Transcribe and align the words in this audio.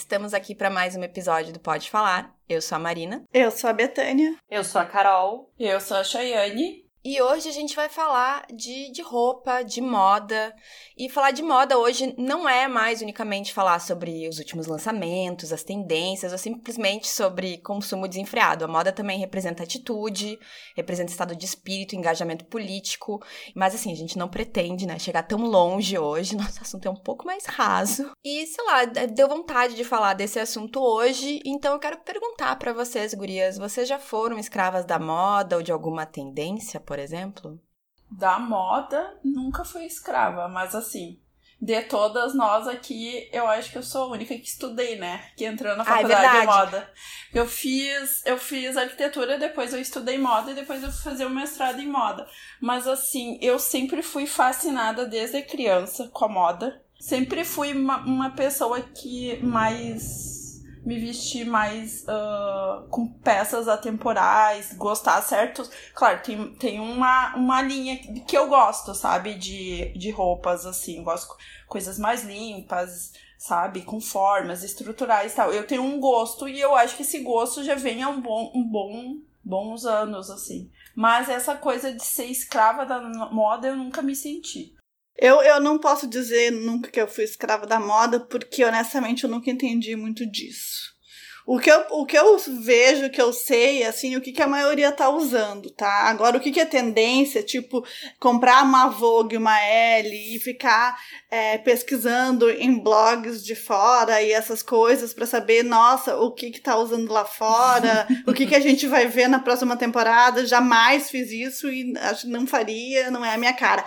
estamos 0.00 0.32
aqui 0.32 0.54
para 0.54 0.70
mais 0.70 0.96
um 0.96 1.02
episódio 1.02 1.52
do 1.52 1.60
Pode 1.60 1.90
Falar. 1.90 2.34
Eu 2.48 2.62
sou 2.62 2.76
a 2.76 2.78
Marina. 2.78 3.22
Eu 3.32 3.50
sou 3.50 3.68
a 3.68 3.72
Betânia. 3.72 4.34
Eu 4.50 4.64
sou 4.64 4.80
a 4.80 4.86
Carol. 4.86 5.52
Eu 5.58 5.78
sou 5.78 5.98
a 5.98 6.02
Chayane. 6.02 6.89
E 7.02 7.20
hoje 7.22 7.48
a 7.48 7.52
gente 7.52 7.74
vai 7.74 7.88
falar 7.88 8.44
de, 8.52 8.92
de 8.92 9.00
roupa, 9.00 9.62
de 9.62 9.80
moda. 9.80 10.54
E 10.98 11.08
falar 11.08 11.30
de 11.30 11.42
moda 11.42 11.78
hoje 11.78 12.14
não 12.18 12.46
é 12.46 12.68
mais 12.68 13.00
unicamente 13.00 13.54
falar 13.54 13.78
sobre 13.78 14.28
os 14.28 14.38
últimos 14.38 14.66
lançamentos, 14.66 15.50
as 15.50 15.62
tendências, 15.62 16.30
ou 16.30 16.36
simplesmente 16.36 17.08
sobre 17.08 17.56
consumo 17.62 18.06
desenfreado. 18.06 18.66
A 18.66 18.68
moda 18.68 18.92
também 18.92 19.18
representa 19.18 19.62
atitude, 19.62 20.38
representa 20.76 21.10
estado 21.10 21.34
de 21.34 21.46
espírito, 21.46 21.96
engajamento 21.96 22.44
político. 22.44 23.18
Mas 23.54 23.74
assim, 23.74 23.92
a 23.92 23.96
gente 23.96 24.18
não 24.18 24.28
pretende, 24.28 24.86
né, 24.86 24.98
chegar 24.98 25.22
tão 25.22 25.46
longe 25.46 25.98
hoje. 25.98 26.36
Nosso 26.36 26.60
assunto 26.60 26.86
é 26.86 26.90
um 26.90 27.02
pouco 27.02 27.24
mais 27.24 27.46
raso. 27.46 28.12
E, 28.22 28.46
sei 28.46 28.64
lá, 28.66 28.84
deu 28.84 29.26
vontade 29.26 29.74
de 29.74 29.84
falar 29.84 30.12
desse 30.12 30.38
assunto 30.38 30.78
hoje. 30.78 31.40
Então 31.46 31.72
eu 31.72 31.78
quero 31.78 31.96
perguntar 32.00 32.56
para 32.56 32.74
vocês, 32.74 33.14
gurias, 33.14 33.56
vocês 33.56 33.88
já 33.88 33.98
foram 33.98 34.38
escravas 34.38 34.84
da 34.84 34.98
moda 34.98 35.56
ou 35.56 35.62
de 35.62 35.72
alguma 35.72 36.04
tendência? 36.04 36.78
Por 36.90 36.98
exemplo? 36.98 37.62
Da 38.10 38.36
moda, 38.40 39.16
nunca 39.22 39.64
fui 39.64 39.84
escrava, 39.84 40.48
mas 40.48 40.74
assim, 40.74 41.20
de 41.62 41.82
todas 41.82 42.34
nós 42.34 42.66
aqui, 42.66 43.30
eu 43.32 43.46
acho 43.46 43.70
que 43.70 43.78
eu 43.78 43.82
sou 43.84 44.02
a 44.02 44.08
única 44.08 44.34
que 44.34 44.48
estudei, 44.48 44.98
né? 44.98 45.24
Que 45.36 45.44
entrou 45.44 45.76
na 45.76 45.84
faculdade 45.84 46.26
ah, 46.26 46.36
é 46.36 46.40
de 46.40 46.46
moda. 46.48 46.92
Eu 47.32 47.46
fiz, 47.46 48.26
eu 48.26 48.36
fiz 48.36 48.76
arquitetura, 48.76 49.38
depois 49.38 49.72
eu 49.72 49.78
estudei 49.78 50.18
moda 50.18 50.50
e 50.50 50.54
depois 50.54 50.82
eu 50.82 50.90
fui 50.90 51.12
fazer 51.12 51.26
o 51.26 51.30
mestrado 51.30 51.80
em 51.80 51.86
moda. 51.86 52.26
Mas 52.60 52.88
assim, 52.88 53.38
eu 53.40 53.60
sempre 53.60 54.02
fui 54.02 54.26
fascinada 54.26 55.06
desde 55.06 55.42
criança 55.42 56.08
com 56.12 56.24
a 56.24 56.28
moda. 56.28 56.82
Sempre 56.98 57.44
fui 57.44 57.72
uma, 57.72 57.98
uma 57.98 58.30
pessoa 58.30 58.80
que 58.80 59.40
mais 59.44 60.39
me 60.84 60.98
vestir 60.98 61.44
mais 61.44 62.04
uh, 62.04 62.88
com 62.88 63.06
peças 63.06 63.68
atemporais, 63.68 64.72
gostar 64.74 65.20
certos. 65.22 65.70
Claro, 65.94 66.22
tem, 66.22 66.54
tem 66.54 66.80
uma, 66.80 67.34
uma 67.36 67.62
linha 67.62 67.98
que 67.98 68.36
eu 68.36 68.48
gosto, 68.48 68.94
sabe? 68.94 69.34
De, 69.34 69.92
de 69.96 70.10
roupas, 70.10 70.64
assim. 70.64 71.02
Gosto 71.02 71.36
coisas 71.68 71.98
mais 71.98 72.24
limpas, 72.24 73.12
sabe? 73.38 73.82
Com 73.82 74.00
formas 74.00 74.62
estruturais 74.62 75.32
e 75.32 75.36
tal. 75.36 75.52
Eu 75.52 75.66
tenho 75.66 75.82
um 75.82 76.00
gosto 76.00 76.48
e 76.48 76.60
eu 76.60 76.74
acho 76.74 76.96
que 76.96 77.02
esse 77.02 77.20
gosto 77.20 77.62
já 77.62 77.74
vem 77.74 78.02
há 78.02 78.08
um 78.08 78.20
bom, 78.20 78.50
um 78.54 78.64
bom 78.64 79.16
bons 79.42 79.84
anos, 79.84 80.30
assim. 80.30 80.70
Mas 80.94 81.28
essa 81.28 81.56
coisa 81.56 81.92
de 81.92 82.04
ser 82.04 82.26
escrava 82.26 82.84
da 82.84 83.00
moda 83.30 83.68
eu 83.68 83.76
nunca 83.76 84.02
me 84.02 84.14
senti. 84.14 84.74
Eu, 85.20 85.42
eu 85.42 85.60
não 85.60 85.78
posso 85.78 86.06
dizer 86.06 86.50
nunca 86.50 86.90
que 86.90 86.98
eu 86.98 87.06
fui 87.06 87.24
escrava 87.24 87.66
da 87.66 87.78
moda, 87.78 88.18
porque 88.18 88.64
honestamente 88.64 89.24
eu 89.24 89.30
nunca 89.30 89.50
entendi 89.50 89.94
muito 89.94 90.24
disso. 90.24 90.98
O 91.46 91.58
que, 91.58 91.70
eu, 91.70 91.84
o 91.90 92.06
que 92.06 92.16
eu 92.16 92.38
vejo, 92.62 93.06
o 93.06 93.10
que 93.10 93.20
eu 93.20 93.32
sei, 93.32 93.82
assim, 93.82 94.14
o 94.14 94.20
que, 94.20 94.30
que 94.30 94.42
a 94.42 94.46
maioria 94.46 94.92
tá 94.92 95.08
usando, 95.08 95.68
tá? 95.70 96.04
Agora, 96.04 96.36
o 96.36 96.40
que, 96.40 96.52
que 96.52 96.60
é 96.60 96.64
tendência, 96.64 97.42
tipo, 97.42 97.84
comprar 98.20 98.62
uma 98.62 98.88
Vogue, 98.88 99.36
uma 99.36 99.60
L 99.60 100.36
e 100.36 100.38
ficar 100.38 100.96
é, 101.30 101.58
pesquisando 101.58 102.48
em 102.50 102.78
blogs 102.78 103.42
de 103.42 103.56
fora 103.56 104.22
e 104.22 104.32
essas 104.32 104.62
coisas 104.62 105.12
para 105.12 105.26
saber, 105.26 105.64
nossa, 105.64 106.16
o 106.18 106.30
que 106.30 106.50
que 106.50 106.60
tá 106.60 106.76
usando 106.76 107.10
lá 107.10 107.24
fora, 107.24 108.06
o 108.28 108.32
que 108.32 108.46
que 108.46 108.54
a 108.54 108.60
gente 108.60 108.86
vai 108.86 109.06
ver 109.06 109.28
na 109.28 109.40
próxima 109.40 109.76
temporada. 109.76 110.46
Jamais 110.46 111.10
fiz 111.10 111.32
isso 111.32 111.68
e 111.68 111.92
acho 111.98 112.28
não 112.28 112.46
faria, 112.46 113.10
não 113.10 113.24
é 113.24 113.34
a 113.34 113.38
minha 113.38 113.54
cara. 113.54 113.84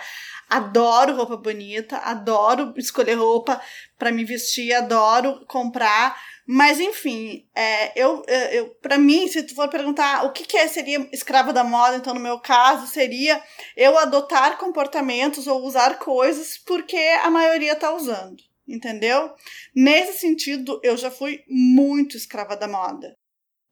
Adoro 0.56 1.16
roupa 1.16 1.36
bonita, 1.36 1.98
adoro 1.98 2.74
escolher 2.76 3.14
roupa 3.14 3.60
para 3.98 4.12
me 4.12 4.24
vestir, 4.24 4.72
adoro 4.72 5.44
comprar 5.46 6.16
mas, 6.46 6.78
enfim, 6.78 7.46
é, 7.54 7.98
eu, 7.98 8.22
é, 8.26 8.58
eu, 8.58 8.68
para 8.82 8.98
mim, 8.98 9.26
se 9.28 9.42
tu 9.42 9.54
for 9.54 9.68
perguntar 9.68 10.24
o 10.24 10.32
que, 10.32 10.44
que 10.44 10.58
é, 10.58 10.68
seria 10.68 11.08
escrava 11.10 11.54
da 11.54 11.64
moda, 11.64 11.96
então, 11.96 12.12
no 12.12 12.20
meu 12.20 12.38
caso, 12.38 12.86
seria 12.86 13.42
eu 13.74 13.98
adotar 13.98 14.58
comportamentos 14.58 15.46
ou 15.46 15.62
usar 15.62 15.98
coisas 15.98 16.58
porque 16.58 16.98
a 17.22 17.30
maioria 17.30 17.74
tá 17.74 17.94
usando, 17.94 18.36
entendeu? 18.68 19.32
Nesse 19.74 20.20
sentido, 20.20 20.78
eu 20.82 20.98
já 20.98 21.10
fui 21.10 21.42
muito 21.48 22.16
escrava 22.16 22.54
da 22.56 22.68
moda. 22.68 23.16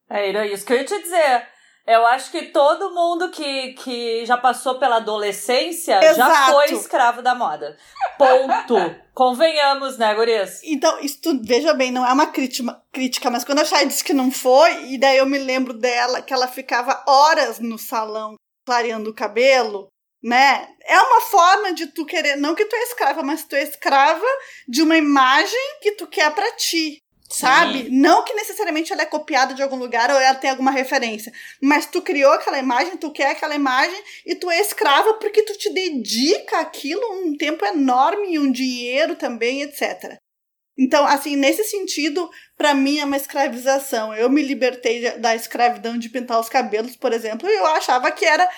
É, 0.09 0.31
era 0.31 0.47
isso 0.47 0.65
que 0.65 0.73
eu 0.73 0.79
ia 0.79 0.85
te 0.85 0.99
dizer. 0.99 1.52
Eu 1.87 2.07
acho 2.07 2.31
que 2.31 2.47
todo 2.47 2.95
mundo 2.95 3.31
que, 3.31 3.73
que 3.73 4.25
já 4.25 4.37
passou 4.37 4.79
pela 4.79 4.97
adolescência 4.97 5.99
Exato. 6.03 6.17
já 6.17 6.53
foi 6.53 6.73
escravo 6.73 7.23
da 7.23 7.35
moda. 7.35 7.77
Ponto. 8.17 8.77
Convenhamos, 9.13 9.99
né, 9.99 10.15
Gurias? 10.15 10.61
Então, 10.63 11.01
isso 11.01 11.19
veja 11.43 11.75
bem, 11.75 11.91
não 11.91 12.07
é 12.07 12.13
uma 12.13 12.27
crítica, 12.27 12.81
crítica, 12.93 13.31
mas 13.31 13.45
quando 13.45 13.59
a 13.59 13.65
Chay 13.65 13.87
disse 13.87 14.05
que 14.05 14.15
não 14.15 14.31
foi, 14.31 14.93
e 14.93 14.99
daí 14.99 15.19
eu 15.19 15.27
me 15.27 15.39
lembro 15.39 15.75
dela, 15.75 16.23
que 16.23 16.33
ela 16.33 16.47
ficava 16.47 17.03
horas 17.07 17.59
no 17.59 17.77
salão 17.77 18.37
clareando 18.65 19.11
o 19.11 19.15
cabelo, 19.15 19.89
né? 20.23 20.69
É 20.85 21.01
uma 21.01 21.21
forma 21.21 21.73
de 21.75 21.89
tu 21.89 22.07
querer, 22.07 22.37
não 22.37 22.55
que 22.55 22.65
tu 22.65 22.77
é 22.77 22.83
escrava, 22.85 23.23
mas 23.25 23.45
tu 23.45 23.57
é 23.57 23.63
escrava 23.65 24.27
de 24.69 24.83
uma 24.83 24.97
imagem 24.97 25.79
que 25.81 25.93
tu 25.93 26.07
quer 26.07 26.33
para 26.33 26.53
ti 26.53 27.03
sabe? 27.33 27.85
Sim. 27.85 27.89
Não 27.91 28.25
que 28.25 28.35
necessariamente 28.35 28.93
ela 28.93 29.03
é 29.03 29.07
copiada 29.07 29.55
de 29.55 29.63
algum 29.63 29.77
lugar 29.77 30.11
ou 30.11 30.21
ela 30.21 30.35
tem 30.35 30.51
alguma 30.51 30.71
referência, 30.71 31.33
mas 31.61 31.87
tu 31.87 32.03
criou 32.03 32.33
aquela 32.33 32.59
imagem, 32.59 32.97
tu 32.97 33.11
quer 33.13 33.33
aquela 33.33 33.55
imagem 33.55 34.01
e 34.27 34.35
tu 34.35 34.51
é 34.51 34.61
escrava 34.61 35.15
porque 35.15 35.43
tu 35.43 35.57
te 35.57 35.73
dedica 35.73 36.59
aquilo 36.61 37.03
um 37.25 37.37
tempo 37.37 37.65
enorme 37.65 38.35
e 38.35 38.39
um 38.39 38.53
dinheiro 38.53 39.17
também, 39.17 39.63
etc. 39.63 40.22
Então, 40.83 41.07
assim, 41.07 41.37
nesse 41.37 41.63
sentido, 41.63 42.29
para 42.57 42.75
mim 42.75 42.99
é 42.99 43.05
uma 43.05 43.17
escravização. 43.17 44.13
Eu 44.13 44.29
me 44.29 44.43
libertei 44.43 45.17
da 45.17 45.33
escravidão 45.33 45.97
de 45.97 46.09
pintar 46.09 46.41
os 46.41 46.49
cabelos, 46.49 46.97
por 46.97 47.13
exemplo, 47.13 47.49
e 47.49 47.55
eu 47.55 47.65
achava 47.67 48.11
que 48.11 48.25
era 48.25 48.49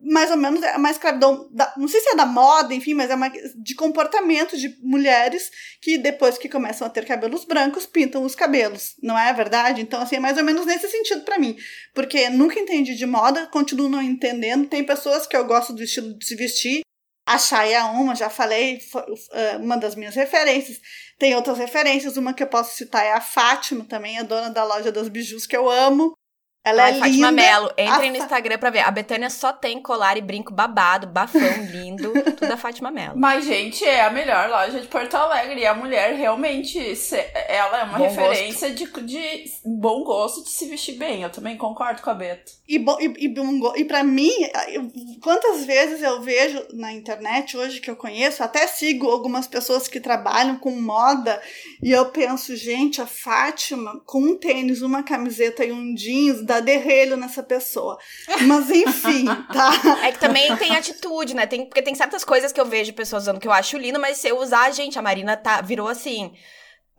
mais 0.00 0.30
ou 0.30 0.36
menos 0.36 0.60
uma 0.76 0.92
escravidão, 0.92 1.48
da, 1.50 1.74
não 1.76 1.88
sei 1.88 2.00
se 2.00 2.10
é 2.10 2.14
da 2.14 2.24
moda, 2.24 2.72
enfim, 2.72 2.94
mas 2.94 3.10
é 3.10 3.16
uma 3.16 3.28
de 3.28 3.74
comportamento 3.74 4.56
de 4.56 4.78
mulheres 4.80 5.50
que 5.80 5.98
depois 5.98 6.38
que 6.38 6.48
começam 6.48 6.86
a 6.86 6.90
ter 6.90 7.04
cabelos 7.04 7.44
brancos, 7.44 7.84
pintam 7.84 8.22
os 8.22 8.36
cabelos. 8.36 8.94
Não 9.02 9.18
é 9.18 9.32
verdade? 9.32 9.80
Então, 9.80 10.00
assim, 10.00 10.14
é 10.14 10.20
mais 10.20 10.38
ou 10.38 10.44
menos 10.44 10.64
nesse 10.64 10.88
sentido 10.88 11.22
para 11.22 11.36
mim. 11.36 11.56
Porque 11.92 12.30
nunca 12.30 12.60
entendi 12.60 12.94
de 12.94 13.06
moda, 13.06 13.48
continuo 13.48 13.88
não 13.88 14.00
entendendo. 14.00 14.68
Tem 14.68 14.84
pessoas 14.84 15.26
que 15.26 15.36
eu 15.36 15.44
gosto 15.44 15.72
do 15.72 15.82
estilo 15.82 16.16
de 16.16 16.24
se 16.24 16.36
vestir, 16.36 16.82
a 17.26 17.38
é 17.66 17.82
uma, 17.84 18.14
já 18.14 18.28
falei, 18.28 18.78
uh, 18.94 19.58
uma 19.62 19.76
das 19.76 19.94
minhas 19.94 20.14
referências. 20.14 20.78
Tem 21.18 21.34
outras 21.34 21.58
referências, 21.58 22.16
uma 22.16 22.34
que 22.34 22.42
eu 22.42 22.48
posso 22.48 22.76
citar 22.76 23.04
é 23.04 23.12
a 23.12 23.20
Fátima, 23.20 23.84
também 23.84 24.18
a 24.18 24.22
dona 24.22 24.50
da 24.50 24.64
loja 24.64 24.90
das 24.90 25.08
bijus 25.08 25.46
que 25.46 25.56
eu 25.56 25.70
amo. 25.70 26.14
Ela 26.64 26.84
Ai, 26.84 26.92
é 26.92 26.94
Fátima 26.94 27.30
linda. 27.30 27.42
Melo, 27.42 27.70
entrem 27.76 28.08
a 28.08 28.12
no 28.12 28.16
Instagram 28.18 28.58
pra 28.58 28.70
ver. 28.70 28.80
A 28.80 28.90
Betânia 28.90 29.28
só 29.28 29.52
tem 29.52 29.82
colar 29.82 30.16
e 30.16 30.20
brinco 30.20 30.52
babado, 30.52 31.08
bafão 31.08 31.40
lindo, 31.72 32.12
tudo 32.12 32.48
da 32.48 32.56
Fátima 32.56 32.88
Melo. 32.88 33.18
Mas, 33.18 33.44
gente, 33.44 33.84
é 33.84 34.02
a 34.04 34.10
melhor 34.10 34.48
loja 34.48 34.80
de 34.80 34.86
Porto 34.86 35.14
Alegre. 35.14 35.62
E 35.62 35.66
a 35.66 35.74
mulher 35.74 36.14
realmente, 36.14 36.78
ela 37.48 37.80
é 37.80 37.84
uma 37.84 37.98
bom 37.98 38.04
referência 38.04 38.70
de, 38.70 38.86
de 38.86 39.44
bom 39.64 40.04
gosto 40.04 40.44
de 40.44 40.50
se 40.50 40.68
vestir 40.68 40.94
bem. 40.94 41.22
Eu 41.22 41.30
também 41.30 41.56
concordo 41.56 42.00
com 42.00 42.10
a 42.10 42.14
Beta. 42.14 42.52
E, 42.68 42.78
bom, 42.78 42.96
e, 43.00 43.26
e, 43.26 43.80
e 43.80 43.84
pra 43.84 44.04
mim, 44.04 44.32
quantas 45.20 45.64
vezes 45.64 46.00
eu 46.00 46.22
vejo 46.22 46.64
na 46.72 46.92
internet 46.92 47.56
hoje 47.56 47.80
que 47.80 47.90
eu 47.90 47.96
conheço, 47.96 48.42
até 48.42 48.68
sigo 48.68 49.10
algumas 49.10 49.48
pessoas 49.48 49.88
que 49.88 49.98
trabalham 49.98 50.56
com 50.58 50.70
moda, 50.70 51.42
e 51.82 51.90
eu 51.90 52.06
penso, 52.06 52.54
gente, 52.54 53.02
a 53.02 53.06
Fátima 53.06 54.00
com 54.06 54.20
um 54.20 54.38
tênis, 54.38 54.80
uma 54.80 55.02
camiseta 55.02 55.64
e 55.64 55.72
um 55.72 55.92
jeans 55.94 56.42
dar 56.52 56.60
derrelho 56.60 57.16
nessa 57.16 57.42
pessoa. 57.42 57.98
Mas 58.46 58.70
enfim, 58.70 59.24
tá? 59.52 59.72
É 60.04 60.12
que 60.12 60.18
também 60.18 60.54
tem 60.56 60.76
atitude, 60.76 61.34
né? 61.34 61.46
Tem, 61.46 61.64
porque 61.66 61.82
tem 61.82 61.94
certas 61.94 62.24
coisas 62.24 62.52
que 62.52 62.60
eu 62.60 62.66
vejo 62.66 62.92
pessoas 62.92 63.24
usando 63.24 63.40
que 63.40 63.48
eu 63.48 63.52
acho 63.52 63.76
lindo, 63.76 63.98
mas 63.98 64.18
se 64.18 64.28
eu 64.28 64.38
usar, 64.38 64.70
gente, 64.72 64.98
a 64.98 65.02
Marina 65.02 65.36
tá, 65.36 65.60
virou 65.60 65.88
assim. 65.88 66.32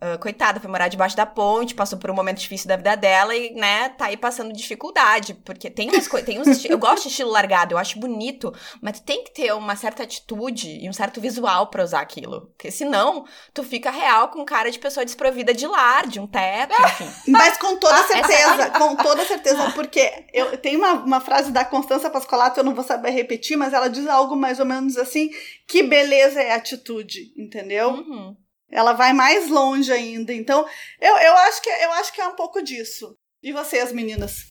Uh, 0.04 0.18
coitada, 0.18 0.60
foi 0.60 0.68
morar 0.68 0.88
debaixo 0.88 1.16
da 1.16 1.24
ponte, 1.24 1.74
passou 1.74 1.98
por 1.98 2.10
um 2.10 2.14
momento 2.14 2.38
difícil 2.38 2.68
da 2.68 2.76
vida 2.76 2.94
dela 2.94 3.34
e, 3.34 3.54
né, 3.54 3.88
tá 3.88 4.06
aí 4.06 4.18
passando 4.18 4.52
dificuldade. 4.52 5.32
Porque 5.32 5.70
tem 5.70 5.88
umas 5.88 6.06
coisas. 6.06 6.26
Tem 6.26 6.38
uns 6.38 6.62
eu 6.66 6.76
gosto 6.76 7.04
de 7.04 7.08
estilo 7.08 7.30
largado, 7.30 7.72
eu 7.72 7.78
acho 7.78 7.98
bonito, 7.98 8.52
mas 8.82 9.00
tu 9.00 9.04
tem 9.06 9.24
que 9.24 9.32
ter 9.32 9.54
uma 9.54 9.76
certa 9.76 10.02
atitude 10.02 10.78
e 10.82 10.90
um 10.90 10.92
certo 10.92 11.22
visual 11.22 11.68
para 11.68 11.82
usar 11.82 12.00
aquilo. 12.00 12.48
Porque 12.48 12.70
senão, 12.70 13.24
tu 13.54 13.62
fica 13.62 13.90
real 13.90 14.28
com 14.28 14.44
cara 14.44 14.70
de 14.70 14.78
pessoa 14.78 15.06
desprovida 15.06 15.54
de 15.54 15.66
lar, 15.66 16.06
de 16.06 16.20
um 16.20 16.26
teto, 16.26 16.74
enfim. 16.84 17.10
Mas 17.28 17.56
com 17.56 17.76
toda 17.76 18.02
certeza, 18.06 18.70
com 18.72 18.96
toda 18.96 19.24
certeza, 19.24 19.70
porque 19.70 20.26
eu 20.34 20.58
tenho 20.58 20.80
uma, 20.80 20.92
uma 20.92 21.20
frase 21.20 21.50
da 21.50 21.64
Constança 21.64 22.10
Pascolato, 22.10 22.60
eu 22.60 22.64
não 22.64 22.74
vou 22.74 22.84
saber 22.84 23.10
repetir, 23.10 23.56
mas 23.56 23.72
ela 23.72 23.88
diz 23.88 24.06
algo 24.06 24.36
mais 24.36 24.60
ou 24.60 24.66
menos 24.66 24.98
assim: 24.98 25.30
que 25.66 25.82
beleza 25.82 26.42
é 26.42 26.52
atitude, 26.52 27.32
entendeu? 27.38 27.90
Uhum. 27.90 28.36
Ela 28.74 28.92
vai 28.92 29.12
mais 29.12 29.48
longe 29.48 29.92
ainda. 29.92 30.32
Então, 30.32 30.66
eu, 31.00 31.16
eu, 31.16 31.36
acho 31.36 31.62
que, 31.62 31.70
eu 31.70 31.92
acho 31.92 32.12
que 32.12 32.20
é 32.20 32.26
um 32.26 32.34
pouco 32.34 32.60
disso. 32.60 33.16
E 33.40 33.52
vocês, 33.52 33.92
meninas? 33.92 34.46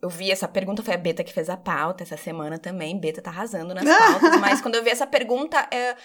Eu 0.00 0.08
vi 0.08 0.30
essa 0.30 0.46
pergunta, 0.46 0.84
foi 0.84 0.94
a 0.94 0.98
Beta 0.98 1.24
que 1.24 1.32
fez 1.32 1.50
a 1.50 1.56
pauta 1.56 2.04
essa 2.04 2.16
semana 2.16 2.60
também. 2.60 3.00
Beta 3.00 3.20
tá 3.20 3.30
arrasando 3.30 3.74
nas 3.74 3.82
pautas. 3.84 4.40
mas 4.40 4.60
quando 4.60 4.76
eu 4.76 4.84
vi 4.84 4.90
essa 4.90 5.06
pergunta, 5.06 5.68
é, 5.72 5.96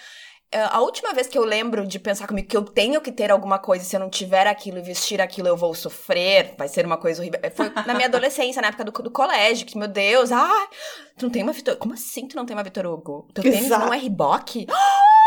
a 0.50 0.80
última 0.80 1.14
vez 1.14 1.28
que 1.28 1.38
eu 1.38 1.44
lembro 1.44 1.86
de 1.86 2.00
pensar 2.00 2.26
comigo 2.26 2.48
que 2.48 2.56
eu 2.56 2.64
tenho 2.64 3.00
que 3.00 3.12
ter 3.12 3.30
alguma 3.30 3.60
coisa, 3.60 3.84
se 3.84 3.94
eu 3.94 4.00
não 4.00 4.10
tiver 4.10 4.48
aquilo 4.48 4.78
e 4.78 4.82
vestir 4.82 5.20
aquilo, 5.20 5.46
eu 5.46 5.56
vou 5.56 5.72
sofrer, 5.72 6.56
vai 6.58 6.66
ser 6.66 6.84
uma 6.84 6.96
coisa 6.96 7.22
horrível. 7.22 7.38
Foi 7.54 7.70
na 7.86 7.94
minha 7.94 8.08
adolescência, 8.08 8.60
na 8.60 8.68
época 8.68 8.84
do, 8.84 8.90
do 8.90 9.10
colégio, 9.10 9.64
que, 9.66 9.78
meu 9.78 9.88
Deus, 9.88 10.32
ah, 10.32 10.68
tu 11.16 11.26
não 11.26 11.30
tem 11.30 11.44
uma 11.44 11.52
Vitor. 11.52 11.76
Como 11.76 11.94
assim 11.94 12.26
tu 12.26 12.34
não 12.34 12.44
tem 12.44 12.56
uma 12.56 12.64
Vitor 12.64 12.86
Hugo? 12.86 13.28
Tênis 13.32 13.68
não 13.68 13.94
é 13.94 13.98
Reebok? 13.98 14.66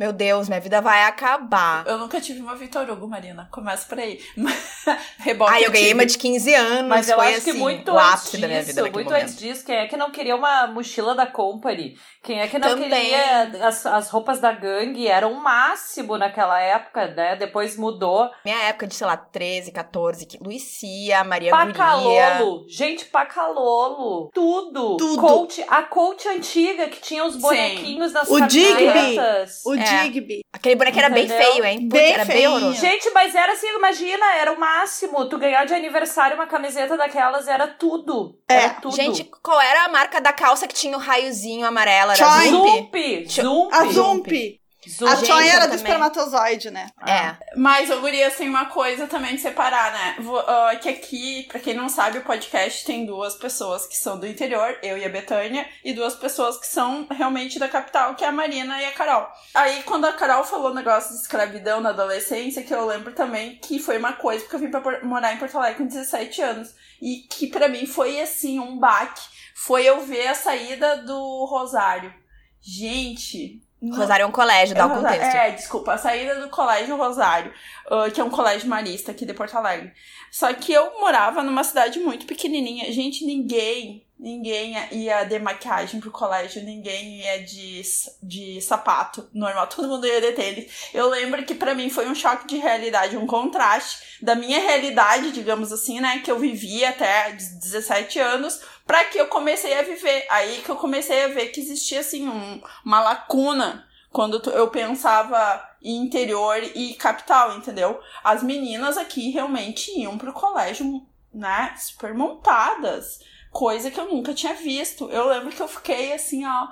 Meu 0.00 0.14
Deus, 0.14 0.48
minha 0.48 0.58
vida 0.62 0.80
vai 0.80 1.04
acabar. 1.04 1.86
Eu 1.86 1.98
nunca 1.98 2.18
tive 2.22 2.40
uma 2.40 2.56
Vitor 2.56 2.88
Hugo, 2.88 3.06
Marina. 3.06 3.46
Começa 3.50 3.86
por 3.86 3.98
aí. 3.98 4.18
Reboque. 5.18 5.52
Ah, 5.52 5.60
eu 5.60 5.70
ganhei 5.70 5.92
uma 5.92 6.06
de 6.06 6.16
15 6.16 6.54
anos. 6.54 6.88
Mas 6.88 7.10
eu 7.10 7.20
acho 7.20 7.36
assim, 7.36 7.52
que 7.52 7.58
muito 7.58 7.90
ápice 7.90 8.30
disso, 8.30 8.40
da 8.40 8.48
minha 8.48 8.62
vida. 8.62 8.80
Muito 8.80 8.94
momento. 8.96 9.12
antes 9.12 9.36
disso, 9.36 9.62
quem 9.62 9.76
é 9.76 9.86
que 9.86 9.98
não 9.98 10.10
queria 10.10 10.34
uma 10.34 10.68
mochila 10.68 11.14
da 11.14 11.26
Company? 11.26 11.98
Quem 12.22 12.40
é 12.40 12.48
que 12.48 12.58
não 12.58 12.70
Também. 12.70 12.88
queria. 12.88 13.68
As, 13.68 13.84
as 13.84 14.08
roupas 14.08 14.40
da 14.40 14.52
gangue 14.52 15.06
eram 15.06 15.34
o 15.34 15.42
máximo 15.42 16.16
naquela 16.16 16.58
época, 16.58 17.08
né? 17.08 17.36
Depois 17.36 17.76
mudou. 17.76 18.30
Minha 18.42 18.62
época 18.62 18.86
de, 18.86 18.94
sei 18.94 19.06
lá, 19.06 19.18
13, 19.18 19.70
14, 19.70 20.26
Luícia, 20.40 21.22
Maria 21.24 21.50
Pacalolo. 21.50 22.60
Guria. 22.60 22.74
Gente, 22.74 23.04
Pacalolo. 23.04 24.30
Tudo. 24.32 24.96
Tudo. 24.96 25.20
Coach, 25.20 25.62
a 25.68 25.82
coach 25.82 26.26
antiga 26.26 26.88
que 26.88 27.02
tinha 27.02 27.22
os 27.22 27.36
bonequinhos 27.36 28.08
Sim. 28.08 28.14
nas 28.14 28.30
o 28.30 28.38
camisetas. 28.38 29.62
O 29.66 29.74
é. 29.74 29.89
Digby. 29.90 30.40
Aquele 30.52 30.76
boneco 30.76 30.98
era 30.98 31.08
bem 31.08 31.28
feio, 31.28 31.64
hein? 31.64 31.88
Bem 31.88 32.12
era 32.12 32.26
feio. 32.26 32.60
bem 32.60 32.74
Gente, 32.74 33.10
mas 33.10 33.34
era 33.34 33.52
assim, 33.52 33.68
imagina, 33.68 34.24
era 34.34 34.52
o 34.52 34.58
máximo. 34.60 35.28
Tu 35.28 35.38
ganhar 35.38 35.64
de 35.64 35.74
aniversário 35.74 36.36
uma 36.36 36.46
camiseta 36.46 36.96
daquelas 36.96 37.48
era 37.48 37.66
tudo. 37.66 38.38
É. 38.48 38.54
Era 38.54 38.74
tudo. 38.74 38.94
Gente, 38.94 39.24
qual 39.42 39.60
era 39.60 39.84
a 39.84 39.88
marca 39.88 40.20
da 40.20 40.32
calça 40.32 40.66
que 40.66 40.74
tinha 40.74 40.96
o 40.96 41.00
raiozinho 41.00 41.66
amarelo? 41.66 42.12
Era 42.12 42.26
Zump. 42.48 43.28
Zump. 43.28 43.72
A 43.72 43.84
Zump. 43.86 44.60
A 45.06 45.14
Joy 45.16 45.48
era 45.48 45.66
do 45.66 45.74
espermatozoide, 45.74 46.70
né? 46.70 46.88
É. 47.06 47.36
Mas, 47.54 47.90
eu 47.90 48.00
guria, 48.00 48.28
assim, 48.28 48.48
uma 48.48 48.66
coisa 48.66 49.06
também 49.06 49.34
de 49.34 49.42
separar, 49.42 49.92
né? 49.92 50.16
Uh, 50.20 50.78
que 50.80 50.88
aqui, 50.88 51.42
pra 51.48 51.60
quem 51.60 51.74
não 51.74 51.88
sabe, 51.88 52.18
o 52.18 52.24
podcast 52.24 52.84
tem 52.84 53.04
duas 53.04 53.34
pessoas 53.34 53.86
que 53.86 53.96
são 53.96 54.18
do 54.18 54.26
interior, 54.26 54.78
eu 54.82 54.96
e 54.96 55.04
a 55.04 55.08
Betânia, 55.08 55.68
e 55.84 55.92
duas 55.92 56.14
pessoas 56.14 56.56
que 56.56 56.66
são 56.66 57.06
realmente 57.10 57.58
da 57.58 57.68
capital, 57.68 58.14
que 58.14 58.24
é 58.24 58.28
a 58.28 58.32
Marina 58.32 58.80
e 58.80 58.86
a 58.86 58.92
Carol. 58.92 59.28
Aí, 59.54 59.82
quando 59.82 60.06
a 60.06 60.14
Carol 60.14 60.44
falou 60.44 60.70
o 60.70 60.74
negócio 60.74 61.10
de 61.10 61.20
escravidão 61.20 61.82
na 61.82 61.90
adolescência, 61.90 62.62
que 62.62 62.72
eu 62.72 62.86
lembro 62.86 63.12
também 63.12 63.56
que 63.56 63.78
foi 63.78 63.98
uma 63.98 64.14
coisa, 64.14 64.40
porque 64.40 64.56
eu 64.56 64.60
vim 64.60 64.70
pra 64.70 65.04
morar 65.04 65.34
em 65.34 65.38
Porto 65.38 65.58
Alegre 65.58 65.78
com 65.78 65.86
17 65.86 66.40
anos, 66.40 66.74
e 67.02 67.26
que 67.28 67.48
para 67.48 67.68
mim 67.68 67.84
foi, 67.84 68.18
assim, 68.18 68.58
um 68.58 68.78
baque, 68.78 69.22
foi 69.54 69.84
eu 69.84 70.00
ver 70.00 70.28
a 70.28 70.34
saída 70.34 70.96
do 71.02 71.44
Rosário. 71.44 72.14
Gente, 72.62 73.62
Rosário 73.88 74.24
é 74.24 74.26
um 74.26 74.32
colégio, 74.32 74.74
dá 74.74 74.86
o 74.86 74.90
um 74.90 74.96
contexto. 74.96 75.36
É, 75.36 75.50
desculpa, 75.52 75.94
a 75.94 75.98
saída 75.98 76.40
do 76.40 76.50
colégio 76.50 76.96
Rosário, 76.96 77.50
uh, 77.86 78.10
que 78.12 78.20
é 78.20 78.24
um 78.24 78.28
colégio 78.28 78.68
marista 78.68 79.10
aqui 79.10 79.24
de 79.24 79.32
Porto 79.32 79.56
Alegre. 79.56 79.92
Só 80.30 80.52
que 80.52 80.72
eu 80.72 81.00
morava 81.00 81.42
numa 81.42 81.64
cidade 81.64 81.98
muito 81.98 82.26
pequenininha. 82.26 82.92
Gente, 82.92 83.24
ninguém, 83.24 84.06
ninguém 84.20 84.76
ia 84.92 85.24
de 85.24 85.38
maquiagem 85.38 85.98
pro 85.98 86.10
colégio, 86.10 86.62
ninguém 86.62 87.20
ia 87.20 87.42
de, 87.42 87.80
de 88.22 88.60
sapato 88.60 89.26
normal, 89.32 89.66
todo 89.66 89.88
mundo 89.88 90.06
ia 90.06 90.20
de 90.20 90.32
tênis. 90.32 90.90
Eu 90.92 91.08
lembro 91.08 91.42
que 91.44 91.54
para 91.54 91.74
mim 91.74 91.88
foi 91.88 92.06
um 92.06 92.14
choque 92.14 92.46
de 92.46 92.58
realidade, 92.58 93.16
um 93.16 93.26
contraste 93.26 94.18
da 94.22 94.34
minha 94.34 94.60
realidade, 94.60 95.32
digamos 95.32 95.72
assim, 95.72 96.00
né, 96.00 96.20
que 96.22 96.30
eu 96.30 96.38
vivia 96.38 96.90
até 96.90 97.32
17 97.32 98.18
anos 98.18 98.60
para 98.86 99.04
que 99.04 99.18
eu 99.18 99.26
comecei 99.28 99.78
a 99.78 99.82
viver. 99.82 100.26
Aí 100.28 100.60
que 100.62 100.68
eu 100.68 100.76
comecei 100.76 101.24
a 101.24 101.28
ver 101.28 101.46
que 101.46 101.60
existia 101.60 102.00
assim 102.00 102.28
um, 102.28 102.60
uma 102.84 103.00
lacuna 103.00 103.86
quando 104.12 104.42
eu 104.50 104.68
pensava 104.68 105.66
em 105.82 105.96
interior 106.02 106.62
e 106.74 106.92
capital, 106.94 107.56
entendeu? 107.56 107.98
As 108.22 108.42
meninas 108.42 108.98
aqui 108.98 109.30
realmente 109.30 109.98
iam 109.98 110.18
pro 110.18 110.32
colégio, 110.32 111.06
né, 111.32 111.74
super 111.78 112.12
montadas, 112.12 113.20
coisa 113.50 113.90
que 113.90 113.98
eu 113.98 114.08
nunca 114.08 114.32
tinha 114.32 114.54
visto. 114.54 115.10
Eu 115.10 115.28
lembro 115.28 115.50
que 115.50 115.60
eu 115.60 115.68
fiquei 115.68 116.12
assim, 116.12 116.44
ó, 116.46 116.68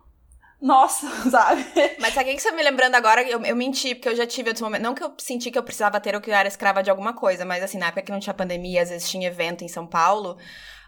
nossa, 0.60 1.08
sabe? 1.30 1.64
Mas 1.98 2.16
o 2.16 2.24
que 2.24 2.38
você 2.38 2.52
me 2.52 2.62
lembrando 2.62 2.94
agora? 2.94 3.22
Eu, 3.22 3.44
eu 3.44 3.56
menti, 3.56 3.94
porque 3.94 4.08
eu 4.08 4.16
já 4.16 4.26
tive 4.26 4.50
outros 4.50 4.62
momentos. 4.62 4.84
Não 4.84 4.94
que 4.94 5.02
eu 5.02 5.12
senti 5.18 5.50
que 5.50 5.58
eu 5.58 5.62
precisava 5.62 6.00
ter 6.00 6.14
ou 6.14 6.20
que 6.20 6.30
eu 6.30 6.34
era 6.34 6.48
escrava 6.48 6.82
de 6.82 6.90
alguma 6.90 7.12
coisa, 7.12 7.44
mas 7.44 7.62
assim, 7.62 7.78
na 7.78 7.86
época 7.86 8.02
que 8.02 8.12
não 8.12 8.20
tinha 8.20 8.34
pandemia, 8.34 8.82
às 8.82 8.90
vezes 8.90 9.08
tinha 9.08 9.28
evento 9.28 9.64
em 9.64 9.68
São 9.68 9.86
Paulo. 9.86 10.38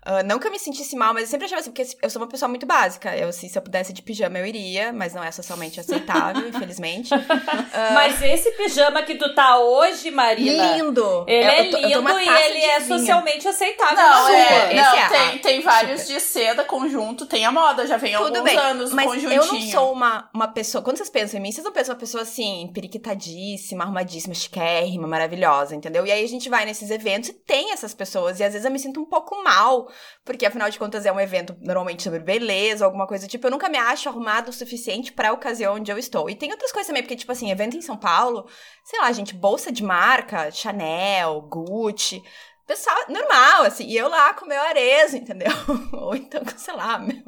Uh, 0.06 0.22
não 0.26 0.38
que 0.38 0.46
eu 0.46 0.50
me 0.50 0.58
sentisse 0.58 0.94
mal, 0.94 1.14
mas 1.14 1.24
eu 1.24 1.28
sempre 1.30 1.46
achava 1.46 1.60
assim, 1.60 1.70
porque 1.70 1.96
eu 2.02 2.10
sou 2.10 2.20
uma 2.20 2.28
pessoa 2.28 2.46
muito 2.46 2.66
básica. 2.66 3.16
Eu, 3.16 3.28
assim, 3.28 3.48
se 3.48 3.56
eu 3.56 3.62
pudesse 3.62 3.90
de 3.90 4.02
pijama, 4.02 4.38
eu 4.38 4.44
iria, 4.44 4.92
mas 4.92 5.14
não 5.14 5.24
é 5.24 5.30
socialmente 5.30 5.80
aceitável, 5.80 6.44
infelizmente. 6.48 7.14
Uh, 7.14 7.18
mas 7.94 8.20
esse 8.20 8.50
pijama 8.52 9.02
que 9.02 9.14
tu 9.14 9.34
tá 9.34 9.58
hoje, 9.58 10.10
Marina. 10.10 10.76
Lindo! 10.76 11.24
Ele 11.26 11.48
é 11.48 11.62
lindo 11.62 11.78
e 11.78 12.28
ele 12.28 12.64
é 12.64 12.80
vinho. 12.80 12.98
socialmente 12.98 13.48
aceitável. 13.48 13.96
Não, 13.96 14.28
é, 14.28 14.74
não 14.74 14.94
é, 14.94 15.08
tem, 15.08 15.38
tem 15.38 15.60
vários 15.62 16.02
super. 16.02 16.14
de 16.14 16.20
seda, 16.20 16.64
conjunto, 16.64 17.24
tem 17.24 17.46
a 17.46 17.50
moda, 17.50 17.86
já 17.86 17.96
vem 17.96 18.12
Tudo 18.12 18.36
alguns 18.36 18.42
bem, 18.42 18.58
anos 18.58 18.92
mas 18.92 19.06
conjuntinho. 19.06 19.32
Eu 19.32 19.46
não 19.46 19.60
sou 19.62 19.92
uma, 19.92 20.28
uma 20.34 20.48
pessoa. 20.48 20.84
Quando 20.84 20.98
vocês 20.98 21.08
pensam 21.08 21.40
em 21.40 21.42
mim, 21.42 21.50
vocês 21.50 21.64
não 21.64 21.72
pensam 21.72 21.94
uma 21.94 22.00
pessoa 22.00 22.24
assim, 22.24 22.70
periquitadíssima, 22.74 23.84
arrumadíssima, 23.84 24.34
chiquérrima, 24.34 25.08
maravilhosa, 25.08 25.74
entendeu? 25.74 26.04
E 26.04 26.12
aí 26.12 26.22
a 26.22 26.28
gente 26.28 26.50
vai 26.50 26.66
nesses 26.66 26.90
eventos 26.90 27.30
e 27.30 27.32
tem 27.32 27.72
essas 27.72 27.94
pessoas. 27.94 28.38
E 28.38 28.44
às 28.44 28.52
vezes 28.52 28.66
eu 28.66 28.70
me 28.70 28.78
sinto 28.78 29.00
um 29.00 29.06
pouco 29.06 29.42
mal 29.42 29.88
porque 30.24 30.46
afinal 30.46 30.70
de 30.70 30.78
contas 30.78 31.04
é 31.06 31.12
um 31.12 31.20
evento 31.20 31.56
normalmente 31.60 32.02
sobre 32.02 32.18
beleza, 32.18 32.84
alguma 32.84 33.06
coisa 33.06 33.26
tipo. 33.26 33.46
Eu 33.46 33.50
nunca 33.50 33.68
me 33.68 33.78
acho 33.78 34.08
arrumado 34.08 34.50
o 34.50 34.52
suficiente 34.52 35.12
para 35.12 35.30
a 35.30 35.32
ocasião 35.32 35.74
onde 35.74 35.90
eu 35.90 35.98
estou. 35.98 36.28
E 36.30 36.34
tem 36.34 36.50
outras 36.50 36.72
coisas 36.72 36.86
também, 36.86 37.02
porque, 37.02 37.16
tipo 37.16 37.32
assim, 37.32 37.50
evento 37.50 37.76
em 37.76 37.82
São 37.82 37.96
Paulo, 37.96 38.48
sei 38.84 39.00
lá, 39.00 39.12
gente, 39.12 39.34
bolsa 39.34 39.70
de 39.70 39.82
marca, 39.82 40.50
Chanel, 40.50 41.40
Gucci. 41.42 42.22
Pessoal, 42.66 42.96
normal, 43.10 43.64
assim, 43.64 43.86
e 43.86 43.94
eu 43.94 44.08
lá 44.08 44.32
com 44.32 44.46
meu 44.46 44.60
arezo, 44.62 45.18
entendeu? 45.18 45.52
Ou 45.92 46.16
então, 46.16 46.42
sei 46.56 46.74
lá, 46.74 46.98
meu. 46.98 47.22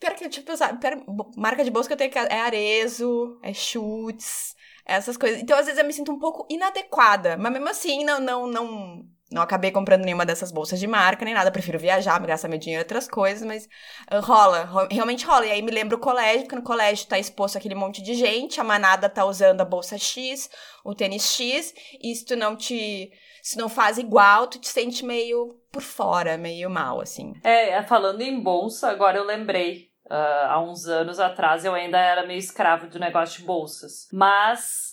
Pior 0.00 0.14
que, 0.14 0.28
tipo, 0.28 0.56
sabe, 0.56 0.80
marca 1.36 1.62
de 1.62 1.70
bolsa 1.70 1.88
que 1.88 1.92
eu 1.92 1.96
tenho 1.96 2.10
que 2.10 2.18
é 2.18 2.40
arezo, 2.40 3.38
é 3.40 3.54
chutes, 3.54 4.56
essas 4.84 5.16
coisas. 5.16 5.40
Então, 5.40 5.56
às 5.56 5.66
vezes, 5.66 5.78
eu 5.78 5.86
me 5.86 5.92
sinto 5.92 6.10
um 6.10 6.18
pouco 6.18 6.44
inadequada, 6.50 7.36
mas 7.36 7.52
mesmo 7.52 7.68
assim, 7.68 8.04
não, 8.04 8.18
não, 8.18 8.46
não 8.48 9.04
não 9.32 9.42
acabei 9.42 9.70
comprando 9.70 10.04
nenhuma 10.04 10.26
dessas 10.26 10.52
bolsas 10.52 10.78
de 10.78 10.86
marca 10.86 11.24
nem 11.24 11.34
nada. 11.34 11.50
Prefiro 11.50 11.78
viajar, 11.78 12.18
gastar 12.26 12.48
meu 12.48 12.58
dinheiro 12.58 12.80
em 12.80 12.84
outras 12.84 13.08
coisas, 13.08 13.46
mas 13.46 13.68
uh, 14.12 14.20
rola, 14.20 14.64
ro 14.64 14.86
realmente 14.90 15.24
rola. 15.24 15.46
E 15.46 15.50
aí 15.50 15.62
me 15.62 15.70
lembra 15.70 15.96
o 15.96 16.00
colégio, 16.00 16.42
porque 16.42 16.56
no 16.56 16.62
colégio 16.62 17.06
tá 17.06 17.18
exposto 17.18 17.56
aquele 17.56 17.74
monte 17.74 18.02
de 18.02 18.14
gente, 18.14 18.60
a 18.60 18.64
manada 18.64 19.08
tá 19.08 19.24
usando 19.24 19.60
a 19.60 19.64
bolsa 19.64 19.98
X, 19.98 20.50
o 20.84 20.94
tênis 20.94 21.32
X, 21.32 21.74
e 22.02 22.14
se 22.14 22.24
tu 22.24 22.36
não 22.36 22.56
te. 22.56 23.10
Se 23.42 23.58
não 23.58 23.68
faz 23.68 23.98
igual, 23.98 24.46
tu 24.46 24.60
te 24.60 24.68
sente 24.68 25.04
meio 25.04 25.58
por 25.72 25.82
fora, 25.82 26.38
meio 26.38 26.70
mal, 26.70 27.00
assim. 27.00 27.32
É, 27.42 27.82
falando 27.82 28.20
em 28.20 28.40
bolsa, 28.40 28.88
agora 28.88 29.18
eu 29.18 29.24
lembrei. 29.24 29.90
Uh, 30.06 30.46
há 30.46 30.60
uns 30.60 30.86
anos 30.86 31.18
atrás 31.18 31.64
eu 31.64 31.72
ainda 31.74 31.98
era 31.98 32.26
meio 32.26 32.38
escravo 32.38 32.86
do 32.86 33.00
negócio 33.00 33.40
de 33.40 33.46
bolsas. 33.46 34.08
Mas 34.12 34.92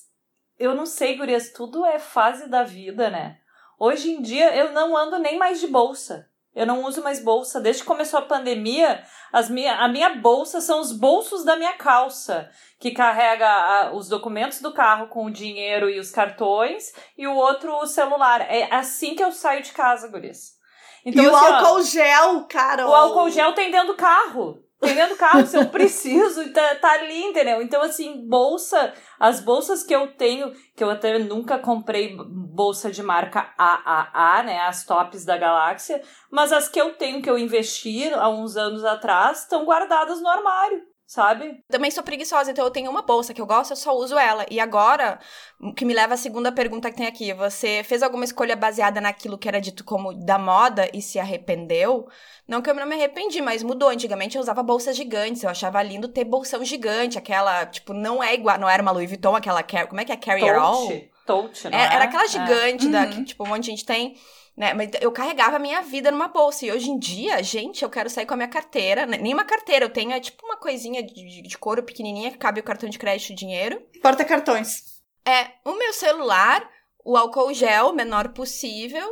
eu 0.58 0.76
não 0.76 0.86
sei, 0.86 1.18
Gurias, 1.18 1.52
tudo 1.52 1.86
é 1.86 2.00
fase 2.00 2.50
da 2.50 2.64
vida, 2.64 3.10
né? 3.10 3.38
Hoje 3.80 4.12
em 4.12 4.22
dia 4.22 4.54
eu 4.56 4.74
não 4.74 4.96
ando 4.98 5.18
nem 5.18 5.38
mais 5.38 5.60
de 5.60 5.68
bolsa. 5.68 6.28
Eu 6.54 6.66
não 6.66 6.84
uso 6.84 7.02
mais 7.02 7.24
bolsa. 7.24 7.62
Desde 7.62 7.84
que 7.84 7.88
começou 7.88 8.20
a 8.20 8.26
pandemia, 8.26 9.04
as 9.32 9.50
minha, 9.50 9.78
a 9.78 9.88
minha 9.88 10.16
bolsa 10.16 10.60
são 10.60 10.82
os 10.82 10.92
bolsos 10.92 11.46
da 11.46 11.56
minha 11.56 11.74
calça, 11.74 12.50
que 12.80 12.92
carrega 12.92 13.48
a, 13.48 13.94
os 13.94 14.10
documentos 14.10 14.60
do 14.60 14.74
carro 14.74 15.08
com 15.08 15.26
o 15.26 15.32
dinheiro 15.32 15.90
e 15.90 16.00
os 16.00 16.12
cartões, 16.12 16.92
e 17.18 17.28
o 17.28 17.36
outro 17.36 17.74
o 17.78 17.86
celular. 17.86 18.42
É 18.42 18.68
assim 18.74 19.16
que 19.16 19.24
eu 19.24 19.32
saio 19.32 19.64
de 19.64 19.72
casa, 19.72 20.08
Guris. 20.10 20.58
Então, 21.06 21.24
e 21.24 21.28
assim, 21.28 21.36
o 21.36 21.38
álcool 21.38 21.80
ó, 21.80 21.82
gel, 21.82 22.44
cara. 22.50 22.88
O 22.88 22.94
álcool 22.94 23.30
gel 23.30 23.54
tem 23.54 23.72
dentro 23.72 23.88
do 23.88 23.96
carro. 23.96 24.62
Vendendo 24.82 25.18
carro, 25.18 25.46
se 25.46 25.58
eu 25.58 25.68
preciso, 25.68 26.54
tá, 26.54 26.76
tá 26.76 26.92
ali, 26.94 27.22
entendeu? 27.24 27.62
Então, 27.62 27.82
assim, 27.82 28.26
bolsa, 28.28 28.94
as 29.20 29.42
bolsas 29.42 29.84
que 29.84 29.94
eu 29.94 30.08
tenho, 30.14 30.54
que 30.76 30.84
eu 30.84 30.90
até 30.90 31.20
nunca 31.20 31.60
comprei 31.60 32.16
bolsa 32.18 32.90
de 32.90 33.04
marca 33.04 33.54
AAA, 33.58 34.44
né? 34.44 34.62
As 34.62 34.86
tops 34.86 35.26
da 35.26 35.38
galáxia, 35.38 36.02
mas 36.32 36.54
as 36.54 36.70
que 36.70 36.80
eu 36.80 36.94
tenho, 36.94 37.22
que 37.22 37.30
eu 37.30 37.38
investi 37.38 38.10
há 38.14 38.30
uns 38.30 38.56
anos 38.56 38.86
atrás, 38.86 39.40
estão 39.40 39.66
guardadas 39.66 40.22
no 40.22 40.30
armário 40.30 40.89
sabe? 41.10 41.64
Também 41.68 41.90
sou 41.90 42.04
preguiçosa, 42.04 42.52
então 42.52 42.64
eu 42.64 42.70
tenho 42.70 42.92
uma 42.92 43.02
bolsa 43.02 43.34
que 43.34 43.42
eu 43.42 43.46
gosto, 43.48 43.72
eu 43.72 43.76
só 43.76 43.98
uso 43.98 44.16
ela. 44.16 44.46
E 44.48 44.60
agora, 44.60 45.20
o 45.60 45.74
que 45.74 45.84
me 45.84 45.92
leva 45.92 46.14
à 46.14 46.18
segunda 46.18 46.52
pergunta 46.52 46.92
que 46.92 46.98
tem 46.98 47.08
aqui. 47.08 47.34
Você 47.34 47.82
fez 47.84 48.04
alguma 48.04 48.24
escolha 48.24 48.56
baseada 48.56 49.02
naquilo 49.02 49.36
que 49.36 49.48
era 49.48 49.60
dito 49.60 49.84
como 49.84 50.14
da 50.14 50.38
moda 50.38 50.88
e 50.94 51.02
se 51.02 51.18
arrependeu? 51.18 52.08
Não 52.48 52.62
que 52.62 52.70
eu 52.70 52.76
não 52.76 52.86
me 52.86 52.94
arrependi, 52.94 53.42
mas 53.42 53.64
mudou. 53.64 53.90
Antigamente 53.90 54.38
eu 54.38 54.42
usava 54.42 54.62
bolsas 54.62 54.96
gigantes, 54.96 55.42
eu 55.42 55.50
achava 55.50 55.82
lindo 55.82 56.08
ter 56.08 56.26
bolsão 56.26 56.64
gigante, 56.64 57.18
aquela, 57.18 57.66
tipo, 57.66 57.92
não 57.92 58.22
é 58.22 58.36
igual, 58.36 58.60
não 58.60 58.70
era 58.70 58.84
uma 58.84 58.92
Louis 58.92 59.10
Vuitton, 59.10 59.36
aquela, 59.36 59.64
como 59.64 60.00
é 60.00 60.06
que 60.06 60.12
é, 60.12 60.16
Carrier 60.16 60.60
All? 60.60 60.90
Tote, 61.26 61.70
né? 61.70 61.76
Era, 61.76 61.94
era 61.96 62.04
aquela 62.04 62.26
é. 62.26 62.28
gigante 62.28 62.86
é. 62.86 62.90
da, 62.92 63.08
que, 63.08 63.24
tipo, 63.24 63.44
um 63.44 63.48
monte 63.48 63.64
de 63.64 63.72
gente 63.72 63.86
tem. 63.86 64.16
Né? 64.60 64.74
Mas 64.74 64.90
eu 65.00 65.10
carregava 65.10 65.56
a 65.56 65.60
minha 65.60 65.82
vida 65.82 66.12
numa 66.12 66.28
bolsa. 66.28 66.66
E 66.66 66.72
hoje 66.72 66.90
em 66.90 67.00
dia, 67.00 67.42
gente, 67.42 67.82
eu 67.82 67.90
quero 67.90 68.10
sair 68.10 68.26
com 68.26 68.34
a 68.34 68.38
minha 68.38 68.50
carteira. 68.50 69.06
Né? 69.06 69.18
Nem 69.18 69.34
uma 69.34 69.46
carteira, 69.46 69.86
eu 69.86 69.90
tenho 69.90 70.12
é 70.12 70.20
tipo 70.20 70.46
uma 70.46 70.58
coisinha 70.58 71.02
de, 71.02 71.42
de 71.42 71.58
couro 71.58 71.82
pequenininha 71.82 72.30
que 72.30 72.38
cabe 72.38 72.60
o 72.60 72.64
cartão 72.64 72.90
de 72.90 73.00
crédito 73.00 73.32
e 73.32 73.36
dinheiro. 73.36 73.82
Porta-cartões. 74.02 75.00
É, 75.26 75.52
o 75.64 75.78
meu 75.78 75.94
celular, 75.94 76.70
o 77.06 77.16
álcool 77.16 77.54
gel, 77.54 77.94
menor 77.94 78.34
possível. 78.34 79.08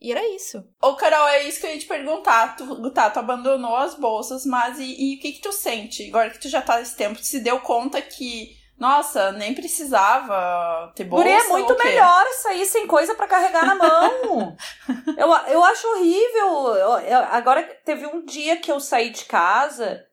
E 0.00 0.12
era 0.12 0.24
isso. 0.36 0.64
Ô, 0.80 0.94
Carol, 0.94 1.26
é 1.28 1.48
isso 1.48 1.60
que 1.60 1.66
eu 1.66 1.70
ia 1.70 1.78
te 1.78 1.86
perguntar. 1.86 2.56
Tu, 2.56 2.90
tá, 2.92 3.10
tu 3.10 3.18
abandonou 3.18 3.74
as 3.74 3.96
bolsas, 3.96 4.46
mas 4.46 4.78
e, 4.78 4.84
e 4.84 5.16
o 5.16 5.20
que 5.20 5.32
que 5.32 5.40
tu 5.40 5.52
sente? 5.52 6.08
Agora 6.08 6.30
que 6.30 6.40
tu 6.40 6.48
já 6.48 6.62
tá 6.62 6.78
nesse 6.78 6.96
tempo, 6.96 7.18
tu 7.18 7.26
se 7.26 7.40
deu 7.40 7.58
conta 7.58 8.00
que 8.00 8.56
nossa, 8.82 9.30
nem 9.30 9.54
precisava 9.54 10.92
ter 10.96 11.04
bolsa. 11.04 11.22
Guri, 11.24 11.36
é 11.36 11.48
muito 11.50 11.78
melhor 11.78 12.26
sair 12.32 12.66
sem 12.66 12.84
coisa 12.84 13.14
para 13.14 13.28
carregar 13.28 13.64
na 13.64 13.76
mão. 13.76 14.56
eu, 15.16 15.52
eu 15.52 15.64
acho 15.64 15.86
horrível. 15.86 16.74
Eu, 16.74 16.98
eu, 16.98 17.18
agora 17.30 17.62
teve 17.84 18.04
um 18.06 18.24
dia 18.24 18.56
que 18.56 18.72
eu 18.72 18.80
saí 18.80 19.10
de 19.10 19.24
casa 19.24 20.04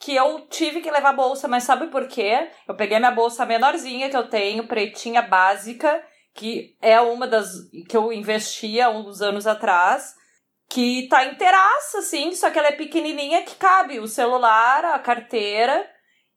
que 0.00 0.14
eu 0.14 0.46
tive 0.48 0.80
que 0.80 0.90
levar 0.90 1.12
bolsa, 1.12 1.46
mas 1.48 1.64
sabe 1.64 1.88
por 1.88 2.08
quê? 2.08 2.48
Eu 2.66 2.74
peguei 2.74 2.98
minha 2.98 3.10
bolsa 3.10 3.44
menorzinha 3.44 4.08
que 4.08 4.16
eu 4.16 4.30
tenho, 4.30 4.66
pretinha 4.66 5.20
básica, 5.20 6.02
que 6.32 6.78
é 6.80 6.98
uma 7.00 7.26
das 7.26 7.50
que 7.88 7.96
eu 7.96 8.10
investia 8.10 8.88
uns 8.88 9.20
anos 9.20 9.46
atrás, 9.46 10.14
que 10.66 11.08
tá 11.08 11.26
inteiraça, 11.26 11.98
assim, 11.98 12.32
só 12.32 12.48
que 12.48 12.58
ela 12.58 12.68
é 12.68 12.72
pequenininha 12.72 13.42
que 13.42 13.56
cabe 13.56 13.98
o 13.98 14.06
celular, 14.06 14.84
a 14.84 14.98
carteira 14.98 15.84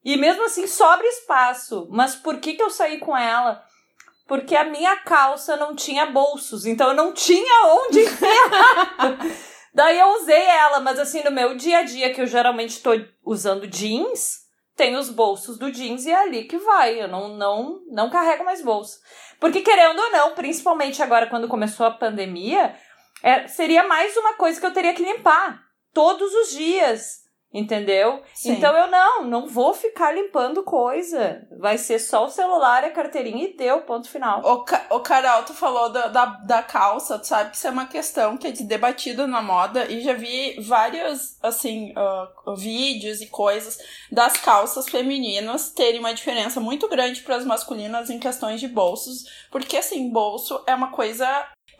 e 0.03 0.17
mesmo 0.17 0.43
assim 0.43 0.67
sobra 0.67 1.05
espaço. 1.08 1.88
Mas 1.91 2.15
por 2.15 2.39
que, 2.39 2.53
que 2.53 2.63
eu 2.63 2.70
saí 2.70 2.98
com 3.00 3.15
ela? 3.15 3.63
Porque 4.27 4.55
a 4.55 4.63
minha 4.63 4.96
calça 4.98 5.58
não 5.58 5.75
tinha 5.75 6.05
bolsos, 6.05 6.65
então 6.65 6.89
eu 6.89 6.96
não 6.96 7.13
tinha 7.13 7.65
onde 7.65 8.00
enfiar. 8.05 9.17
Daí 9.74 10.00
eu 10.00 10.08
usei 10.15 10.41
ela, 10.41 10.79
mas 10.79 11.00
assim, 11.00 11.24
no 11.24 11.31
meu 11.31 11.55
dia 11.55 11.79
a 11.79 11.84
dia, 11.84 12.13
que 12.13 12.22
eu 12.22 12.27
geralmente 12.27 12.72
estou 12.72 12.93
usando 13.25 13.67
jeans, 13.67 14.41
tem 14.75 14.96
os 14.96 15.10
bolsos 15.10 15.58
do 15.58 15.72
jeans 15.72 16.05
e 16.05 16.12
é 16.12 16.15
ali 16.15 16.43
que 16.46 16.58
vai. 16.58 17.01
Eu 17.01 17.08
não, 17.08 17.29
não, 17.29 17.81
não 17.89 18.10
carrego 18.10 18.43
mais 18.43 18.62
bolso. 18.62 19.00
Porque, 19.39 19.62
querendo 19.62 20.00
ou 20.00 20.12
não, 20.12 20.36
principalmente 20.36 21.01
agora 21.01 21.27
quando 21.27 21.48
começou 21.48 21.86
a 21.86 21.91
pandemia, 21.91 22.75
é, 23.24 23.48
seria 23.48 23.88
mais 23.88 24.15
uma 24.17 24.34
coisa 24.34 24.60
que 24.60 24.65
eu 24.65 24.74
teria 24.74 24.93
que 24.93 25.03
limpar 25.03 25.62
todos 25.93 26.34
os 26.34 26.51
dias. 26.51 27.20
Entendeu? 27.53 28.24
Sim. 28.34 28.53
Então 28.53 28.74
eu 28.77 28.89
não, 28.89 29.25
não 29.25 29.46
vou 29.46 29.74
ficar 29.74 30.13
limpando 30.13 30.63
coisa. 30.63 31.46
Vai 31.60 31.77
ser 31.77 32.00
só 32.00 32.25
o 32.25 32.29
celular 32.29 32.84
e 32.84 32.88
a 32.88 32.91
carteirinha 32.91 33.43
e 33.43 33.58
deu, 33.58 33.81
ponto 33.81 34.10
final. 34.10 34.39
O, 34.39 34.63
Ca 34.63 34.86
o 34.89 35.01
Carol, 35.01 35.43
tu 35.43 35.53
falou 35.53 35.89
da, 35.89 36.08
da, 36.08 36.25
da, 36.25 36.63
calça, 36.63 37.20
tu 37.20 37.27
sabe 37.27 37.50
que 37.50 37.58
isso 37.58 37.67
é 37.67 37.72
uma 37.72 37.88
questão 37.88 38.38
que 38.38 38.48
é 38.48 38.51
debatida 38.51 39.27
na 39.27 39.41
moda 39.41 39.86
e 39.91 40.00
já 40.00 40.13
vi 40.13 40.62
vários, 40.62 41.38
assim, 41.43 41.91
uh, 41.91 42.55
vídeos 42.55 43.20
e 43.20 43.27
coisas 43.27 43.77
das 44.10 44.38
calças 44.38 44.88
femininas 44.88 45.72
terem 45.72 46.00
uma 46.00 46.13
diferença 46.13 46.62
muito 46.62 46.88
grande 46.88 47.22
para 47.22 47.36
as 47.36 47.43
masculinas 47.43 48.10
em 48.10 48.17
questões 48.17 48.62
de 48.62 48.67
bolsos, 48.70 49.25
porque, 49.51 49.75
assim, 49.75 50.10
bolso 50.10 50.63
é 50.65 50.74
uma 50.74 50.91
coisa 50.91 51.27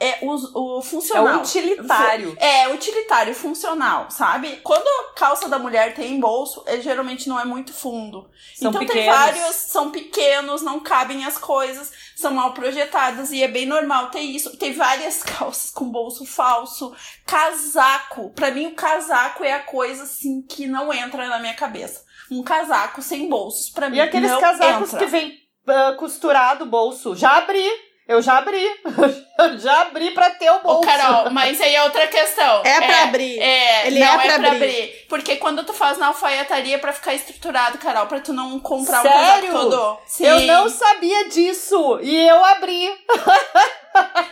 é 0.02 0.18
o, 0.24 0.78
o 0.78 0.82
funcional. 0.82 1.36
É 1.36 1.38
o 1.38 1.42
utilitário. 1.42 2.36
É, 2.40 2.68
utilitário, 2.70 3.36
funcional, 3.36 4.10
sabe? 4.10 4.60
Quando 4.64 4.88
a 4.88 5.14
calça 5.14 5.48
da 5.48 5.60
mulher 5.60 5.94
tem 5.94 6.20
bolso, 6.20 6.64
ele 6.66 6.82
geralmente 6.82 7.30
não 7.30 7.40
é 7.40 7.46
muito 7.46 7.72
fundo. 7.72 8.28
São 8.56 8.72
então 8.72 8.82
pequenos. 8.82 9.04
tem 9.04 9.14
vários, 9.14 9.56
são 9.56 9.92
pequenos, 9.92 10.64
não 10.64 10.80
cabem 10.80 11.24
as 11.24 11.38
coisas, 11.38 11.92
são 12.16 12.34
mal 12.34 12.52
projetadas 12.52 13.32
e 13.32 13.44
é 13.44 13.48
bem 13.48 13.68
normal 13.68 14.10
ter 14.10 14.22
isso. 14.22 14.58
Tem 14.58 14.74
várias 14.74 15.22
calças 15.22 15.70
com 15.70 15.86
bolso 15.86 16.26
falso, 16.26 16.96
casaco. 17.28 18.32
Para 18.32 18.50
mim 18.50 18.66
o 18.66 18.76
casaco 18.76 19.44
é 19.44 19.54
a 19.54 19.62
coisa 19.62 20.04
assim 20.04 20.42
que 20.42 20.66
não 20.66 20.92
entra 20.92 21.28
na 21.28 21.38
minha 21.38 21.54
cabeça. 21.54 22.04
Um 22.32 22.42
casaco 22.42 23.04
sem 23.04 23.30
bolsos 23.30 23.70
para 23.70 23.88
mim 23.88 23.98
E 23.98 24.02
aqueles 24.02 24.36
casacos 24.38 24.94
entra. 24.94 25.00
que 25.00 25.06
vem 25.06 25.38
uh, 25.68 25.96
costurado 25.98 26.64
o 26.64 26.68
bolso, 26.68 27.16
já 27.16 27.38
abri 27.38 27.91
eu 28.12 28.22
já 28.22 28.38
abri. 28.38 28.66
Eu 29.42 29.58
já 29.58 29.82
abri 29.82 30.12
pra 30.12 30.30
ter 30.30 30.52
o 30.52 30.60
bolso. 30.60 30.82
Ô, 30.82 30.82
Carol, 30.82 31.32
mas 31.32 31.60
aí 31.60 31.74
é 31.74 31.82
outra 31.84 32.06
questão. 32.06 32.62
É 32.64 32.80
pra 32.80 33.00
é, 33.00 33.04
abrir. 33.04 33.40
É, 33.40 33.88
Ele 33.88 34.00
não 34.00 34.08
é, 34.08 34.14
pra, 34.14 34.24
é 34.24 34.40
pra 34.40 34.48
abrir. 34.52 34.56
abrir. 34.56 35.06
Porque 35.10 35.36
quando 35.38 35.64
tu 35.64 35.74
faz 35.74 35.98
na 35.98 36.08
alfaiataria 36.08 36.76
é 36.76 36.78
pra 36.78 36.94
ficar 36.94 37.16
estruturado, 37.16 37.80
Carol, 37.80 38.06
pra 38.06 38.20
tu 38.20 38.34
não 38.34 38.60
comprar 38.60 39.02
Sério? 39.02 39.18
o 39.18 39.26
casaco 39.26 39.52
todo. 39.52 39.98
Sim. 40.06 40.26
Eu 40.28 40.42
não 40.42 40.70
sabia 40.70 41.28
disso. 41.30 42.00
E 42.04 42.28
eu 42.28 42.46
abri. 42.46 42.88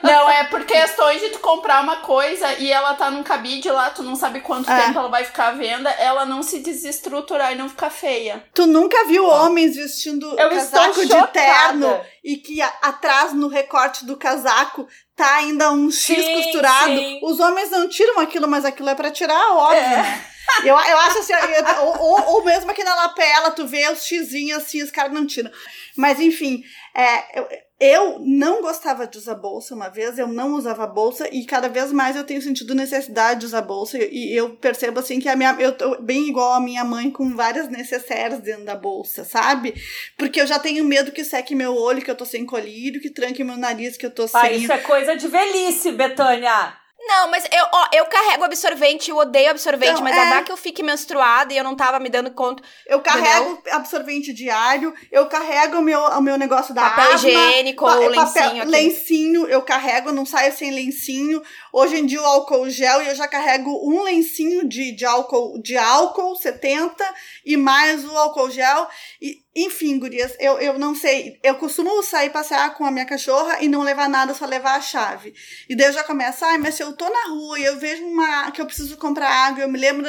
Não, 0.01 0.29
é 0.29 0.45
por 0.45 0.65
questões 0.65 1.21
de 1.21 1.29
tu 1.29 1.39
comprar 1.39 1.83
uma 1.83 1.97
coisa 1.97 2.53
e 2.53 2.71
ela 2.71 2.93
tá 2.93 3.11
num 3.11 3.23
cabide 3.23 3.69
lá, 3.69 3.89
tu 3.89 4.01
não 4.01 4.15
sabe 4.15 4.39
quanto 4.41 4.71
é. 4.71 4.85
tempo 4.85 4.99
ela 4.99 5.09
vai 5.09 5.23
ficar 5.23 5.49
à 5.49 5.51
venda, 5.51 5.89
ela 5.91 6.25
não 6.25 6.41
se 6.41 6.59
desestruturar 6.59 7.51
e 7.51 7.55
não 7.55 7.69
ficar 7.69 7.89
feia. 7.89 8.43
Tu 8.53 8.65
nunca 8.65 9.05
viu 9.05 9.25
homens 9.25 9.75
vestindo 9.75 10.27
Eu 10.39 10.49
casaco 10.49 11.05
de 11.05 11.27
terno 11.27 12.01
e 12.23 12.37
que 12.37 12.61
atrás 12.61 13.33
no 13.33 13.47
recorte 13.47 14.05
do 14.05 14.17
casaco 14.17 14.87
tá 15.15 15.35
ainda 15.35 15.71
um 15.71 15.91
X 15.91 16.23
sim, 16.23 16.35
costurado? 16.35 16.95
Sim. 16.95 17.19
Os 17.23 17.39
homens 17.39 17.69
não 17.69 17.89
tiram 17.89 18.19
aquilo, 18.19 18.47
mas 18.47 18.63
aquilo 18.65 18.89
é 18.89 18.95
para 18.95 19.11
tirar, 19.11 19.51
óbvio. 19.51 19.81
É. 19.81 20.25
Eu, 20.65 20.75
eu 20.75 20.97
acho 20.97 21.19
assim, 21.19 21.31
eu, 21.31 21.85
ou, 21.85 21.99
ou, 21.99 22.33
ou, 22.33 22.43
mesmo 22.43 22.71
aqui 22.71 22.83
na 22.83 22.95
lapela, 22.95 23.51
tu 23.51 23.67
vê 23.67 23.87
os 23.87 24.03
xizinhos 24.03 24.63
assim, 24.63 24.81
os 24.81 24.89
caras 24.89 25.13
não 25.13 25.25
tiram. 25.25 25.51
Mas 25.95 26.19
enfim, 26.19 26.63
é, 26.95 27.39
eu, 27.39 27.47
eu 27.79 28.19
não 28.19 28.62
gostava 28.62 29.07
de 29.07 29.17
usar 29.17 29.36
bolsa 29.36 29.74
uma 29.74 29.88
vez, 29.88 30.17
eu 30.19 30.27
não 30.27 30.55
usava 30.55 30.86
bolsa 30.86 31.29
e 31.33 31.45
cada 31.45 31.69
vez 31.69 31.93
mais 31.93 32.15
eu 32.15 32.25
tenho 32.25 32.41
sentido 32.41 32.75
necessidade 32.75 33.39
de 33.39 33.45
usar 33.45 33.62
bolsa 33.62 33.98
e 33.98 34.36
eu 34.36 34.50
percebo 34.55 35.00
assim 35.00 35.19
que 35.19 35.29
a 35.29 35.36
minha 35.36 35.55
eu 35.59 35.71
tô 35.71 35.95
bem 36.01 36.27
igual 36.27 36.53
a 36.53 36.59
minha 36.59 36.83
mãe 36.83 37.09
com 37.09 37.33
várias 37.36 37.69
necessárias 37.69 38.39
dentro 38.39 38.65
da 38.65 38.75
bolsa, 38.75 39.24
sabe? 39.24 39.74
Porque 40.17 40.41
eu 40.41 40.48
já 40.48 40.59
tenho 40.59 40.83
medo 40.83 41.12
que 41.13 41.24
seque 41.24 41.55
meu 41.55 41.74
olho, 41.74 42.01
que 42.01 42.12
eu 42.12 42.17
tô 42.17 42.25
sem 42.25 42.45
colírio, 42.45 43.01
que 43.01 43.09
tranque 43.09 43.43
meu 43.43 43.55
nariz, 43.55 43.95
que 43.95 44.05
eu 44.05 44.12
tô 44.12 44.27
sem. 44.27 44.39
Ah, 44.39 44.51
isso 44.51 44.71
é 44.71 44.79
coisa 44.79 45.15
de 45.15 45.27
velhice, 45.27 45.91
Betânia. 45.93 46.74
Não, 47.01 47.31
mas 47.31 47.45
eu, 47.45 47.65
ó, 47.71 47.87
eu 47.93 48.05
carrego 48.05 48.43
absorvente, 48.43 49.09
eu 49.09 49.17
odeio 49.17 49.49
absorvente, 49.51 49.95
não, 49.95 50.03
mas 50.03 50.15
é... 50.15 50.29
dá 50.29 50.43
que 50.43 50.51
eu 50.51 50.57
fique 50.57 50.83
menstruada 50.83 51.53
e 51.53 51.57
eu 51.57 51.63
não 51.63 51.75
tava 51.75 51.97
me 51.99 52.09
dando 52.09 52.29
conta. 52.31 52.61
Eu 52.85 52.99
carrego 53.01 53.53
entendeu? 53.53 53.73
absorvente 53.73 54.33
diário, 54.33 54.93
eu 55.11 55.25
carrego 55.27 55.77
o 55.77 55.81
meu, 55.81 55.99
o 55.99 56.21
meu 56.21 56.37
negócio 56.37 56.73
da 56.73 56.89
Papel 56.89 57.13
asma, 57.13 57.29
higiênico, 57.29 57.85
pa 57.85 57.95
lencinho 57.95 58.25
papel, 58.25 58.61
aqui. 58.61 58.65
Lencinho, 58.65 59.47
eu 59.47 59.61
carrego, 59.61 60.11
não 60.11 60.25
saio 60.25 60.51
sem 60.55 60.71
lencinho. 60.71 61.41
Hoje 61.71 61.99
em 61.99 62.05
dia 62.05 62.21
o 62.21 62.25
álcool 62.25 62.69
gel, 62.69 63.01
e 63.01 63.07
eu 63.07 63.15
já 63.15 63.27
carrego 63.27 63.71
um 63.87 64.03
lencinho 64.03 64.67
de, 64.67 64.91
de, 64.91 65.05
álcool, 65.05 65.59
de 65.61 65.77
álcool 65.77 66.35
70 66.35 67.03
e 67.45 67.55
mais 67.55 68.03
o 68.03 68.17
álcool 68.17 68.51
gel. 68.51 68.87
E, 69.21 69.37
enfim, 69.55 69.97
gurias, 69.97 70.35
eu, 70.39 70.59
eu 70.59 70.77
não 70.77 70.93
sei. 70.93 71.39
Eu 71.43 71.55
costumo 71.55 72.03
sair 72.03 72.29
passear 72.29 72.75
com 72.75 72.85
a 72.85 72.91
minha 72.91 73.05
cachorra 73.05 73.61
e 73.61 73.67
não 73.67 73.81
levar 73.81 74.07
nada, 74.07 74.33
só 74.33 74.45
levar 74.45 74.75
a 74.75 74.81
chave. 74.81 75.33
E 75.67 75.75
daí 75.75 75.87
eu 75.87 75.93
já 75.93 76.03
começo, 76.03 76.45
ai, 76.45 76.57
mas 76.57 76.75
se 76.75 76.83
eu 76.83 76.93
tô 76.93 77.09
na 77.09 77.29
rua 77.29 77.59
e 77.59 77.65
eu 77.65 77.79
vejo 77.79 78.05
uma 78.05 78.51
que 78.51 78.61
eu 78.61 78.65
preciso 78.65 78.95
comprar 78.97 79.29
água, 79.29 79.63
eu 79.63 79.69
me 79.69 79.79
lembro. 79.79 80.07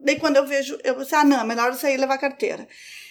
Daí 0.00 0.18
quando 0.18 0.36
eu 0.36 0.46
vejo, 0.46 0.78
eu 0.82 0.94
vou 0.94 1.06
ah, 1.12 1.24
não, 1.24 1.40
é 1.40 1.44
melhor 1.44 1.68
eu 1.68 1.74
sair 1.74 1.94
e 1.94 1.98
levar 1.98 2.18
carteira. 2.18 2.66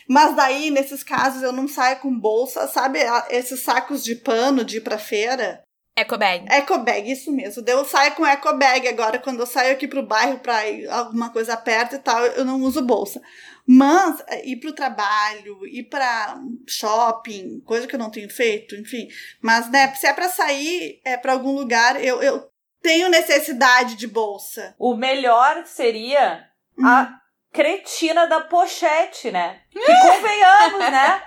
Mas 0.10 0.36
daí, 0.36 0.72
nesses 0.72 1.04
casos, 1.04 1.44
eu 1.44 1.54
não 1.54 1.68
saio 1.68 2.00
com 2.00 2.20
bolsa, 2.20 2.68
sabe? 2.68 3.00
Esses 3.30 3.62
sacos 3.62 4.04
de 4.04 4.16
pano 4.16 4.66
de 4.66 4.78
ir 4.78 4.82
pra 4.82 4.98
feira. 4.98 5.62
Ecobag. 5.96 6.46
Ecobag, 6.50 7.12
isso 7.12 7.32
mesmo. 7.32 7.64
Eu 7.68 7.86
saio 7.86 8.14
com 8.16 8.26
ecobag 8.26 8.88
agora, 8.88 9.20
quando 9.20 9.42
eu 9.42 9.46
saio 9.46 9.74
aqui 9.74 9.88
pro 9.88 10.06
bairro 10.06 10.40
pra 10.40 10.68
ir 10.68 10.90
alguma 10.90 11.30
coisa 11.30 11.56
perto 11.56 11.96
e 11.96 12.00
tal, 12.00 12.26
eu 12.26 12.44
não 12.44 12.62
uso 12.62 12.82
bolsa. 12.82 13.22
Mas 13.66 14.24
é, 14.28 14.46
ir 14.48 14.58
para 14.58 14.70
o 14.70 14.76
trabalho, 14.76 15.66
ir 15.68 15.84
para 15.84 16.40
shopping, 16.68 17.62
coisa 17.62 17.88
que 17.88 17.96
eu 17.96 18.00
não 18.00 18.10
tenho 18.10 18.30
feito, 18.30 18.76
enfim. 18.76 19.08
Mas, 19.42 19.70
né, 19.70 19.94
se 19.96 20.08
é 20.08 20.14
para 20.14 20.30
sair 20.30 21.00
é, 21.06 21.18
para 21.18 21.34
algum 21.34 21.52
lugar, 21.52 22.04
eu, 22.04 22.22
eu 22.22 22.50
tenho 22.82 23.10
necessidade 23.10 23.96
de 23.96 24.08
bolsa. 24.08 24.76
O 24.78 24.96
melhor 24.96 25.66
seria 25.66 26.48
hum. 26.78 26.86
a 26.86 27.20
cretina 27.52 28.28
da 28.28 28.42
pochete, 28.42 29.32
né? 29.32 29.62
Que 29.72 29.80
convenhamos, 29.80 30.80
né? 30.80 31.24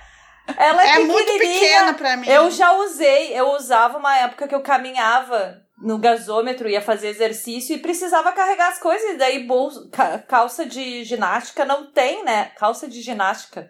Ela 0.57 0.87
é, 0.87 0.97
é 0.97 0.99
muito 1.01 1.39
pequena 1.39 1.95
para 1.95 2.17
mim. 2.17 2.29
Eu 2.29 2.51
já 2.51 2.73
usei, 2.73 3.33
eu 3.33 3.53
usava 3.53 3.97
uma 3.99 4.17
época 4.19 4.47
que 4.47 4.55
eu 4.55 4.61
caminhava 4.61 5.64
no 5.79 5.99
gasômetro, 5.99 6.69
ia 6.69 6.81
fazer 6.81 7.09
exercício 7.09 7.75
e 7.75 7.81
precisava 7.81 8.33
carregar 8.33 8.69
as 8.69 8.79
coisas. 8.79 9.11
E 9.11 9.17
daí, 9.17 9.47
bolsa, 9.47 9.89
calça 10.29 10.65
de 10.65 11.05
ginástica 11.05 11.65
não 11.65 11.91
tem, 11.91 12.25
né? 12.25 12.53
Calça 12.57 12.89
de 12.89 13.01
ginástica. 13.03 13.69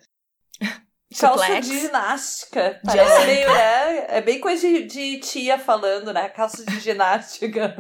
Calça 1.17 1.61
de 1.61 1.79
ginástica. 1.79 2.81
Parece 2.85 3.27
meio, 3.27 3.49
né? 3.49 4.07
É 4.09 4.21
bem 4.21 4.41
coisa 4.41 4.67
de, 4.67 4.83
de, 4.83 5.19
tia 5.19 5.57
falando, 5.57 6.13
né? 6.13 6.29
Calça 6.29 6.65
de 6.65 6.81
ginástica. 6.81 7.77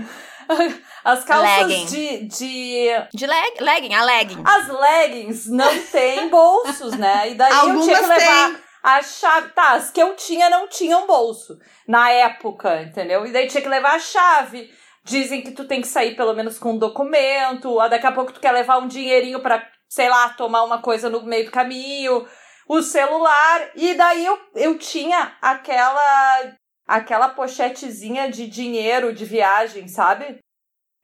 As 1.02 1.24
calças 1.24 1.66
legging. 1.66 1.86
de. 1.86 2.28
De, 2.28 2.88
de 3.12 3.26
leg, 3.26 3.60
legging, 3.60 3.94
a 3.94 4.04
legging. 4.04 4.42
As 4.46 4.68
leggings 4.68 5.50
não 5.50 5.82
têm 5.86 6.28
bolsos, 6.28 6.96
né? 6.96 7.30
E 7.30 7.34
daí 7.34 7.52
Algumas 7.52 7.88
eu 7.88 7.94
tinha 7.94 8.00
que 8.02 8.06
levar. 8.06 8.50
Tem 8.50 8.63
a 8.84 9.02
chave. 9.02 9.48
Tá, 9.52 9.72
as 9.72 9.90
que 9.90 10.00
eu 10.00 10.14
tinha 10.14 10.50
não 10.50 10.68
tinham 10.68 11.06
bolso 11.06 11.58
na 11.88 12.10
época, 12.10 12.82
entendeu? 12.82 13.26
E 13.26 13.32
daí 13.32 13.48
tinha 13.48 13.62
que 13.62 13.68
levar 13.68 13.94
a 13.94 13.98
chave 13.98 14.70
dizem 15.04 15.42
que 15.42 15.52
tu 15.52 15.66
tem 15.66 15.82
que 15.82 15.86
sair 15.86 16.16
pelo 16.16 16.34
menos 16.34 16.58
com 16.58 16.72
um 16.72 16.78
documento, 16.78 17.76
daqui 17.88 18.06
a 18.06 18.12
pouco 18.12 18.32
tu 18.32 18.40
quer 18.40 18.52
levar 18.52 18.78
um 18.78 18.88
dinheirinho 18.88 19.40
para, 19.40 19.68
sei 19.86 20.08
lá, 20.08 20.30
tomar 20.30 20.64
uma 20.64 20.80
coisa 20.80 21.10
no 21.10 21.22
meio 21.22 21.44
do 21.44 21.50
caminho, 21.50 22.26
o 22.66 22.80
celular, 22.80 23.70
e 23.74 23.92
daí 23.92 24.24
eu, 24.24 24.38
eu 24.54 24.78
tinha 24.78 25.36
aquela 25.42 26.54
aquela 26.86 27.28
pochetezinha 27.30 28.30
de 28.30 28.46
dinheiro 28.46 29.12
de 29.12 29.24
viagem, 29.24 29.88
sabe? 29.88 30.38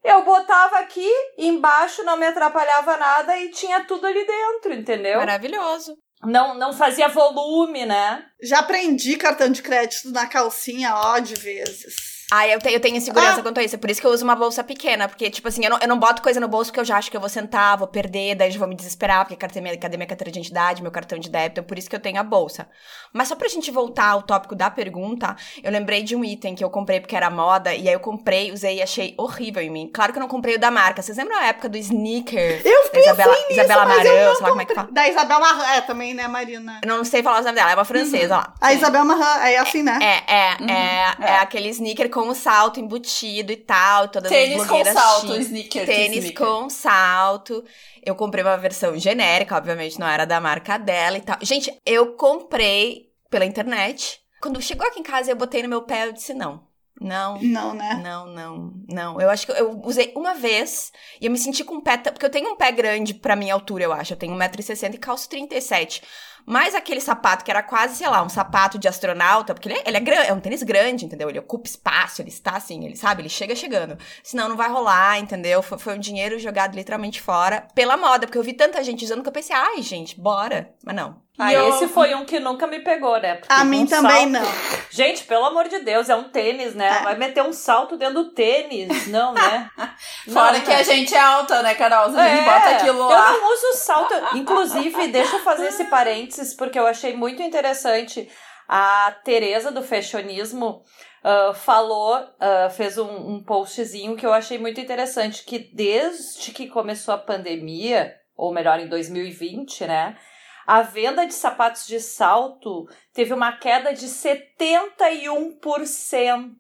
Eu 0.03 0.25
botava 0.25 0.79
aqui, 0.79 1.11
embaixo 1.39 2.03
não 2.05 2.17
me 2.17 2.27
atrapalhava 2.27 2.97
nada 2.97 3.37
e 3.37 3.51
tinha 3.51 3.85
tudo 3.85 4.07
ali 4.07 4.27
dentro, 4.27 4.75
entendeu? 4.75 5.19
Maravilhoso. 5.19 5.95
Não, 6.23 6.55
não 6.55 6.73
fazia 6.73 7.09
volume, 7.09 7.87
né? 7.87 8.25
Já 8.43 8.63
prendi 8.63 9.17
cartão 9.17 9.51
de 9.51 9.63
crédito 9.63 10.11
na 10.11 10.27
calcinha, 10.27 10.95
ó, 10.95 11.19
de 11.19 11.35
vezes. 11.35 12.10
Ah, 12.31 12.47
eu, 12.47 12.59
te, 12.59 12.73
eu 12.73 12.81
tenho 12.81 12.97
insegurança 12.97 13.41
ah. 13.41 13.43
quanto 13.43 13.59
a 13.59 13.63
isso. 13.63 13.75
É 13.75 13.79
por 13.79 13.91
isso 13.91 14.01
que 14.01 14.07
eu 14.07 14.11
uso 14.11 14.25
uma 14.25 14.37
bolsa 14.37 14.63
pequena. 14.63 15.09
Porque, 15.09 15.29
tipo 15.31 15.49
assim, 15.49 15.65
eu 15.65 15.71
não, 15.71 15.79
eu 15.79 15.89
não 15.89 15.99
boto 15.99 16.23
coisa 16.23 16.39
no 16.39 16.49
bolso 16.49 16.71
porque 16.71 16.81
eu 16.81 16.85
já 16.85 16.97
acho 16.97 17.11
que 17.11 17.17
eu 17.17 17.21
vou 17.21 17.29
sentar, 17.29 17.77
vou 17.77 17.89
perder, 17.89 18.37
daí 18.37 18.51
já 18.51 18.59
vou 18.59 18.69
me 18.69 18.75
desesperar, 18.75 19.25
porque 19.25 19.37
cadê 19.37 19.61
minha, 19.61 19.77
cadê 19.77 19.97
minha 19.97 20.07
carteira 20.07 20.31
de 20.31 20.39
identidade, 20.39 20.83
meu 20.83 20.93
cartão 20.93 21.19
de 21.19 21.29
débito? 21.29 21.61
É 21.61 21.63
por 21.63 21.79
isso 21.79 21.91
que 21.91 21.97
eu 21.97 22.01
tenho 22.01 22.21
a 22.21 22.23
bolsa. 22.23 22.69
Mas 23.13 23.29
só 23.29 23.35
pra 23.35 23.49
gente 23.49 23.71
voltar 23.71 24.09
ao 24.09 24.23
tópico 24.23 24.55
da 24.55 24.71
pergunta, 24.71 25.37
eu 25.63 25.73
lembrei 25.73 26.03
de 26.03 26.15
um 26.15 26.25
item 26.25 26.55
que 26.55 26.63
eu 26.63 26.71
comprei 26.71 27.01
porque 27.01 27.17
era 27.17 27.31
moda, 27.31 27.75
e 27.75 27.89
aí 27.89 27.95
eu 27.95 28.01
comprei, 28.01 28.53
usei 28.53 28.77
e 28.77 28.83
achei 28.83 29.15
horrível 29.19 29.63
em 29.63 29.71
mim. 29.71 29.91
Claro 29.93 30.13
que 30.13 30.19
eu 30.19 30.21
não 30.21 30.29
comprei 30.29 30.55
o 30.55 30.59
da 30.59 30.71
marca. 30.71 31.03
Vocês 31.03 31.19
lembram 31.19 31.39
a 31.39 31.47
época 31.47 31.69
do 31.69 31.77
sneaker? 31.77 32.63
Eu 32.65 32.93
da 32.93 33.01
Isabela, 33.01 33.33
nisso, 33.33 33.53
Isabela 33.53 33.87
Marão, 33.87 34.03
sei 34.05 34.43
lá 34.43 34.49
como 34.49 34.61
é 34.61 34.65
que 34.65 34.75
fala. 34.75 34.89
Da 34.91 35.09
Isabela 35.09 35.41
Marran, 35.41 35.67
é, 35.75 35.81
também, 35.81 36.15
né, 36.15 36.29
Marina? 36.29 36.81
Eu 36.83 36.89
não 36.89 37.05
sei 37.05 37.23
falar 37.23 37.41
o 37.41 37.43
nome 37.43 37.55
dela, 37.55 37.71
é 37.71 37.75
uma 37.75 37.85
francesa 37.85 38.35
uhum. 38.35 38.41
lá. 38.41 38.55
A 38.61 38.73
Isabela 38.73 39.05
Marran, 39.05 39.41
é 39.47 39.59
assim, 39.59 39.83
né? 39.83 39.99
É, 40.01 40.35
é, 40.35 40.57
uhum. 40.61 40.69
é, 40.69 41.17
é, 41.21 41.31
é 41.31 41.39
aquele 41.39 41.69
sneaker 41.69 42.11
com 42.11 42.20
o 42.29 42.35
salto 42.35 42.81
embutido 42.81 43.53
e 43.53 43.57
tal, 43.57 44.09
todas 44.09 44.31
tênis 44.31 44.61
as 44.61 44.69
com 44.69 44.85
salto, 44.85 45.37
sneaker, 45.37 45.87
tênis 45.87 46.25
sneaker. 46.25 46.47
com 46.47 46.69
salto. 46.69 47.65
Eu 48.05 48.15
comprei 48.15 48.45
uma 48.45 48.57
versão 48.57 48.97
genérica, 48.99 49.57
obviamente 49.57 49.99
não 49.99 50.09
era 50.09 50.25
da 50.25 50.41
marca 50.41 50.79
dela 50.79 51.19
e 51.19 51.21
tal. 51.21 51.39
Gente, 51.43 51.73
eu 51.85 52.15
comprei 52.15 53.11
pela 53.31 53.45
internet. 53.45 54.21
Quando 54.41 54.61
chegou 54.61 54.87
aqui 54.87 55.01
em 55.01 55.03
casa, 55.05 55.31
eu 55.31 55.37
botei 55.37 55.63
no 55.63 55.69
meu 55.69 55.83
pé, 55.83 56.07
eu 56.07 56.13
disse 56.13 56.35
não. 56.35 56.69
Não. 57.01 57.41
Não, 57.41 57.73
né? 57.73 57.99
Não, 58.03 58.27
não, 58.27 58.73
não. 58.87 59.21
Eu 59.21 59.31
acho 59.31 59.47
que 59.47 59.53
eu 59.53 59.81
usei 59.85 60.13
uma 60.15 60.35
vez 60.35 60.93
e 61.19 61.25
eu 61.25 61.33
me 61.33 61.39
senti 61.39 61.65
com 61.65 61.77
um 61.77 61.81
pé. 61.81 61.97
Porque 61.97 62.27
eu 62.27 62.31
tenho 62.31 62.51
um 62.51 62.57
pé 62.57 62.71
grande 62.71 63.15
pra 63.15 63.35
minha 63.35 63.55
altura, 63.55 63.85
eu 63.85 63.93
acho. 63.93 64.13
Eu 64.13 64.19
tenho 64.19 64.37
1,60m 64.37 64.95
e 64.95 64.99
calço 64.99 65.29
37. 65.31 66.03
Mas 66.51 66.75
aquele 66.75 67.01
sapato 67.01 67.45
que 67.45 67.51
era 67.53 67.63
quase, 67.63 67.95
sei 67.95 68.09
lá, 68.09 68.25
um 68.25 68.29
sapato 68.29 68.77
de 68.77 68.89
astronauta, 68.89 69.55
porque 69.55 69.69
ele 69.69 69.79
é, 69.79 69.83
ele 69.87 69.97
é, 69.97 70.01
grande, 70.01 70.29
é 70.31 70.33
um 70.33 70.41
tênis 70.41 70.65
grande, 70.65 71.05
entendeu? 71.05 71.31
Ele 71.31 71.39
ocupa 71.39 71.69
espaço, 71.69 72.21
ele 72.21 72.29
está 72.29 72.57
assim, 72.57 72.85
ele 72.85 72.97
sabe, 72.97 73.23
ele 73.23 73.29
chega 73.29 73.55
chegando. 73.55 73.97
Senão 74.21 74.49
não 74.49 74.57
vai 74.57 74.69
rolar, 74.69 75.21
entendeu? 75.21 75.63
Foi, 75.63 75.79
foi 75.79 75.95
um 75.95 76.01
dinheiro 76.01 76.41
jogado 76.41 76.75
literalmente 76.75 77.23
fora 77.23 77.69
pela 77.73 77.97
moda, 77.97 78.27
porque 78.27 78.37
eu 78.37 78.43
vi 78.43 78.53
tanta 78.53 78.83
gente 78.83 79.05
usando 79.05 79.23
que 79.23 79.29
eu 79.29 79.33
pensei, 79.33 79.55
ai, 79.55 79.81
gente, 79.81 80.21
bora. 80.21 80.75
Mas 80.85 80.97
não. 80.97 81.23
Ah, 81.41 81.53
eu... 81.53 81.69
esse 81.71 81.89
foi 81.89 82.15
um 82.15 82.25
que 82.25 82.39
nunca 82.39 82.67
me 82.67 82.81
pegou, 82.81 83.19
né? 83.19 83.37
Porque 83.37 83.53
a 83.53 83.65
mim 83.65 83.85
um 83.85 83.87
também 83.87 84.31
salto... 84.31 84.45
não. 84.45 84.81
Gente, 84.91 85.25
pelo 85.25 85.47
amor 85.47 85.69
de 85.69 85.79
Deus, 85.79 86.11
é 86.11 86.15
um 86.15 86.25
tênis, 86.25 86.75
né? 86.75 86.99
É. 87.01 87.03
Vai 87.03 87.17
meter 87.17 87.43
um 87.43 87.53
salto 87.53 87.97
dentro 87.97 88.23
do 88.23 88.31
tênis, 88.33 89.07
não, 89.09 89.33
né? 89.33 89.71
Fora 90.31 90.59
não, 90.59 90.61
que 90.61 90.69
né? 90.69 90.77
a 90.77 90.83
gente 90.83 91.15
é 91.15 91.21
alta, 91.21 91.63
né, 91.63 91.75
Carol? 91.75 92.15
A 92.15 92.29
gente 92.29 92.41
é, 92.41 92.45
bota 92.45 92.71
aquilo 92.71 93.09
lá. 93.09 93.33
Eu 93.33 93.41
não 93.41 93.53
uso 93.55 93.79
salto. 93.79 94.15
Inclusive, 94.35 95.09
deixa 95.09 95.37
eu 95.37 95.41
fazer 95.41 95.69
esse 95.69 95.85
parênteses, 95.85 96.55
porque 96.55 96.79
eu 96.79 96.87
achei 96.87 97.17
muito 97.17 97.43
interessante. 97.43 98.29
A 98.69 99.17
Tereza 99.25 99.73
do 99.73 99.83
Fashionismo 99.83 100.85
uh, 101.25 101.55
falou, 101.55 102.19
uh, 102.19 102.71
fez 102.71 102.99
um, 102.99 103.35
um 103.35 103.43
postzinho 103.43 104.17
que 104.17 104.27
eu 104.27 104.33
achei 104.33 104.59
muito 104.59 104.81
interessante, 104.81 105.45
que 105.45 105.59
desde 105.59 106.53
que 106.53 106.69
começou 106.69 107.15
a 107.15 107.19
pandemia, 107.19 108.15
ou 108.37 108.53
melhor, 108.53 108.79
em 108.79 108.89
2020, 108.89 109.87
né? 109.87 110.17
A 110.67 110.83
venda 110.83 111.27
de 111.27 111.35
sapatos 111.35 111.87
de 111.87 112.01
salto 112.01 112.89
teve 113.13 113.35
uma 113.35 113.53
queda 113.53 113.93
de 113.93 114.07
71%. 114.07 116.57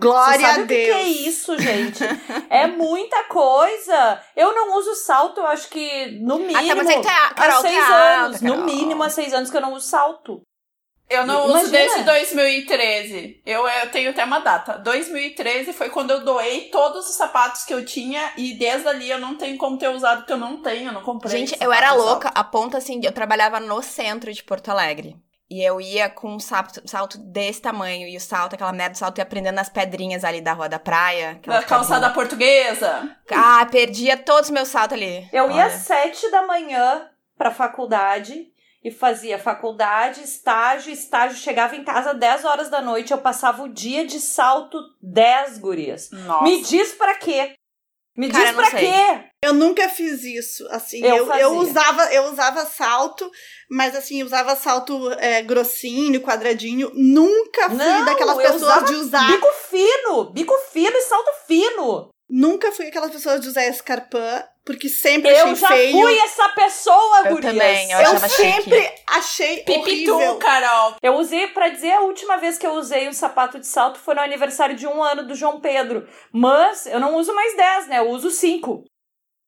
Glória 0.00 0.48
a 0.48 0.56
Deus. 0.58 0.62
O 0.62 0.66
que 0.66 0.90
é 0.90 1.02
isso, 1.02 1.58
gente? 1.58 2.02
é 2.48 2.66
muita 2.66 3.24
coisa. 3.24 4.22
Eu 4.36 4.54
não 4.54 4.78
uso 4.78 4.94
salto, 4.94 5.38
eu 5.38 5.46
acho 5.46 5.68
que 5.68 6.18
no 6.22 6.38
mínimo. 6.38 6.58
Até 6.58 6.74
mas 6.74 7.04
tá, 7.04 7.34
Carol, 7.34 7.58
há 7.58 7.60
seis 7.60 7.86
tá 7.86 8.24
anos. 8.24 8.40
No 8.40 8.64
mínimo 8.64 9.02
há 9.02 9.10
seis 9.10 9.34
anos 9.34 9.50
que 9.50 9.56
eu 9.56 9.60
não 9.60 9.74
uso 9.74 9.88
salto. 9.88 10.40
Eu 11.10 11.26
não 11.26 11.46
Imagina. 11.46 11.62
uso 11.62 11.72
desde 11.72 12.02
2013. 12.04 13.42
Eu, 13.44 13.66
eu 13.66 13.90
tenho 13.90 14.10
até 14.10 14.24
uma 14.24 14.38
data. 14.38 14.78
2013 14.78 15.72
foi 15.72 15.90
quando 15.90 16.12
eu 16.12 16.24
doei 16.24 16.68
todos 16.70 17.08
os 17.08 17.16
sapatos 17.16 17.64
que 17.64 17.74
eu 17.74 17.84
tinha 17.84 18.32
e 18.36 18.54
desde 18.54 18.86
ali 18.86 19.10
eu 19.10 19.18
não 19.18 19.36
tenho 19.36 19.58
como 19.58 19.76
ter 19.76 19.88
usado 19.88 20.18
porque 20.18 20.32
eu 20.32 20.38
não 20.38 20.62
tenho, 20.62 20.88
eu 20.88 20.92
não 20.92 21.02
comprei. 21.02 21.36
Gente, 21.36 21.56
eu 21.60 21.72
era 21.72 21.92
louca, 21.92 22.30
a 22.32 22.44
ponto 22.44 22.76
assim, 22.76 23.00
eu 23.02 23.10
trabalhava 23.10 23.58
no 23.58 23.82
centro 23.82 24.32
de 24.32 24.42
Porto 24.44 24.70
Alegre. 24.70 25.16
E 25.50 25.60
eu 25.64 25.80
ia 25.80 26.08
com 26.08 26.34
um 26.36 26.38
salto, 26.38 26.80
salto 26.88 27.18
desse 27.18 27.60
tamanho. 27.60 28.06
E 28.06 28.16
o 28.16 28.20
salto, 28.20 28.54
aquela 28.54 28.72
merda 28.72 28.92
do 28.92 28.98
salto, 28.98 29.18
ia 29.18 29.26
prendendo 29.26 29.56
nas 29.56 29.68
pedrinhas 29.68 30.22
ali 30.22 30.40
da 30.40 30.52
rua 30.52 30.68
da 30.68 30.78
praia. 30.78 31.40
Da 31.44 31.60
calçada 31.64 32.08
portuguesa. 32.10 33.16
Ah, 33.32 33.66
perdia 33.68 34.16
todos 34.16 34.44
os 34.44 34.50
meus 34.50 34.68
saltos 34.68 34.96
ali. 34.96 35.28
Eu 35.32 35.46
Olha. 35.46 35.54
ia 35.54 35.64
às 35.66 35.72
sete 35.72 36.30
da 36.30 36.46
manhã 36.46 37.10
pra 37.36 37.50
faculdade 37.50 38.46
e 38.82 38.90
fazia 38.90 39.38
faculdade, 39.38 40.22
estágio, 40.22 40.92
estágio, 40.92 41.36
chegava 41.36 41.76
em 41.76 41.84
casa 41.84 42.14
10 42.14 42.44
horas 42.44 42.70
da 42.70 42.80
noite, 42.80 43.12
eu 43.12 43.18
passava 43.18 43.62
o 43.62 43.68
dia 43.68 44.06
de 44.06 44.18
salto 44.18 44.78
10 45.02 45.58
gurias. 45.58 46.08
Nossa. 46.10 46.44
Me 46.44 46.62
diz 46.62 46.92
pra 46.92 47.14
quê? 47.14 47.52
Me 48.16 48.28
Cara, 48.30 48.46
diz 48.46 48.54
pra 48.54 48.70
quê? 48.78 49.30
Eu 49.42 49.54
nunca 49.54 49.88
fiz 49.88 50.24
isso, 50.24 50.66
assim, 50.70 51.02
eu, 51.02 51.26
eu, 51.26 51.34
eu, 51.34 51.52
usava 51.56 52.12
eu 52.12 52.24
usava 52.24 52.66
salto, 52.66 53.30
mas 53.70 53.94
assim, 53.94 54.22
usava 54.22 54.56
salto 54.56 55.10
é, 55.12 55.42
grossinho, 55.42 56.20
quadradinho, 56.20 56.90
nunca 56.94 57.68
fui 57.68 57.78
Não, 57.78 58.04
daquelas 58.04 58.36
pessoas 58.36 58.84
de 58.84 58.94
usar... 58.94 59.30
bico 59.30 59.48
fino, 59.70 60.32
bico 60.32 60.54
fino 60.72 60.96
e 60.96 61.02
salto 61.02 61.30
fino. 61.46 62.10
Nunca 62.28 62.70
fui 62.72 62.86
aquelas 62.86 63.10
pessoas 63.10 63.40
de 63.40 63.48
usar 63.48 63.66
escarpã, 63.66 64.44
porque 64.64 64.88
sempre 64.88 65.30
eu 65.30 65.46
achei 65.46 65.68
feio. 65.68 65.96
Eu 65.96 66.00
já 66.00 66.06
fui 66.06 66.18
essa 66.18 66.48
pessoa, 66.50 67.18
eu 67.24 67.34
gurias. 67.34 67.52
Também, 67.52 67.90
eu, 67.92 68.00
eu 68.00 68.18
sempre 68.18 68.82
chique. 68.82 69.02
achei 69.06 69.56
Pipitu, 69.62 70.14
horrível. 70.14 70.36
Carol. 70.36 70.96
Eu 71.02 71.14
usei, 71.14 71.48
para 71.48 71.68
dizer, 71.68 71.92
a 71.92 72.00
última 72.00 72.36
vez 72.36 72.58
que 72.58 72.66
eu 72.66 72.72
usei 72.74 73.08
um 73.08 73.12
sapato 73.12 73.58
de 73.58 73.66
salto 73.66 73.98
foi 73.98 74.14
no 74.14 74.20
aniversário 74.20 74.76
de 74.76 74.86
um 74.86 75.02
ano 75.02 75.26
do 75.26 75.34
João 75.34 75.60
Pedro. 75.60 76.06
Mas 76.32 76.86
eu 76.86 77.00
não 77.00 77.16
uso 77.16 77.34
mais 77.34 77.56
10, 77.56 77.88
né? 77.88 77.98
Eu 77.98 78.10
uso 78.10 78.30
5. 78.30 78.84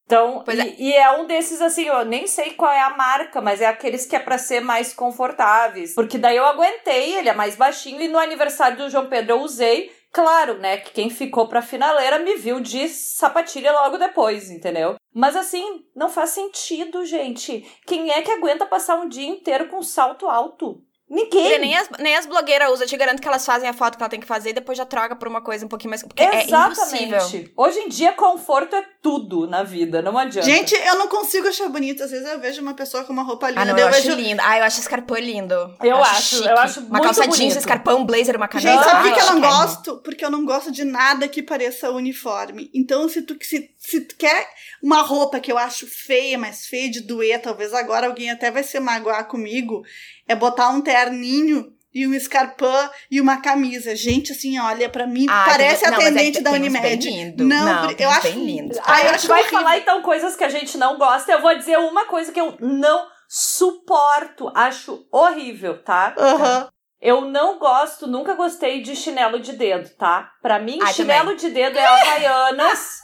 Então, 0.04 0.44
e 0.46 0.60
é. 0.60 0.74
e, 0.78 0.92
é. 0.92 1.10
um 1.12 1.26
desses 1.26 1.62
assim, 1.62 1.84
eu 1.84 2.04
nem 2.04 2.26
sei 2.26 2.50
qual 2.50 2.70
é 2.72 2.80
a 2.80 2.96
marca, 2.96 3.40
mas 3.40 3.60
é 3.60 3.66
aqueles 3.66 4.04
que 4.04 4.16
é 4.16 4.18
para 4.18 4.36
ser 4.36 4.60
mais 4.60 4.92
confortáveis. 4.92 5.94
Porque 5.94 6.18
daí 6.18 6.36
eu 6.36 6.44
aguentei, 6.44 7.16
ele 7.16 7.28
é 7.28 7.34
mais 7.34 7.56
baixinho, 7.56 8.00
e 8.00 8.08
no 8.08 8.18
aniversário 8.18 8.76
do 8.76 8.90
João 8.90 9.08
Pedro 9.08 9.36
eu 9.36 9.40
usei. 9.40 9.90
Claro, 10.12 10.58
né, 10.58 10.76
que 10.76 10.92
quem 10.92 11.08
ficou 11.08 11.48
pra 11.48 11.62
finaleira 11.62 12.18
me 12.18 12.36
viu 12.36 12.60
de 12.60 12.86
sapatilha 12.86 13.72
logo 13.72 13.96
depois, 13.96 14.50
entendeu? 14.50 14.96
Mas 15.14 15.34
assim, 15.34 15.86
não 15.96 16.10
faz 16.10 16.30
sentido, 16.30 17.06
gente. 17.06 17.62
Quem 17.86 18.10
é 18.10 18.20
que 18.20 18.30
aguenta 18.30 18.66
passar 18.66 18.96
um 18.96 19.08
dia 19.08 19.26
inteiro 19.26 19.68
com 19.68 19.82
salto 19.82 20.28
alto? 20.28 20.84
Ninguém. 21.08 21.58
Nem 21.58 21.76
as, 21.76 21.88
nem 21.98 22.16
as 22.16 22.24
blogueiras 22.24 22.70
usam. 22.70 22.84
Eu 22.84 22.88
te 22.88 22.96
garanto 22.96 23.20
que 23.20 23.28
elas 23.28 23.44
fazem 23.44 23.68
a 23.68 23.72
foto 23.74 23.98
que 23.98 24.02
ela 24.02 24.08
tem 24.08 24.18
que 24.18 24.26
fazer 24.26 24.50
e 24.50 24.52
depois 24.54 24.78
já 24.78 24.86
troca 24.86 25.14
por 25.14 25.28
uma 25.28 25.42
coisa 25.42 25.66
um 25.66 25.68
pouquinho 25.68 25.90
mais. 25.90 26.02
Porque 26.02 26.22
é 26.22 26.44
Exatamente. 26.44 26.94
É 26.94 27.04
impossível. 27.04 27.52
Hoje 27.54 27.78
em 27.80 27.88
dia, 27.88 28.12
conforto 28.12 28.74
é 28.74 28.82
tudo 29.02 29.46
na 29.46 29.62
vida. 29.62 30.00
Não 30.00 30.16
adianta. 30.16 30.48
Gente, 30.48 30.74
eu 30.74 30.94
não 30.96 31.08
consigo 31.08 31.48
achar 31.48 31.68
bonito. 31.68 32.02
Às 32.02 32.10
vezes 32.10 32.26
eu 32.26 32.40
vejo 32.40 32.62
uma 32.62 32.72
pessoa 32.72 33.04
com 33.04 33.12
uma 33.12 33.22
roupa 33.22 33.50
linda. 33.50 33.60
Ah, 33.60 33.64
não, 33.66 33.76
eu, 33.76 33.80
eu 33.80 33.88
acho 33.88 34.02
vejo... 34.02 34.16
lindo. 34.16 34.40
Ah, 34.42 34.58
eu 34.58 34.64
acho 34.64 34.80
escarpão 34.80 35.18
lindo. 35.18 35.54
Eu, 35.54 35.90
eu 35.90 35.96
acho. 36.02 36.36
Chique. 36.36 36.48
Eu 36.48 36.56
acho 36.56 36.80
Uma 36.80 37.00
calça 37.00 37.20
bonito. 37.22 37.36
jeans, 37.36 37.56
escarpão, 37.56 38.00
um 38.00 38.06
blazer, 38.06 38.36
uma 38.36 38.48
camisa. 38.48 38.72
Gente, 38.72 38.84
sabe 38.84 39.08
por 39.08 39.14
que 39.14 39.20
eu 39.20 39.26
não 39.34 39.40
gosto? 39.40 39.96
Porque 39.98 40.24
eu 40.24 40.30
não 40.30 40.44
gosto 40.46 40.72
de 40.72 40.84
nada 40.84 41.28
que 41.28 41.42
pareça 41.42 41.90
uniforme. 41.90 42.70
Então, 42.72 43.06
se 43.08 43.20
tu, 43.20 43.36
se, 43.42 43.70
se 43.76 44.00
tu 44.00 44.16
quer 44.16 44.48
uma 44.82 45.02
roupa 45.02 45.40
que 45.40 45.52
eu 45.52 45.58
acho 45.58 45.86
feia, 45.86 46.38
mas 46.38 46.66
feia 46.66 46.90
de 46.90 47.00
doer, 47.02 47.40
talvez 47.42 47.74
agora 47.74 48.06
alguém 48.06 48.30
até 48.30 48.50
vai 48.50 48.62
se 48.62 48.80
magoar 48.80 49.28
comigo, 49.28 49.82
é 50.26 50.34
botar 50.34 50.70
um 50.70 50.80
terninho 50.80 51.72
e 51.94 52.06
um 52.06 52.14
escarpão 52.14 52.90
e 53.10 53.20
uma 53.20 53.40
camisa. 53.40 53.94
Gente, 53.94 54.32
assim, 54.32 54.58
olha, 54.58 54.88
para 54.88 55.06
mim 55.06 55.26
ah, 55.28 55.44
parece 55.46 55.86
não, 55.86 55.94
atendente 55.94 56.38
é, 56.38 56.40
da 56.40 56.52
Unimed. 56.52 57.08
Lindo. 57.08 57.44
Não, 57.44 57.84
não 57.84 57.90
eu 57.90 58.10
acho 58.10 58.22
bem 58.22 58.44
lindo. 58.44 58.78
Ah, 58.84 58.94
a 58.94 59.12
gente 59.12 59.26
vai 59.26 59.40
horrível. 59.40 59.58
falar 59.58 59.78
então 59.78 60.02
coisas 60.02 60.34
que 60.34 60.44
a 60.44 60.48
gente 60.48 60.78
não 60.78 60.96
gosta. 60.96 61.30
Eu 61.30 61.40
vou 61.40 61.56
dizer 61.56 61.78
uma 61.78 62.06
coisa 62.06 62.32
que 62.32 62.40
eu 62.40 62.56
não 62.60 63.06
suporto, 63.28 64.50
acho 64.54 65.06
horrível, 65.10 65.82
tá? 65.82 66.14
Uhum. 66.18 66.68
Eu 67.00 67.22
não 67.22 67.58
gosto, 67.58 68.06
nunca 68.06 68.34
gostei 68.34 68.80
de 68.80 68.94
chinelo 68.94 69.40
de 69.40 69.54
dedo, 69.54 69.88
tá? 69.96 70.30
Pra 70.40 70.60
mim, 70.60 70.78
Ai, 70.80 70.92
chinelo 70.92 71.30
também. 71.30 71.36
de 71.36 71.50
dedo 71.50 71.76
é 71.76 71.84
Havaianas, 71.84 73.00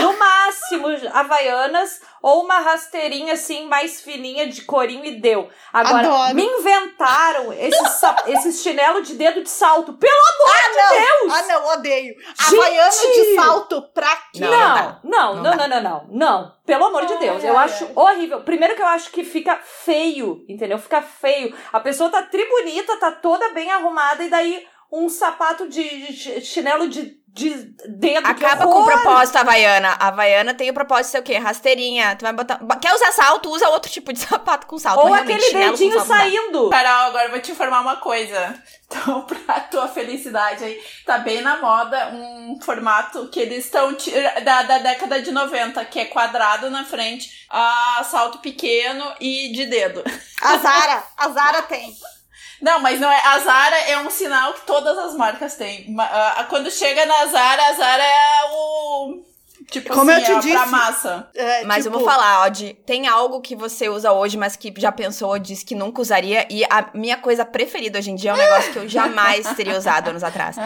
no 0.00 0.18
máximo 0.18 0.86
Havaianas, 1.12 2.00
ou 2.22 2.44
uma 2.44 2.60
rasteirinha 2.60 3.34
assim 3.34 3.66
mais 3.66 4.00
fininha 4.00 4.46
de 4.46 4.62
corinho 4.62 5.04
e 5.04 5.20
deu. 5.20 5.48
Agora, 5.72 6.06
Adoro. 6.06 6.34
me 6.34 6.44
inventaram 6.44 7.52
esse, 7.52 8.06
esse 8.26 8.52
chinelo 8.62 9.02
de 9.02 9.14
dedo 9.14 9.42
de 9.42 9.50
salto. 9.50 9.92
Pelo 9.94 10.12
amor 10.12 10.54
ah, 10.54 10.70
de 10.70 10.76
não. 10.76 11.06
Deus! 11.06 11.34
Ah, 11.34 11.42
não, 11.46 11.72
odeio. 11.74 12.14
Gente! 12.14 12.58
Havaiana 12.58 12.90
de 12.90 13.34
salto 13.34 13.82
pra 13.94 14.16
quê? 14.32 14.40
Não, 14.40 15.00
Não, 15.02 15.34
não, 15.34 15.34
não 15.34 15.42
não, 15.42 15.56
não, 15.56 15.68
não, 15.68 15.82
não, 15.82 16.06
não. 16.10 16.52
Pelo 16.64 16.84
amor 16.86 17.06
de 17.06 17.14
Ai, 17.14 17.18
Deus, 17.18 17.44
eu 17.44 17.56
ai, 17.58 17.64
acho 17.64 17.84
ai. 17.84 17.92
horrível. 17.94 18.40
Primeiro 18.42 18.76
que 18.76 18.82
eu 18.82 18.86
acho 18.86 19.10
que 19.10 19.24
fica 19.24 19.56
feio, 19.56 20.44
entendeu? 20.48 20.78
Fica 20.78 21.02
feio. 21.02 21.54
A 21.72 21.80
pessoa 21.80 22.10
tá 22.10 22.22
tri 22.22 22.44
bonita, 22.48 22.96
tá 22.98 23.10
toda 23.10 23.52
bem 23.52 23.70
arrumada, 23.70 24.22
e 24.22 24.30
daí 24.30 24.66
um 24.90 25.08
sapato 25.08 25.68
de 25.68 26.12
de 26.12 26.40
chinelo 26.42 26.88
de, 26.88 27.21
de 27.34 27.74
dedo. 27.88 28.26
Acaba 28.26 28.64
com 28.66 28.82
o 28.82 28.84
propósito, 28.84 29.36
Havaiana. 29.36 29.96
A 29.98 30.08
Havaiana 30.08 30.52
tem 30.52 30.70
o 30.70 30.74
propósito 30.74 31.06
de 31.06 31.10
ser 31.12 31.18
o 31.20 31.22
quê? 31.22 31.38
Rasteirinha. 31.38 32.14
Tu 32.14 32.22
vai 32.22 32.32
botar. 32.32 32.60
Quer 32.80 32.94
usar 32.94 33.12
salto? 33.12 33.50
Usa 33.50 33.70
outro 33.70 33.90
tipo 33.90 34.12
de 34.12 34.18
sapato 34.24 34.66
com 34.66 34.78
salto. 34.78 35.06
Ou 35.06 35.14
aquele 35.14 35.50
dedinho 35.50 36.04
saindo. 36.04 36.68
Carol, 36.68 37.08
agora 37.08 37.24
eu 37.24 37.30
vou 37.30 37.40
te 37.40 37.52
informar 37.52 37.80
uma 37.80 37.96
coisa. 37.96 38.54
Então, 38.92 39.22
pra 39.22 39.58
tua 39.58 39.88
felicidade 39.88 40.62
aí, 40.64 40.78
tá 41.06 41.16
bem 41.16 41.40
na 41.40 41.56
moda 41.56 42.10
um 42.12 42.60
formato 42.60 43.26
que 43.28 43.40
eles 43.40 43.64
estão 43.64 43.96
da, 44.44 44.64
da 44.64 44.78
década 44.80 45.22
de 45.22 45.30
90, 45.30 45.82
que 45.86 45.98
é 45.98 46.04
quadrado 46.04 46.68
na 46.68 46.84
frente, 46.84 47.46
a 47.48 48.04
salto 48.04 48.40
pequeno 48.40 49.02
e 49.18 49.50
de 49.52 49.64
dedo. 49.64 50.04
A 50.42 50.58
Zara, 50.58 51.02
a 51.16 51.28
Zara 51.30 51.62
tem. 51.62 51.90
Não, 52.62 52.78
mas 52.78 53.00
não 53.00 53.10
é. 53.10 53.20
A 53.26 53.38
Zara 53.40 53.76
é 53.90 53.98
um 53.98 54.08
sinal 54.08 54.54
que 54.54 54.64
todas 54.66 54.96
as 54.96 55.16
marcas 55.16 55.56
têm. 55.56 55.94
Quando 56.48 56.70
chega 56.70 57.04
na 57.04 57.26
Zara, 57.26 57.66
a 57.66 57.72
Zara 57.72 58.04
é 58.04 58.44
o. 58.52 59.31
Tipo 59.70 59.92
Como 59.94 60.10
assim, 60.10 60.20
eu 60.20 60.26
te 60.26 60.32
é 60.32 60.38
disse. 60.40 60.52
pra 60.56 60.66
massa. 60.66 61.28
É, 61.34 61.64
Mas 61.64 61.84
eu 61.86 61.92
tipo, 61.92 62.02
vou 62.04 62.10
falar, 62.12 62.42
ó, 62.42 62.48
de, 62.48 62.74
tem 62.86 63.06
algo 63.06 63.40
que 63.40 63.54
você 63.54 63.88
usa 63.88 64.12
hoje, 64.12 64.36
mas 64.36 64.56
que 64.56 64.72
já 64.76 64.90
pensou 64.90 65.30
ou 65.30 65.38
disse 65.38 65.64
que 65.64 65.74
nunca 65.74 66.00
usaria. 66.02 66.46
E 66.50 66.64
a 66.64 66.90
minha 66.94 67.16
coisa 67.16 67.44
preferida 67.44 67.98
hoje 67.98 68.10
em 68.10 68.14
dia 68.14 68.30
é 68.30 68.34
um 68.34 68.36
negócio 68.38 68.72
que 68.72 68.78
eu 68.78 68.88
jamais 68.88 69.46
teria 69.54 69.76
usado 69.78 70.08
anos 70.10 70.24
atrás. 70.24 70.56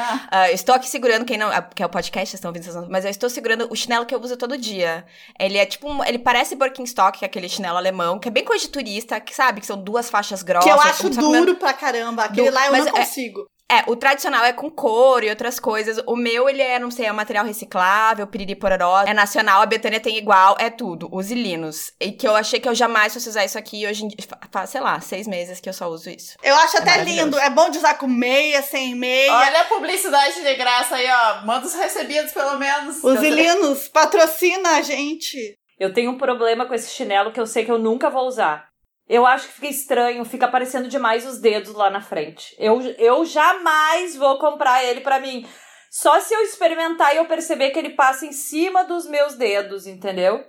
Eu 0.49 0.55
estou 0.55 0.75
aqui 0.75 0.89
segurando, 0.89 1.25
quem 1.25 1.37
não. 1.39 1.49
ah, 1.49 1.63
Que 1.63 1.83
é 1.83 1.87
o 1.87 1.89
podcast, 1.89 2.31
vocês 2.31 2.35
estão 2.39 2.51
ouvindo, 2.51 2.91
mas 2.91 3.05
eu 3.05 3.11
estou 3.11 3.29
segurando 3.29 3.67
o 3.71 3.77
chinelo 3.77 4.07
que 4.07 4.15
eu 4.15 4.21
uso 4.21 4.37
todo 4.37 4.57
dia. 4.57 5.05
Ele 5.39 5.59
é 5.59 5.67
tipo. 5.67 5.91
um- 5.91 6.05
ele 6.05 6.19
parece 6.19 6.55
Birkenstock, 6.57 7.19
que 7.19 7.25
é 7.25 7.27
aquele 7.29 7.49
chinelo 7.49 7.77
alemão, 7.77 8.19
que 8.19 8.29
é 8.29 8.31
bem 8.31 8.45
coisa 8.45 8.65
de 8.65 8.71
turista, 8.71 9.21
que 9.21 9.35
sabe? 9.35 9.61
Que 9.61 9.67
são 9.67 9.77
duas 9.77 10.09
faixas 10.11 10.43
grossas. 10.43 10.65
Que 10.65 10.77
eu 10.77 10.81
acho 10.81 11.11
duro 11.11 11.55
pra 11.57 11.73
caramba. 11.73 12.25
Aquele 12.25 12.49
Du- 12.51 12.55
lá 12.55 12.67
eu 12.67 12.73
mas 12.73 12.85
não 12.87 12.93
é- 12.97 13.01
consigo. 13.01 13.47
É, 13.71 13.83
o 13.91 13.97
tradicional 13.97 14.45
é 14.45 14.53
com 14.53 14.71
couro 14.71 15.25
e 15.25 15.29
outras 15.31 15.59
coisas. 15.59 16.01
O 16.07 16.15
meu, 16.15 16.49
ele 16.49 16.63
é, 16.63 16.79
não 16.79 16.89
sei, 16.91 17.07
é 17.07 17.13
um 17.13 17.17
material 17.17 17.45
reciclável, 17.45 18.25
piriri 18.27 18.55
pororó. 18.55 19.03
É 19.05 19.13
nacional, 19.13 19.61
a 19.61 19.67
Betânia 19.67 19.99
tem 19.99 20.17
igual, 20.17 20.57
é 20.61 20.71
tudo. 20.71 21.09
Os 21.11 21.33
ilinos. 21.33 21.93
E 22.01 22.13
que 22.13 22.29
eu 22.29 22.37
achei 22.37 22.61
que 22.61 22.69
eu 22.69 22.75
jamais 22.77 23.13
fosse 23.13 23.29
usar 23.29 23.45
isso 23.45 23.59
aqui. 23.59 23.85
Hoje 23.85 24.05
em 24.05 24.09
dia, 24.09 24.25
fa- 24.29 24.39
faz, 24.53 24.71
sei 24.71 24.81
lá, 24.81 25.01
seis 25.01 25.27
meses 25.27 25.59
que 25.59 25.69
eu 25.69 25.73
só 25.73 25.89
uso 25.89 26.09
isso. 26.09 26.37
Eu 26.45 26.55
acho 26.57 26.77
É 26.77 26.81
até 26.81 27.03
lindo. 27.03 27.37
É 27.39 27.51
bom 27.51 27.69
de 27.69 27.79
usar 27.79 27.95
com 27.95 28.07
meia, 28.07 28.63
sem 28.63 28.95
meia. 28.95 29.33
Olha 29.35 29.63
a 29.63 29.65
publicidade 29.65 30.41
de 30.41 30.55
graça 30.55 30.95
aí, 30.95 31.09
ó. 31.11 31.45
Manda 31.45 31.67
os 31.67 31.75
recebidos, 31.75 32.31
pelo 32.33 32.57
menos. 32.59 33.03
Os 33.03 33.21
ilinos, 33.21 33.89
patrocina 33.89 34.77
a 34.77 34.83
gente. 34.83 35.59
Eu 35.79 35.93
tenho 35.93 36.13
um 36.13 36.17
problema 36.19 36.67
com 36.67 36.73
esse 36.75 36.91
chinelo 36.91 37.33
que 37.33 37.41
eu 37.41 37.47
sei 37.47 37.65
que 37.65 37.71
eu 37.73 37.79
nunca 37.79 38.09
vou 38.09 38.27
usar. 38.29 38.69
Eu 39.09 39.25
acho 39.25 39.47
que 39.47 39.55
fica 39.55 39.69
estranho, 39.69 40.25
fica 40.25 40.47
aparecendo 40.47 40.89
demais 40.89 41.25
os 41.25 41.41
dedos 41.41 41.75
lá 41.75 41.89
na 41.91 42.01
frente. 42.01 42.57
Eu, 42.59 42.81
eu 42.99 43.25
jamais 43.25 44.17
vou 44.17 44.39
comprar 44.39 44.85
ele 44.85 45.01
pra 45.01 45.21
mim. 45.21 45.47
Só 45.91 46.21
se 46.21 46.35
eu 46.35 46.43
experimentar 46.43 47.15
e 47.15 47.19
eu 47.19 47.27
perceber 47.27 47.71
que 47.71 47.79
ele 47.79 47.91
passa 47.91 48.27
em 48.27 48.33
cima 48.33 48.85
dos 48.85 49.07
meus 49.09 49.35
dedos, 49.35 49.87
entendeu? 49.87 50.45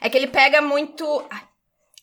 É 0.00 0.10
que 0.10 0.16
ele 0.16 0.26
pega 0.26 0.60
muito. 0.60 1.04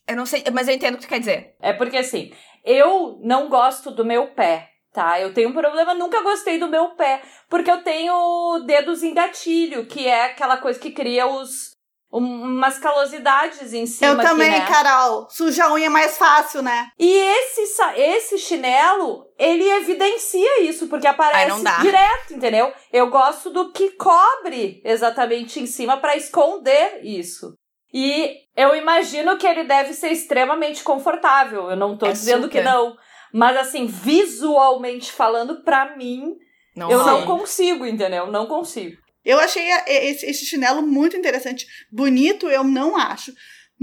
Eu 0.07 0.15
não 0.15 0.25
sei, 0.25 0.43
mas 0.51 0.67
eu 0.67 0.73
entendo 0.73 0.95
o 0.95 0.97
que 0.97 1.05
tu 1.05 1.09
quer 1.09 1.19
dizer. 1.19 1.55
É 1.61 1.73
porque 1.73 1.97
assim, 1.97 2.33
eu 2.65 3.19
não 3.21 3.47
gosto 3.47 3.91
do 3.91 4.03
meu 4.03 4.27
pé, 4.33 4.69
tá? 4.91 5.19
Eu 5.19 5.33
tenho 5.33 5.49
um 5.49 5.53
problema, 5.53 5.93
nunca 5.93 6.21
gostei 6.21 6.57
do 6.57 6.67
meu 6.67 6.89
pé, 6.95 7.21
porque 7.49 7.69
eu 7.69 7.83
tenho 7.83 8.63
dedos 8.65 9.03
em 9.03 9.13
gatilho, 9.13 9.85
que 9.85 10.07
é 10.07 10.25
aquela 10.25 10.57
coisa 10.57 10.79
que 10.79 10.91
cria 10.91 11.27
os 11.27 11.72
umas 12.17 12.77
calosidades 12.77 13.73
em 13.73 13.85
cima 13.85 14.11
eu 14.11 14.17
também, 14.21 14.49
aqui, 14.49 14.59
né? 14.59 14.65
Carol. 14.67 15.27
Suja 15.29 15.65
a 15.65 15.73
unha 15.73 15.87
é 15.87 15.89
mais 15.89 16.17
fácil, 16.17 16.61
né? 16.61 16.89
E 16.99 17.09
esse, 17.11 17.81
esse 17.95 18.37
chinelo, 18.37 19.25
ele 19.37 19.67
evidencia 19.67 20.61
isso, 20.61 20.87
porque 20.87 21.07
aparece 21.07 21.63
dá. 21.63 21.77
direto, 21.79 22.33
entendeu? 22.33 22.71
Eu 22.91 23.09
gosto 23.09 23.49
do 23.49 23.71
que 23.71 23.91
cobre 23.91 24.81
exatamente 24.85 25.59
em 25.59 25.65
cima 25.65 25.97
pra 25.97 26.15
esconder 26.15 27.01
isso. 27.03 27.55
E 27.93 28.37
eu 28.55 28.75
imagino 28.75 29.37
que 29.37 29.45
ele 29.47 29.63
deve 29.63 29.93
ser 29.93 30.11
extremamente 30.11 30.83
confortável. 30.83 31.69
Eu 31.69 31.75
não 31.75 31.97
tô 31.97 32.07
É 32.07 32.11
dizendo 32.11 32.47
que 32.49 32.57
super. 32.59 32.71
não. 32.71 32.95
Mas 33.33 33.57
assim, 33.57 33.87
visualmente 33.87 35.11
falando, 35.11 35.63
pra 35.63 35.95
mim, 35.95 36.35
Não 36.75 36.89
eu 36.91 37.03
não 37.05 37.25
consigo, 37.25 37.85
entendeu? 37.85 38.27
Não 38.27 38.45
consigo. 38.45 38.97
Eu 39.25 39.39
achei 39.39 39.63
esse, 39.87 40.45
chinelo 40.45 40.81
muito 40.81 41.15
interessante. 41.15 41.65
Bonito, 41.91 42.49
eu 42.49 42.63
não 42.63 42.95
acho. 42.97 43.33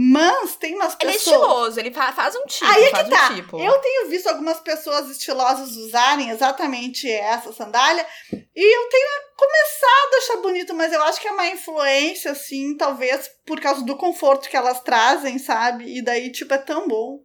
Mas 0.03 0.57
tem 0.57 0.75
umas 0.77 0.97
Ele 1.01 1.11
é 1.11 1.15
pessoas. 1.15 1.37
estiloso, 1.37 1.81
ele 1.81 1.91
fa- 1.91 2.13
faz 2.13 2.35
um 2.37 2.47
tipo. 2.47 2.65
Aí 2.65 2.85
é 2.85 2.91
que 2.91 3.11
tá. 3.11 3.31
um 3.31 3.35
tipo. 3.35 3.61
Eu 3.61 3.73
tenho 3.81 4.09
visto 4.09 4.29
algumas 4.29 4.59
pessoas 4.61 5.11
estilosas 5.11 5.71
usarem 5.77 6.31
exatamente 6.31 7.11
essa 7.11 7.53
sandália. 7.53 8.07
E 8.33 8.77
eu 8.77 8.89
tenho 8.89 9.09
começado 9.37 10.15
a 10.15 10.19
achar 10.19 10.37
bonito, 10.43 10.75
mas 10.75 10.93
eu 10.93 11.03
acho 11.03 11.21
que 11.21 11.29
é 11.29 11.33
uma 11.33 11.49
influência, 11.49 12.31
assim, 12.33 12.77
talvez 12.77 13.29
por 13.45 13.61
causa 13.61 13.83
do 13.85 13.97
conforto 13.97 14.49
que 14.49 14.57
elas 14.57 14.81
trazem, 14.81 15.39
sabe? 15.39 15.99
E 15.99 16.03
daí, 16.03 16.31
tipo, 16.33 16.55
é 16.55 16.59
tão 16.59 16.87
bom. 16.89 17.21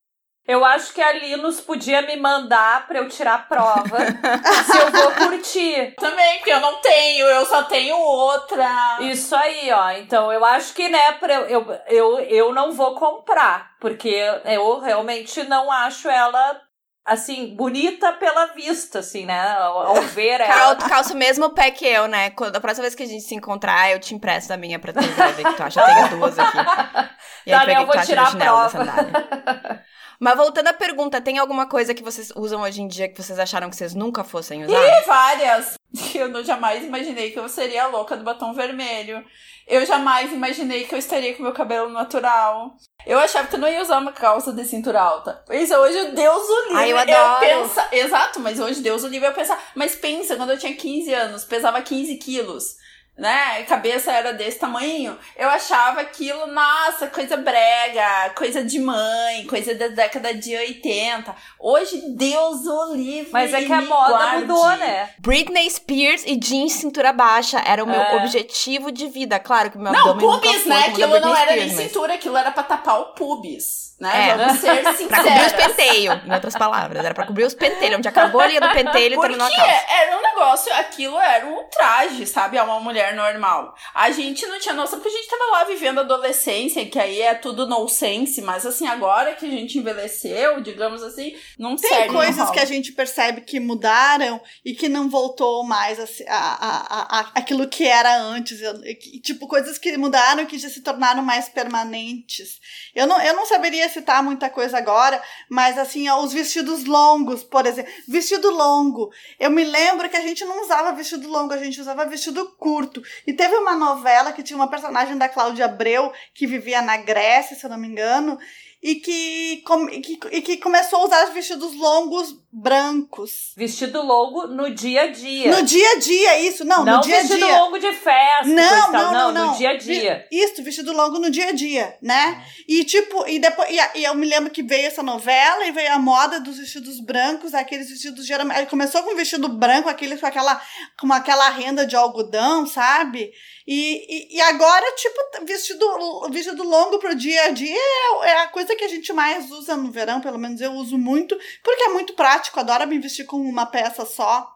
Eu 0.48 0.64
acho 0.64 0.94
que 0.94 1.02
a 1.02 1.12
Linus 1.12 1.60
podia 1.60 2.04
me 2.04 2.16
mandar 2.18 2.86
pra 2.88 3.00
eu 3.00 3.10
tirar 3.10 3.34
a 3.34 3.40
prova 3.40 3.98
se 4.72 4.78
eu 4.78 4.92
vou 4.92 5.12
curtir. 5.12 5.96
Também, 5.98 6.38
porque 6.38 6.52
eu 6.52 6.60
não 6.60 6.76
tenho, 6.82 7.26
eu 7.26 7.46
só 7.48 7.64
tenho 7.64 7.98
outra. 7.98 8.98
Isso 9.00 9.36
aí, 9.36 9.72
ó. 9.72 9.90
Então, 9.92 10.32
eu 10.32 10.46
acho 10.46 10.74
que, 10.76 10.88
né, 10.88 11.14
pra 11.14 11.34
eu, 11.34 11.46
eu, 11.48 11.80
eu, 11.88 12.20
eu 12.20 12.54
não 12.54 12.74
vou 12.74 12.94
comprar, 12.94 13.72
porque 13.80 14.10
eu 14.46 14.80
realmente 14.80 15.44
não 15.46 15.72
acho 15.72 16.08
ela, 16.08 16.62
assim, 17.04 17.56
bonita 17.56 18.14
pela 18.14 18.46
vista, 18.48 19.00
assim, 19.00 19.26
né? 19.26 19.52
Ao, 19.58 19.98
ao 19.98 20.02
ver 20.04 20.46
Carol, 20.46 20.60
ela. 20.60 20.76
tu 20.76 20.88
calça 20.88 21.14
o 21.16 21.18
mesmo 21.18 21.50
pé 21.56 21.72
que 21.72 21.88
eu, 21.88 22.08
né? 22.08 22.30
Quando, 22.30 22.56
a 22.56 22.62
próxima 22.62 22.84
vez 22.84 22.94
que 22.94 23.02
a 23.02 23.08
gente 23.08 23.24
se 23.24 23.34
encontrar, 23.34 23.92
eu 23.92 24.00
te 24.00 24.14
empresto 24.14 24.54
a 24.54 24.58
minha 24.58 24.78
pra 24.78 24.94
tu 24.94 25.00
ver 25.02 25.48
o 25.48 25.50
que 25.50 25.58
tu 25.58 25.64
acha. 25.64 25.82
Eu 25.82 25.86
tenho 25.86 26.10
duas 26.20 26.38
aqui. 26.38 26.58
E 27.48 27.54
aí, 27.54 27.76
que 27.76 27.82
eu 27.82 27.86
vou 27.86 28.02
tirar 28.02 28.30
a 28.30 28.36
prova. 28.36 28.80
Mas 30.20 30.38
voltando 30.38 30.68
à 30.68 30.74
pergunta, 30.74 31.22
tem 31.22 31.38
alguma 31.38 31.68
coisa 31.68 31.94
que 31.94 32.04
vocês 32.04 32.32
usam 32.36 32.62
hoje 32.62 32.82
em 32.82 32.88
dia 32.88 33.08
que 33.08 33.22
vocês 33.22 33.38
acharam 33.38 33.70
que 33.70 33.76
vocês 33.76 33.94
nunca 33.94 34.24
fossem 34.24 34.64
usar? 34.64 34.82
Tem 34.82 35.06
várias. 35.06 35.74
Eu 36.14 36.30
não 36.30 36.44
jamais 36.44 36.84
imaginei 36.84 37.32
que 37.32 37.40
eu 37.40 37.48
seria 37.48 37.84
a 37.84 37.88
louca 37.88 38.18
do 38.18 38.24
batom 38.24 38.54
vermelho. 38.54 39.24
Eu 39.68 39.86
jamais 39.86 40.32
imaginei 40.32 40.84
que 40.86 40.94
eu 40.94 41.00
estaria 41.00 41.34
com 41.34 41.42
meu 41.42 41.54
cabelo 41.54 41.90
natural. 41.90 42.76
Eu 43.06 43.18
achava 43.18 43.48
que 43.48 43.56
eu 43.56 43.60
não 43.60 43.68
ia 43.68 43.82
usar 43.82 43.98
uma 44.00 44.12
calça 44.12 44.54
de 44.54 44.64
cintura 44.66 45.02
alta. 45.02 45.44
Pois 45.46 45.72
é, 45.72 45.78
hoje 45.78 46.12
Deus 46.12 46.48
o 46.48 46.62
livre. 46.68 46.78
Ai, 46.78 46.92
eu 46.92 46.98
adoro. 46.98 47.40
pensa... 47.40 47.88
Exato, 47.92 48.40
mas 48.40 48.60
hoje 48.60 48.82
Deus 48.82 49.04
o 49.04 49.08
livre 49.08 49.28
eu 49.28 49.34
pensar. 49.34 49.60
Mas 49.74 49.96
pensa, 49.96 50.36
quando 50.36 50.52
eu 50.52 50.60
tinha 50.60 50.76
15 50.76 51.14
anos, 51.14 51.46
pesava 51.46 51.82
15 51.82 52.16
quilos. 52.18 52.76
Né? 53.18 53.60
A 53.60 53.64
cabeça 53.64 54.12
era 54.12 54.34
desse 54.34 54.60
tamanho. 54.60 55.18
Eu 55.38 55.48
achava 55.50 56.02
aquilo, 56.02 56.48
nossa, 56.48 57.08
coisa 57.08 57.38
brega, 57.38 58.32
coisa 58.36 58.62
de 58.62 58.78
mãe, 58.78 59.46
coisa 59.48 59.74
da 59.74 59.88
década 59.88 60.34
de 60.34 60.54
80. 60.54 61.34
Hoje, 61.58 62.02
Deus 62.10 62.66
o 62.66 62.94
livre. 62.94 63.30
Mas 63.32 63.54
é 63.54 63.62
que 63.64 63.72
a 63.72 63.82
moda 63.82 64.10
guarde. 64.10 64.42
mudou, 64.42 64.68
né? 64.78 65.10
Britney 65.20 65.70
Spears 65.70 66.24
e 66.26 66.36
jeans 66.36 66.74
cintura 66.74 67.14
baixa 67.14 67.60
era 67.66 67.82
o 67.82 67.88
meu 67.88 68.02
É. 68.02 68.18
objetivo 68.18 68.92
de 68.92 69.08
vida. 69.08 69.40
Claro 69.40 69.72
que 69.72 69.78
o 69.78 69.82
meu 69.82 69.94
Não, 69.94 70.18
pubis, 70.18 70.66
né? 70.66 70.88
Aquilo 70.88 71.08
não 71.20 71.32
Britney 71.32 71.42
era 71.42 71.56
nem 71.56 71.74
mas- 71.74 71.88
cintura, 71.88 72.14
aquilo 72.16 72.36
era 72.36 72.52
pra 72.52 72.64
tapar 72.64 73.00
o 73.00 73.06
pubis, 73.14 73.85
né? 74.00 74.30
É. 74.30 74.38
Vamos 74.38 74.60
ser 74.60 74.76
Pra 75.08 75.18
cobrir 75.24 75.32
os 75.34 75.52
sinceros. 75.52 75.54
penteios, 75.54 76.26
em 76.26 76.34
outras 76.34 76.54
palavras. 76.56 77.06
Era 77.06 77.14
pra 77.14 77.26
cobrir 77.26 77.46
os 77.46 77.54
penteios. 77.54 77.96
Onde 77.98 78.08
acabou 78.08 78.42
a 78.42 78.48
linha 78.48 78.62
do 78.62 78.70
penteio, 78.70 79.06
ele 79.06 79.16
Porque 79.16 79.30
terminou 79.30 79.48
a 79.48 79.56
calça. 79.56 79.86
era 79.94 80.18
um 80.18 80.22
negócio, 80.22 80.74
aquilo 80.74 81.18
era 81.20 81.46
um 81.46 81.64
traje, 81.70 82.26
sabe? 82.26 82.58
A 82.58 82.64
uma 82.64 82.80
mulher 82.80 83.16
normal. 83.16 83.74
A 83.94 84.12
gente 84.12 84.46
não 84.48 84.60
tinha 84.60 84.74
noção, 84.74 85.00
porque 85.00 85.16
a 85.16 85.18
gente 85.20 85.30
tava 85.30 85.52
lá 85.52 85.64
vivendo 85.64 86.00
a 86.00 86.02
adolescência, 86.02 86.86
que 86.86 87.00
aí 87.00 87.22
é 87.22 87.34
tudo 87.36 87.68
nonsense, 87.68 88.42
mas 88.42 88.66
assim, 88.66 88.88
agora 88.88 89.34
que 89.34 89.46
a 89.46 89.50
gente 89.50 89.78
envelheceu, 89.78 90.62
digamos 90.62 91.02
assim, 91.02 91.36
não 91.58 91.76
Tem 91.76 91.90
serve. 91.90 92.10
coisas 92.14 92.38
não 92.38 92.52
que 92.52 92.60
a 92.60 92.66
gente 92.66 92.92
percebe 92.92 93.42
que 93.42 93.60
mudaram 93.60 94.42
e 94.64 94.74
que 94.74 94.90
não 94.90 95.10
voltou 95.10 95.64
mais 95.64 96.00
a, 96.00 96.06
a, 96.28 96.38
a, 96.38 97.20
a- 97.20 97.32
aquilo 97.36 97.68
que 97.68 97.88
era 97.88 98.18
antes. 98.18 98.62
Eu- 98.62 98.82
que- 98.82 99.20
tipo, 99.22 99.48
coisas 99.48 99.78
que 99.78 99.96
mudaram 99.98 100.44
e 100.44 100.46
que 100.46 100.58
já 100.58 100.70
se 100.70 100.82
tornaram 100.82 101.22
mais 101.24 101.48
permanentes. 101.50 102.60
Eu 102.94 103.08
não, 103.08 103.22
eu 103.22 103.34
não 103.36 103.46
saberia 103.46 103.85
ia 103.86 103.90
citar 103.90 104.22
muita 104.24 104.50
coisa 104.50 104.78
agora, 104.78 105.22
mas 105.50 105.78
assim, 105.78 106.10
os 106.10 106.34
vestidos 106.34 106.86
longos, 106.86 107.44
por 107.44 107.66
exemplo. 107.66 107.92
Vestido 108.08 108.50
longo. 108.50 109.12
Eu 109.40 109.50
me 109.50 109.64
lembro 109.64 110.10
que 110.10 110.18
a 110.18 110.22
gente 110.22 110.44
não 110.44 110.62
usava 110.62 110.92
vestido 110.92 111.28
longo, 111.28 111.54
a 111.54 111.58
gente 111.58 111.80
usava 111.80 112.06
vestido 112.06 112.54
curto. 112.58 113.02
E 113.26 113.34
teve 113.34 113.56
uma 113.56 113.76
novela 113.76 114.32
que 114.32 114.44
tinha 114.44 114.58
uma 114.58 114.70
personagem 114.70 115.18
da 115.18 115.30
Cláudia 115.30 115.66
Abreu, 115.66 116.12
que 116.34 116.46
vivia 116.46 116.82
na 116.82 116.98
Grécia, 116.98 117.56
se 117.56 117.66
eu 117.66 117.70
não 117.70 117.78
me 117.78 117.88
engano, 117.88 118.38
e 118.86 118.94
que, 118.98 119.64
com, 119.66 119.90
e 119.90 120.00
que, 120.00 120.20
e 120.32 120.42
que 120.44 120.58
começou 120.58 121.00
a 121.00 121.06
usar 121.06 121.26
vestidos 121.34 121.76
longos 121.76 122.36
brancos. 122.54 123.52
Vestido 123.58 124.00
longo 124.04 124.46
no 124.46 124.70
dia 124.76 125.02
a 125.02 125.08
dia. 125.08 125.50
No 125.50 125.66
dia 125.66 125.92
a 125.94 125.96
dia, 125.98 126.40
isso. 126.42 126.64
Não, 126.64 126.86
não 126.86 126.98
no 126.98 127.02
dia 127.02 127.18
a 127.18 127.24
dia. 127.24 127.36
vestido 127.36 127.52
longo 127.52 127.80
de 127.80 127.92
festa. 127.92 128.46
Não, 128.46 128.92
não, 128.92 129.12
não, 129.12 129.32
não, 129.32 129.48
No 129.48 129.58
dia 129.58 129.72
a 129.72 129.78
dia. 129.78 130.28
Isso, 130.32 130.62
vestido 130.62 130.94
longo 130.94 131.18
no 131.18 131.32
dia 131.32 131.50
a 131.50 131.52
dia, 131.52 131.98
né? 132.00 132.46
E 132.68 132.84
tipo, 132.84 133.28
e 133.28 133.40
depois, 133.40 133.68
e, 133.72 134.00
e 134.02 134.04
eu 134.04 134.14
me 134.14 134.28
lembro 134.28 134.52
que 134.52 134.62
veio 134.62 134.86
essa 134.86 135.02
novela 135.02 135.66
e 135.66 135.72
veio 135.72 135.92
a 135.92 135.98
moda 135.98 136.40
dos 136.40 136.60
vestidos 136.60 137.00
brancos, 137.00 137.56
aqueles 137.56 137.90
vestidos 137.90 138.24
geralmente. 138.24 138.70
Começou 138.70 139.02
com 139.02 139.14
um 139.14 139.18
vestido 139.18 139.50
branco, 139.50 139.90
aqueles 139.90 140.20
com 140.20 140.28
aquela, 140.28 140.62
com 141.00 141.12
aquela 141.12 141.50
renda 141.50 141.88
de 141.88 141.96
algodão, 141.96 142.68
sabe? 142.68 143.32
E, 143.68 144.06
e, 144.08 144.38
e, 144.38 144.42
agora, 144.42 144.92
tipo, 144.96 145.44
vestido, 145.44 146.30
vestido 146.30 146.64
longo 146.64 147.00
pro 147.00 147.16
dia 147.16 147.46
a 147.46 147.50
dia 147.50 147.76
é, 147.76 148.28
é, 148.28 148.42
a 148.42 148.48
coisa 148.48 148.76
que 148.76 148.84
a 148.84 148.88
gente 148.88 149.12
mais 149.12 149.50
usa 149.50 149.76
no 149.76 149.92
verão, 149.92 150.22
pelo 150.22 150.38
menos 150.38 150.62
eu 150.62 150.72
uso 150.74 151.00
muito, 151.00 151.36
porque 151.64 151.84
é 151.84 151.90
muito 151.90 152.14
prático, 152.14 152.60
adoro 152.60 152.86
me 152.86 153.00
vestir 153.00 153.26
com 153.26 153.38
uma 153.38 153.66
peça 153.66 154.06
só. 154.06 154.48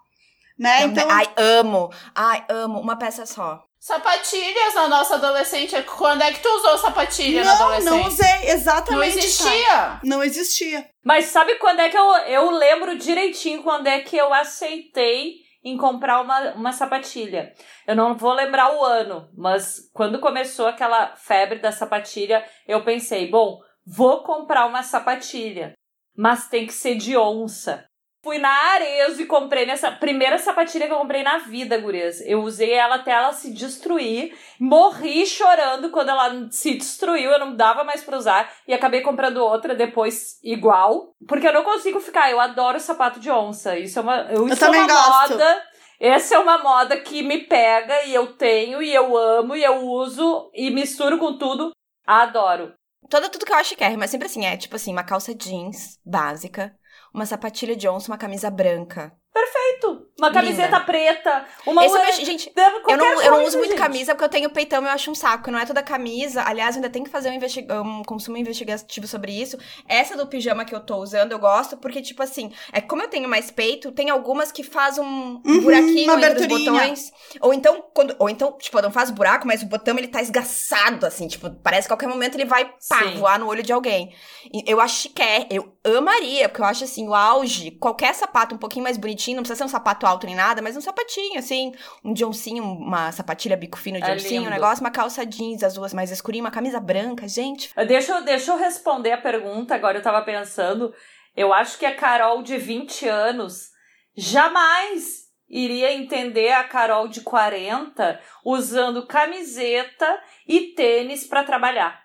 Né? 0.57 0.83
Então... 0.83 1.09
Ai, 1.09 1.27
amo. 1.37 1.91
Ai, 2.13 2.45
amo. 2.49 2.79
Uma 2.79 2.97
peça 2.97 3.25
só. 3.25 3.63
Sapatilhas 3.79 4.75
na 4.75 4.89
nossa 4.89 5.15
adolescente. 5.15 5.81
Quando 5.83 6.21
é 6.21 6.33
que 6.33 6.41
tu 6.41 6.49
usou 6.49 6.77
sapatilha 6.77 7.45
não, 7.45 7.45
na 7.45 7.53
adolescência? 7.53 7.91
Não, 7.91 8.07
usei, 8.07 8.49
exatamente. 8.51 8.91
Não 8.91 9.03
existia. 9.03 9.67
Tá. 9.67 10.01
Não 10.03 10.23
existia. 10.23 10.89
Mas 11.01 11.25
sabe 11.27 11.55
quando 11.55 11.79
é 11.79 11.89
que 11.89 11.97
eu, 11.97 12.03
eu 12.03 12.51
lembro 12.51 12.97
direitinho 12.97 13.63
quando 13.63 13.87
é 13.87 13.99
que 14.01 14.17
eu 14.17 14.33
aceitei 14.33 15.48
em 15.63 15.77
comprar 15.77 16.21
uma, 16.21 16.53
uma 16.53 16.71
sapatilha. 16.71 17.53
Eu 17.87 17.95
não 17.95 18.15
vou 18.15 18.33
lembrar 18.33 18.73
o 18.73 18.83
ano, 18.83 19.29
mas 19.35 19.89
quando 19.93 20.19
começou 20.19 20.67
aquela 20.67 21.15
febre 21.15 21.59
da 21.59 21.71
sapatilha, 21.71 22.45
eu 22.67 22.83
pensei, 22.83 23.29
bom, 23.29 23.59
vou 23.85 24.23
comprar 24.23 24.65
uma 24.65 24.83
sapatilha, 24.83 25.73
mas 26.15 26.47
tem 26.47 26.65
que 26.65 26.73
ser 26.73 26.95
de 26.95 27.17
onça. 27.17 27.88
Fui 28.21 28.37
na 28.37 28.49
Arezo 28.49 29.21
e 29.21 29.25
comprei 29.25 29.65
nessa 29.65 29.91
primeira 29.91 30.37
sapatilha 30.37 30.87
que 30.87 30.91
eu 30.91 30.97
comprei 30.97 31.23
na 31.23 31.37
vida, 31.37 31.77
gurias. 31.77 32.19
Eu 32.25 32.41
usei 32.41 32.73
ela 32.73 32.95
até 32.95 33.11
ela 33.11 33.31
se 33.31 33.53
destruir. 33.53 34.37
Morri 34.59 35.25
chorando 35.25 35.89
quando 35.89 36.09
ela 36.09 36.47
se 36.51 36.75
destruiu. 36.75 37.31
Eu 37.31 37.39
não 37.39 37.55
dava 37.55 37.85
mais 37.85 38.03
pra 38.03 38.17
usar. 38.17 38.51
E 38.67 38.73
acabei 38.73 38.99
comprando 39.01 39.37
outra 39.37 39.73
depois 39.73 40.37
igual. 40.43 41.13
Porque 41.27 41.47
eu 41.47 41.53
não 41.53 41.63
consigo 41.63 42.01
ficar. 42.01 42.29
Eu 42.29 42.41
adoro 42.41 42.77
sapato 42.79 43.21
de 43.21 43.31
onça. 43.31 43.77
Isso 43.79 43.99
é 43.99 44.01
uma, 44.01 44.21
isso 44.33 44.53
eu 44.53 44.57
também 44.57 44.81
é 44.81 44.83
uma 44.83 44.93
gosto. 44.93 45.31
moda. 45.31 45.63
Essa 45.99 46.35
é 46.35 46.39
uma 46.39 46.57
moda 46.57 46.99
que 46.99 47.21
me 47.21 47.39
pega 47.39 48.03
e 48.03 48.13
eu 48.13 48.27
tenho 48.33 48.81
e 48.81 48.93
eu 48.93 49.17
amo 49.17 49.55
e 49.55 49.63
eu 49.63 49.79
uso 49.85 50.49
e 50.53 50.69
misturo 50.71 51.17
com 51.17 51.37
tudo. 51.37 51.71
Adoro. 52.05 52.73
Todo, 53.09 53.29
tudo 53.29 53.45
que 53.45 53.51
eu 53.51 53.57
acho 53.57 53.75
que 53.75 53.83
é, 53.83 53.95
mas 53.97 54.11
sempre 54.11 54.27
assim, 54.27 54.45
é 54.45 54.55
tipo 54.55 54.75
assim, 54.75 54.91
uma 54.91 55.03
calça 55.03 55.33
jeans 55.33 55.97
básica, 56.05 56.73
uma 57.13 57.25
sapatilha 57.25 57.75
de 57.75 57.87
onça, 57.87 58.11
uma 58.11 58.17
camisa 58.17 58.49
branca. 58.49 59.13
Perfeito! 59.31 60.07
Uma 60.19 60.33
camiseta 60.33 60.63
Linda. 60.65 60.79
preta, 60.81 61.45
uma 61.65 61.85
Esse 61.85 61.95
eu 61.95 62.25
gente, 62.25 62.51
Eu 62.55 62.97
não, 62.97 63.05
eu 63.05 63.15
não 63.15 63.37
coisa, 63.37 63.47
uso 63.47 63.57
muito 63.57 63.69
gente. 63.71 63.79
camisa 63.79 64.13
porque 64.13 64.25
eu 64.25 64.29
tenho 64.29 64.49
peitão 64.49 64.81
e 64.83 64.85
eu 64.85 64.89
acho 64.91 65.09
um 65.11 65.15
saco. 65.15 65.49
Não 65.49 65.59
é 65.59 65.65
toda 65.65 65.81
camisa. 65.81 66.43
Aliás, 66.45 66.75
ainda 66.75 66.89
tenho 66.89 67.05
que 67.05 67.11
fazer 67.11 67.29
um, 67.29 67.33
investi- 67.33 67.65
um 67.71 68.03
consumo 68.03 68.35
investigativo 68.35 69.07
sobre 69.07 69.31
isso. 69.31 69.57
Essa 69.87 70.17
do 70.17 70.27
pijama 70.27 70.65
que 70.65 70.75
eu 70.75 70.79
tô 70.81 70.97
usando, 70.97 71.31
eu 71.31 71.39
gosto 71.39 71.77
porque, 71.77 72.01
tipo 72.01 72.21
assim, 72.21 72.51
é 72.73 72.81
como 72.81 73.03
eu 73.03 73.07
tenho 73.07 73.29
mais 73.29 73.49
peito, 73.49 73.91
tem 73.93 74.09
algumas 74.09 74.51
que 74.51 74.61
faz 74.63 74.97
um 74.97 75.41
Uhum, 75.45 75.61
buraquinho 75.61 76.11
entre 76.19 76.39
os 76.41 76.47
botões. 76.47 77.11
Ou 77.39 77.53
então, 77.53 77.85
quando, 77.93 78.15
ou 78.19 78.29
então, 78.29 78.57
tipo, 78.57 78.81
não 78.81 78.91
faz 78.91 79.09
buraco, 79.09 79.47
mas 79.47 79.61
o 79.61 79.67
botão 79.67 79.97
ele 79.97 80.07
tá 80.09 80.21
esgaçado, 80.21 81.05
assim, 81.05 81.27
tipo, 81.29 81.49
parece 81.63 81.87
que 81.87 81.93
a 81.93 81.95
qualquer 81.95 82.09
momento 82.13 82.35
ele 82.35 82.45
vai 82.45 82.65
pá, 82.89 83.05
voar 83.15 83.39
no 83.39 83.47
olho 83.47 83.63
de 83.63 83.71
alguém. 83.71 84.13
E 84.51 84.63
eu 84.69 84.81
acho 84.81 85.09
que 85.11 85.21
é, 85.21 85.47
eu 85.49 85.77
amaria, 85.85 86.47
porque 86.49 86.61
eu 86.61 86.65
acho 86.65 86.83
assim, 86.83 87.07
o 87.07 87.13
auge, 87.15 87.71
qualquer 87.71 88.13
sapato 88.13 88.53
um 88.53 88.57
pouquinho 88.57 88.83
mais 88.83 88.97
bonitinho, 88.97 89.37
não 89.37 89.43
precisa 89.43 89.57
ser 89.57 89.63
um 89.63 89.67
sapato 89.69 90.05
alto 90.05 90.25
nem 90.25 90.35
nada, 90.35 90.61
mas 90.61 90.75
um 90.75 90.81
sapatinho, 90.81 91.39
assim, 91.39 91.73
um 92.03 92.13
Johncinho, 92.13 92.63
uma 92.63 93.11
sapatilha 93.11 93.55
bico 93.57 93.77
fino 93.77 93.97
de 93.99 94.03
É 94.05 94.15
Johncinho, 94.15 94.43
um 94.43 94.49
negócio, 94.49 94.83
uma 94.83 94.91
calça 94.91 95.25
jeans, 95.25 95.63
as 95.63 95.73
duas 95.75 95.93
mais 95.93 96.11
escurinhas, 96.11 96.45
uma 96.45 96.51
camisa 96.51 96.79
branca, 96.79 97.27
gente. 97.27 97.71
Deixa, 97.87 98.13
eu- 98.13 98.23
deixa 98.23 98.51
eu 98.51 98.57
responder 98.57 99.11
a 99.13 99.17
pergunta, 99.21 99.73
agora 99.75 99.97
eu 99.97 100.03
tava 100.03 100.21
pensando. 100.23 100.93
Eu 101.35 101.53
acho 101.53 101.77
que 101.77 101.85
a 101.85 101.95
Carol 101.95 102.43
de 102.43 102.57
20 102.57 103.07
anos 103.07 103.69
jamais 104.17 105.29
iria 105.49 105.93
entender 105.93 106.51
a 106.51 106.63
Carol 106.63 107.07
de 107.07 107.21
40 107.21 108.19
usando 108.45 109.07
camiseta 109.07 110.21
e 110.47 110.73
tênis 110.75 111.25
pra 111.25 111.43
trabalhar. 111.43 112.01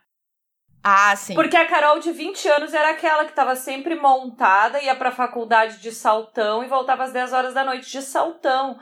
Ah, 0.87 1.17
sim. 1.17 1.35
Porque 1.35 1.57
a 1.57 1.67
Carol 1.67 1.99
de 1.99 2.13
20 2.13 2.47
anos 2.47 2.75
era 2.75 2.91
aquela 2.91 3.25
que 3.25 3.33
tava 3.33 3.57
sempre 3.57 3.95
montada, 3.95 4.83
ia 4.83 4.95
pra 4.95 5.11
faculdade 5.11 5.79
de 5.81 5.91
saltão 5.91 6.63
e 6.63 6.69
voltava 6.69 7.05
às 7.05 7.13
10 7.13 7.33
horas 7.33 7.55
da 7.55 7.65
noite 7.65 7.91
de 7.91 8.03
saltão. 8.03 8.79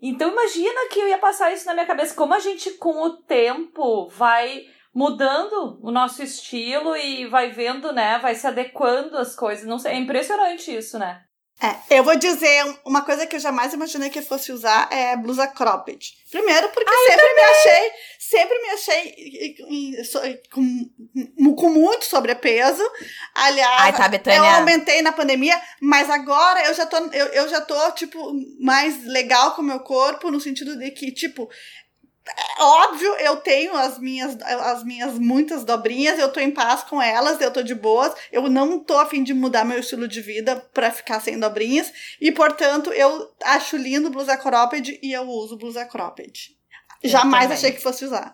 Então 0.00 0.30
imagina 0.30 0.88
que 0.90 1.00
eu 1.00 1.08
ia 1.08 1.16
passar 1.16 1.50
isso 1.50 1.64
na 1.64 1.72
minha 1.72 1.86
cabeça, 1.86 2.14
como 2.14 2.34
a 2.34 2.38
gente 2.38 2.72
com 2.72 3.02
o 3.02 3.16
tempo 3.22 4.08
vai 4.08 4.66
mudando 4.94 5.78
o 5.82 5.90
nosso 5.90 6.22
estilo 6.22 6.94
e 6.94 7.26
vai 7.26 7.50
vendo, 7.50 7.92
né, 7.92 8.18
vai 8.18 8.34
se 8.34 8.46
adequando 8.46 9.16
às 9.16 9.34
coisas. 9.34 9.66
Não 9.66 9.78
sei, 9.78 9.92
é 9.92 9.96
impressionante 9.96 10.76
isso, 10.76 10.98
né? 10.98 11.22
É, 11.60 11.96
eu 11.98 12.04
vou 12.04 12.14
dizer 12.16 12.64
um- 12.66 12.76
uma 12.86 13.02
coisa 13.02 13.26
que 13.26 13.34
eu 13.34 13.40
jamais 13.40 13.72
imaginei 13.72 14.10
que 14.10 14.18
eu 14.20 14.22
fosse 14.22 14.52
usar 14.52 14.88
é 14.92 15.16
blusa 15.16 15.46
cropped. 15.48 16.14
Primeiro, 16.30 16.68
porque 16.68 16.88
sempre 17.10 17.34
me 17.34 17.40
achei, 17.40 17.90
sempre 18.18 18.58
me 18.62 18.68
achei 18.70 19.54
com, 20.52 21.54
com 21.56 21.68
muito 21.70 22.04
sobrepeso. 22.04 22.82
Aliás, 23.34 23.80
Ai, 23.82 23.92
tá, 23.92 23.98
eu 24.36 24.44
aumentei 24.58 25.02
na 25.02 25.10
pandemia, 25.12 25.60
mas 25.80 26.08
agora 26.10 26.64
eu 26.66 26.74
já 26.74 26.86
tô, 26.86 26.96
eu, 27.12 27.26
eu 27.26 27.48
já 27.48 27.60
tô, 27.60 27.90
tipo, 27.92 28.32
mais 28.60 29.04
legal 29.04 29.54
com 29.54 29.62
o 29.62 29.64
meu 29.64 29.80
corpo, 29.80 30.30
no 30.30 30.40
sentido 30.40 30.76
de 30.76 30.90
que, 30.90 31.10
tipo, 31.12 31.48
é 32.36 32.62
óbvio, 32.62 33.14
eu 33.16 33.36
tenho 33.36 33.74
as 33.76 33.98
minhas, 33.98 34.36
as 34.42 34.84
minhas 34.84 35.18
muitas 35.18 35.64
dobrinhas, 35.64 36.18
eu 36.18 36.32
tô 36.32 36.40
em 36.40 36.50
paz 36.50 36.82
com 36.82 37.00
elas, 37.00 37.40
eu 37.40 37.50
tô 37.50 37.62
de 37.62 37.74
boas, 37.74 38.12
eu 38.30 38.48
não 38.48 38.78
tô 38.80 38.98
a 38.98 39.06
fim 39.06 39.22
de 39.22 39.32
mudar 39.32 39.64
meu 39.64 39.78
estilo 39.78 40.06
de 40.06 40.20
vida 40.20 40.56
pra 40.72 40.90
ficar 40.90 41.20
sem 41.20 41.38
dobrinhas, 41.38 41.92
e 42.20 42.30
portanto 42.32 42.92
eu 42.92 43.32
acho 43.44 43.76
lindo 43.76 44.10
blusa 44.10 44.36
cropped 44.36 44.98
e 45.02 45.12
eu 45.12 45.22
uso 45.28 45.56
blusa 45.56 45.84
cropped. 45.84 46.56
Eu 47.02 47.10
Jamais 47.10 47.44
também. 47.44 47.56
achei 47.56 47.72
que 47.72 47.80
fosse 47.80 48.04
usar. 48.04 48.32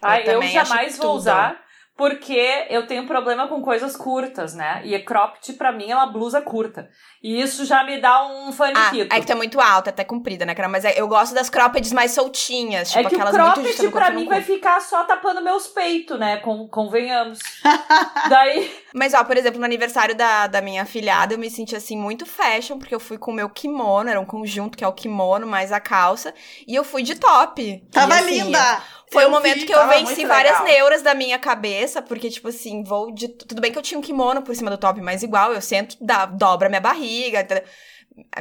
Ai, 0.00 0.22
eu, 0.28 0.40
acho 0.40 0.52
jamais 0.52 0.96
vou 0.96 1.06
tudo. 1.08 1.16
usar, 1.16 1.60
porque 1.98 2.66
eu 2.70 2.86
tenho 2.86 3.08
problema 3.08 3.48
com 3.48 3.60
coisas 3.60 3.96
curtas, 3.96 4.54
né? 4.54 4.80
E 4.84 4.96
cropped 5.00 5.52
pra 5.54 5.72
mim 5.72 5.90
é 5.90 5.96
uma 5.96 6.06
blusa 6.06 6.40
curta. 6.40 6.88
E 7.20 7.42
isso 7.42 7.64
já 7.64 7.82
me 7.82 8.00
dá 8.00 8.24
um 8.24 8.50
Ah, 8.50 8.52
faniquito. 8.52 9.12
é 9.12 9.18
que 9.18 9.26
tu 9.26 9.32
é 9.32 9.34
muito 9.34 9.60
alta, 9.60 9.90
até 9.90 10.04
comprida, 10.04 10.46
né, 10.46 10.54
cara? 10.54 10.68
Mas 10.68 10.84
é- 10.84 10.94
eu 10.96 11.08
gosto 11.08 11.34
das 11.34 11.50
croppeds 11.50 11.92
mais 11.92 12.12
soltinhas, 12.12 12.90
tipo 12.92 13.00
é 13.00 13.10
que 13.10 13.16
o 13.16 13.18
aquelas 13.18 13.34
muito 13.36 13.54
cropped 13.54 13.82
no 13.84 13.90
pra 13.90 14.10
eu 14.10 14.14
mim 14.14 14.26
vai 14.28 14.40
ficar 14.42 14.80
só 14.80 15.02
tapando 15.02 15.42
meus 15.42 15.66
peitos, 15.66 16.16
né? 16.16 16.36
Con- 16.36 16.68
convenhamos. 16.68 17.40
Daí, 18.28 18.70
Mas, 18.94 19.12
ó, 19.12 19.24
por 19.24 19.36
exemplo, 19.36 19.58
no 19.58 19.64
aniversário 19.66 20.14
da, 20.14 20.46
da 20.46 20.60
minha 20.62 20.86
filhada, 20.86 21.34
eu 21.34 21.38
me 21.38 21.50
senti, 21.50 21.74
assim, 21.74 21.96
muito 21.96 22.24
fashion, 22.24 22.78
porque 22.78 22.94
eu 22.94 23.00
fui 23.00 23.18
com 23.18 23.32
o 23.32 23.34
meu 23.34 23.50
kimono, 23.50 24.08
era 24.08 24.20
um 24.20 24.24
conjunto 24.24 24.78
que 24.78 24.84
é 24.84 24.88
o 24.88 24.92
kimono 24.92 25.46
mais 25.48 25.72
a 25.72 25.80
calça, 25.80 26.32
e 26.66 26.76
eu 26.76 26.84
fui 26.84 27.02
de 27.02 27.16
top. 27.16 27.82
Tava 27.92 28.14
E, 28.14 28.18
assim, 28.20 28.42
linda! 28.44 28.82
Foi 29.12 29.24
Eu 29.24 29.28
o 29.28 29.30
momento 29.30 29.60
vi, 29.60 29.66
que 29.66 29.74
eu 29.74 29.88
venci 29.88 30.24
várias 30.26 30.60
legal. 30.60 30.74
neuras 30.74 31.02
da 31.02 31.14
minha 31.14 31.38
cabeça, 31.38 32.02
porque, 32.02 32.30
tipo 32.30 32.48
assim, 32.48 32.82
vou 32.82 33.10
de. 33.12 33.28
Tudo 33.28 33.60
bem 33.60 33.72
que 33.72 33.78
eu 33.78 33.82
tinha 33.82 33.98
um 33.98 34.02
kimono 34.02 34.42
por 34.42 34.54
cima 34.54 34.70
do 34.70 34.78
top, 34.78 35.00
mas 35.00 35.22
igual, 35.22 35.52
eu 35.52 35.60
sento, 35.60 35.96
dá, 36.00 36.26
dobra 36.26 36.68
minha 36.68 36.80
barriga, 36.80 37.40
entendeu? 37.40 37.64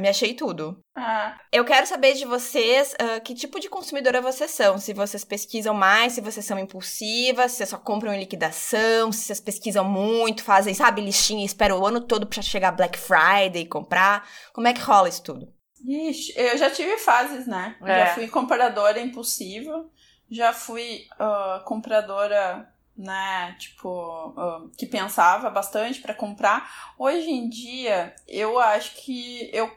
me 0.01 0.09
achei 0.09 0.33
tudo. 0.33 0.79
Ah, 0.95 1.37
Eu 1.51 1.63
quero 1.63 1.85
saber 1.85 2.13
de 2.13 2.25
vocês 2.25 2.95
ah, 2.99 3.19
que 3.19 3.35
tipo 3.35 3.59
de 3.59 3.69
consumidora 3.69 4.21
vocês 4.21 4.49
são. 4.51 4.77
Se 4.79 4.93
vocês 4.93 5.23
pesquisam 5.23 5.73
mais, 5.73 6.13
se 6.13 6.21
vocês 6.21 6.45
são 6.45 6.57
impulsivas, 6.57 7.51
se 7.51 7.57
vocês 7.57 7.69
só 7.69 7.77
compram 7.77 8.13
em 8.13 8.19
liquidação, 8.19 9.11
se 9.11 9.25
vocês 9.25 9.39
pesquisam 9.39 9.83
muito, 9.85 10.43
fazem, 10.43 10.73
sabe, 10.73 11.01
listinha 11.01 11.43
e 11.43 11.45
esperam 11.45 11.79
o 11.79 11.85
ano 11.85 12.01
todo 12.01 12.25
pra 12.25 12.41
chegar 12.41 12.71
Black 12.71 12.97
Friday 12.97 13.61
e 13.63 13.67
comprar. 13.67 14.27
Como 14.53 14.67
é 14.67 14.73
que 14.73 14.81
rola 14.81 15.09
isso 15.09 15.21
tudo? 15.23 15.47
Ixi, 15.87 16.33
eu 16.35 16.57
já 16.57 16.71
tive 16.71 16.97
fases, 16.97 17.45
né? 17.45 17.75
É. 17.83 17.99
Já 17.99 18.15
fui 18.15 18.27
compradora 18.27 18.99
impulsiva, 18.99 19.85
já 20.29 20.53
fui 20.53 21.07
ah, 21.19 21.61
compradora, 21.65 22.71
né, 22.95 23.55
tipo, 23.59 24.33
ah, 24.37 24.65
que 24.77 24.85
pensava 24.85 25.49
bastante 25.49 26.01
pra 26.01 26.13
comprar. 26.13 26.93
Hoje 26.97 27.29
em 27.29 27.49
dia, 27.49 28.15
eu 28.27 28.59
acho 28.59 28.95
que 28.95 29.49
eu 29.53 29.71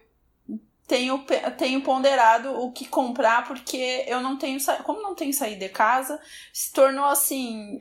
tenho, 0.91 1.25
tenho 1.57 1.83
ponderado 1.83 2.61
o 2.61 2.73
que 2.73 2.85
comprar, 2.85 3.47
porque 3.47 4.05
eu 4.09 4.21
não 4.21 4.37
tenho, 4.37 4.59
como 4.83 5.01
não 5.01 5.15
tenho 5.15 5.33
saído 5.33 5.61
de 5.61 5.69
casa, 5.69 6.21
se 6.53 6.73
tornou 6.73 7.05
assim. 7.05 7.79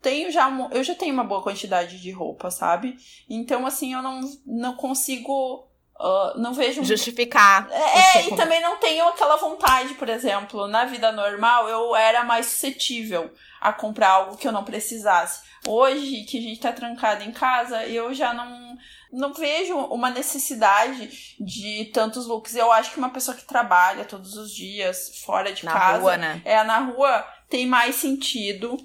tenho 0.00 0.30
já 0.32 0.50
eu 0.72 0.82
já 0.82 0.94
tenho 0.94 1.12
uma 1.12 1.24
boa 1.24 1.42
quantidade 1.42 2.00
de 2.00 2.10
roupa, 2.10 2.50
sabe? 2.50 2.96
Então 3.28 3.66
assim, 3.66 3.92
eu 3.92 4.00
não 4.00 4.20
não 4.46 4.76
consigo 4.76 5.65
Uh, 5.98 6.38
não 6.38 6.52
vejo. 6.52 6.84
Justificar. 6.84 7.68
É, 7.70 8.26
e 8.26 8.36
também 8.36 8.60
não 8.60 8.76
tenho 8.76 9.08
aquela 9.08 9.36
vontade, 9.36 9.94
por 9.94 10.08
exemplo. 10.08 10.68
Na 10.68 10.84
vida 10.84 11.10
normal, 11.10 11.68
eu 11.68 11.96
era 11.96 12.22
mais 12.22 12.46
suscetível 12.46 13.32
a 13.60 13.72
comprar 13.72 14.10
algo 14.10 14.36
que 14.36 14.46
eu 14.46 14.52
não 14.52 14.62
precisasse. 14.62 15.42
Hoje, 15.66 16.24
que 16.24 16.38
a 16.38 16.42
gente 16.42 16.60
tá 16.60 16.72
trancado 16.72 17.24
em 17.24 17.32
casa, 17.32 17.84
eu 17.86 18.12
já 18.12 18.34
não, 18.34 18.76
não 19.10 19.32
vejo 19.32 19.74
uma 19.74 20.10
necessidade 20.10 21.34
de 21.40 21.86
tantos 21.94 22.26
looks. 22.26 22.54
Eu 22.54 22.70
acho 22.70 22.92
que 22.92 22.98
uma 22.98 23.10
pessoa 23.10 23.36
que 23.36 23.44
trabalha 23.44 24.04
todos 24.04 24.36
os 24.36 24.54
dias, 24.54 25.22
fora 25.24 25.52
de 25.52 25.64
na 25.64 25.72
casa. 25.72 26.00
Rua, 26.00 26.16
né? 26.18 26.42
É, 26.44 26.62
na 26.62 26.78
rua 26.80 27.26
tem 27.48 27.66
mais 27.66 27.94
sentido 27.94 28.76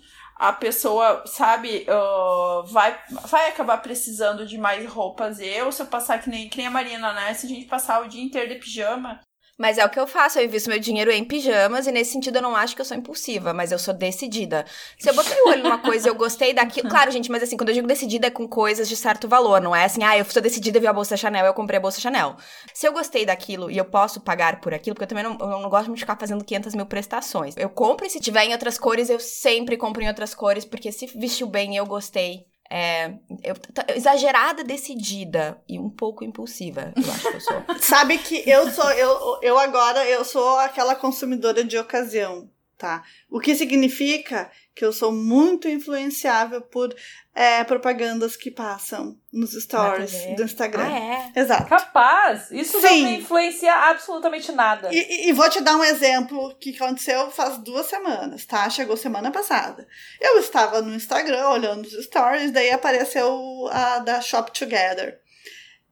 a 0.41 0.51
pessoa, 0.51 1.23
sabe, 1.27 1.85
uh, 1.87 2.65
vai, 2.65 2.99
vai 3.27 3.49
acabar 3.49 3.77
precisando 3.77 4.43
de 4.43 4.57
mais 4.57 4.89
roupas. 4.89 5.39
Eu, 5.39 5.71
se 5.71 5.83
eu 5.83 5.85
passar 5.85 6.19
que 6.19 6.31
nem, 6.31 6.49
que 6.49 6.57
nem 6.57 6.65
a 6.65 6.71
Marina, 6.71 7.13
né? 7.13 7.31
Se 7.35 7.45
a 7.45 7.49
gente 7.49 7.67
passar 7.67 8.01
o 8.01 8.09
dia 8.09 8.23
inteiro 8.23 8.49
de 8.49 8.55
pijama, 8.55 9.19
mas 9.57 9.77
é 9.77 9.85
o 9.85 9.89
que 9.89 9.99
eu 9.99 10.07
faço, 10.07 10.39
eu 10.39 10.45
invisto 10.45 10.69
meu 10.69 10.79
dinheiro 10.79 11.11
em 11.11 11.23
pijamas 11.23 11.87
e 11.87 11.91
nesse 11.91 12.11
sentido 12.11 12.37
eu 12.37 12.41
não 12.41 12.55
acho 12.55 12.75
que 12.75 12.81
eu 12.81 12.85
sou 12.85 12.97
impulsiva, 12.97 13.53
mas 13.53 13.71
eu 13.71 13.79
sou 13.79 13.93
decidida. 13.93 14.65
Se 14.97 15.09
eu 15.09 15.13
botei 15.13 15.39
o 15.41 15.49
olho 15.49 15.63
numa 15.63 15.77
coisa 15.77 16.07
e 16.07 16.09
eu 16.09 16.15
gostei 16.15 16.53
daquilo. 16.53 16.89
Claro, 16.91 17.11
gente, 17.11 17.31
mas 17.31 17.41
assim, 17.41 17.55
quando 17.55 17.69
eu 17.69 17.75
digo 17.75 17.87
decidida 17.87 18.27
é 18.27 18.29
com 18.29 18.47
coisas 18.47 18.89
de 18.89 18.97
certo 18.97 19.27
valor, 19.27 19.61
não 19.61 19.75
é 19.75 19.85
assim, 19.85 20.03
ah, 20.03 20.17
eu 20.17 20.25
sou 20.25 20.41
decidida, 20.41 20.79
vi 20.79 20.87
a 20.87 20.93
bolsa 20.93 21.15
Chanel, 21.15 21.45
eu 21.45 21.53
comprei 21.53 21.77
a 21.77 21.81
bolsa 21.81 22.01
Chanel. 22.01 22.35
Se 22.73 22.87
eu 22.87 22.91
gostei 22.91 23.25
daquilo 23.25 23.71
e 23.71 23.77
eu 23.77 23.85
posso 23.85 24.19
pagar 24.19 24.59
por 24.59 24.73
aquilo, 24.73 24.95
porque 24.95 25.05
eu 25.05 25.07
também 25.07 25.23
não, 25.23 25.37
eu 25.39 25.59
não 25.61 25.69
gosto 25.69 25.91
de 25.93 25.99
ficar 25.99 26.17
fazendo 26.17 26.43
500 26.43 26.75
mil 26.75 26.85
prestações. 26.85 27.55
Eu 27.55 27.69
compro 27.69 28.05
e 28.05 28.09
se 28.09 28.19
tiver 28.19 28.45
em 28.45 28.51
outras 28.51 28.77
cores, 28.77 29.09
eu 29.09 29.19
sempre 29.19 29.77
compro 29.77 30.03
em 30.03 30.07
outras 30.07 30.33
cores, 30.33 30.65
porque 30.65 30.91
se 30.91 31.05
vestiu 31.07 31.47
bem 31.47 31.73
e 31.73 31.77
eu 31.77 31.85
gostei, 31.85 32.45
é, 32.73 33.15
eu, 33.43 33.53
exagerada, 33.93 34.63
decidida 34.63 35.61
e 35.67 35.77
um 35.77 35.89
pouco 35.89 36.23
impulsiva, 36.23 36.93
eu 36.95 37.11
acho 37.11 37.29
que 37.29 37.35
eu 37.35 37.41
sou. 37.41 37.63
Sabe 37.81 38.17
que 38.17 38.49
eu 38.49 38.71
sou, 38.71 38.89
eu, 38.91 39.39
eu 39.41 39.59
agora, 39.59 40.07
eu 40.07 40.23
sou 40.23 40.57
aquela 40.59 40.95
consumidora 40.95 41.65
de 41.65 41.77
ocasião, 41.77 42.49
tá? 42.81 43.03
O 43.29 43.39
que 43.39 43.53
significa 43.53 44.49
que 44.73 44.83
eu 44.83 44.91
sou 44.91 45.11
muito 45.11 45.67
influenciável 45.67 46.61
por 46.61 46.91
é, 47.35 47.63
propagandas 47.63 48.35
que 48.35 48.49
passam 48.49 49.15
nos 49.31 49.51
stories 49.51 50.11
do 50.35 50.41
Instagram. 50.41 50.83
Ah, 50.83 51.31
é? 51.35 51.39
Exato. 51.39 51.69
Capaz! 51.69 52.49
Isso 52.49 52.81
Sim. 52.81 53.03
não 53.03 53.11
me 53.11 53.17
influencia 53.17 53.71
absolutamente 53.71 54.51
nada. 54.51 54.89
E, 54.91 55.29
e, 55.29 55.33
vou 55.33 55.47
te 55.47 55.61
dar 55.61 55.75
um 55.75 55.83
exemplo 55.83 56.55
que 56.59 56.75
aconteceu 56.75 57.29
faz 57.29 57.59
duas 57.59 57.85
semanas, 57.85 58.43
tá? 58.45 58.67
Chegou 58.71 58.97
semana 58.97 59.29
passada. 59.29 59.87
Eu 60.19 60.39
estava 60.39 60.81
no 60.81 60.95
Instagram 60.95 61.49
olhando 61.49 61.85
os 61.85 62.03
stories, 62.05 62.49
daí 62.49 62.71
apareceu 62.71 63.69
a 63.71 63.99
da 63.99 64.19
Shop 64.21 64.51
Together. 64.51 65.19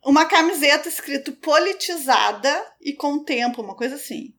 Uma 0.04 0.26
camiseta 0.26 0.90
escrito 0.90 1.34
politizada 1.34 2.66
e 2.82 2.94
com 2.94 3.24
tempo, 3.24 3.62
uma 3.62 3.76
coisa 3.76 3.96
assim. 3.96 4.34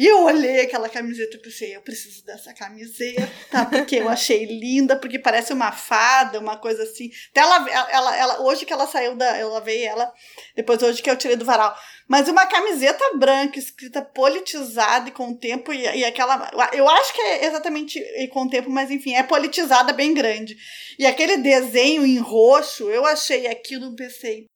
E 0.00 0.06
eu 0.06 0.24
olhei 0.24 0.62
aquela 0.62 0.88
camiseta 0.88 1.36
e 1.36 1.40
pensei, 1.40 1.76
eu 1.76 1.82
preciso 1.82 2.24
dessa 2.24 2.54
camiseta, 2.54 3.28
porque 3.68 3.96
eu 3.96 4.08
achei 4.08 4.46
linda, 4.46 4.96
porque 4.96 5.18
parece 5.18 5.52
uma 5.52 5.72
fada, 5.72 6.40
uma 6.40 6.56
coisa 6.56 6.84
assim. 6.84 7.10
Até 7.30 7.42
ela, 7.42 7.70
ela, 7.70 8.16
ela, 8.16 8.40
hoje 8.40 8.64
que 8.64 8.72
ela 8.72 8.86
saiu 8.86 9.14
da. 9.14 9.38
Eu 9.38 9.50
lavei 9.50 9.84
ela, 9.84 10.10
depois 10.56 10.82
hoje 10.82 11.02
que 11.02 11.10
eu 11.10 11.18
tirei 11.18 11.36
do 11.36 11.44
varal. 11.44 11.76
Mas 12.08 12.28
uma 12.28 12.46
camiseta 12.46 13.04
branca, 13.18 13.58
escrita 13.58 14.00
politizada 14.00 15.10
e 15.10 15.12
com 15.12 15.32
o 15.32 15.38
tempo, 15.38 15.70
e, 15.70 15.82
e 15.82 16.02
aquela. 16.02 16.50
Eu 16.72 16.88
acho 16.88 17.12
que 17.12 17.20
é 17.20 17.44
exatamente 17.44 17.98
e 17.98 18.26
com 18.28 18.44
o 18.44 18.48
tempo, 18.48 18.70
mas 18.70 18.90
enfim, 18.90 19.12
é 19.12 19.22
politizada 19.22 19.92
bem 19.92 20.14
grande. 20.14 20.56
E 20.98 21.04
aquele 21.04 21.36
desenho 21.36 22.06
em 22.06 22.16
roxo, 22.16 22.88
eu 22.88 23.04
achei 23.04 23.46
aquilo, 23.48 23.94
pensei, 23.94 24.46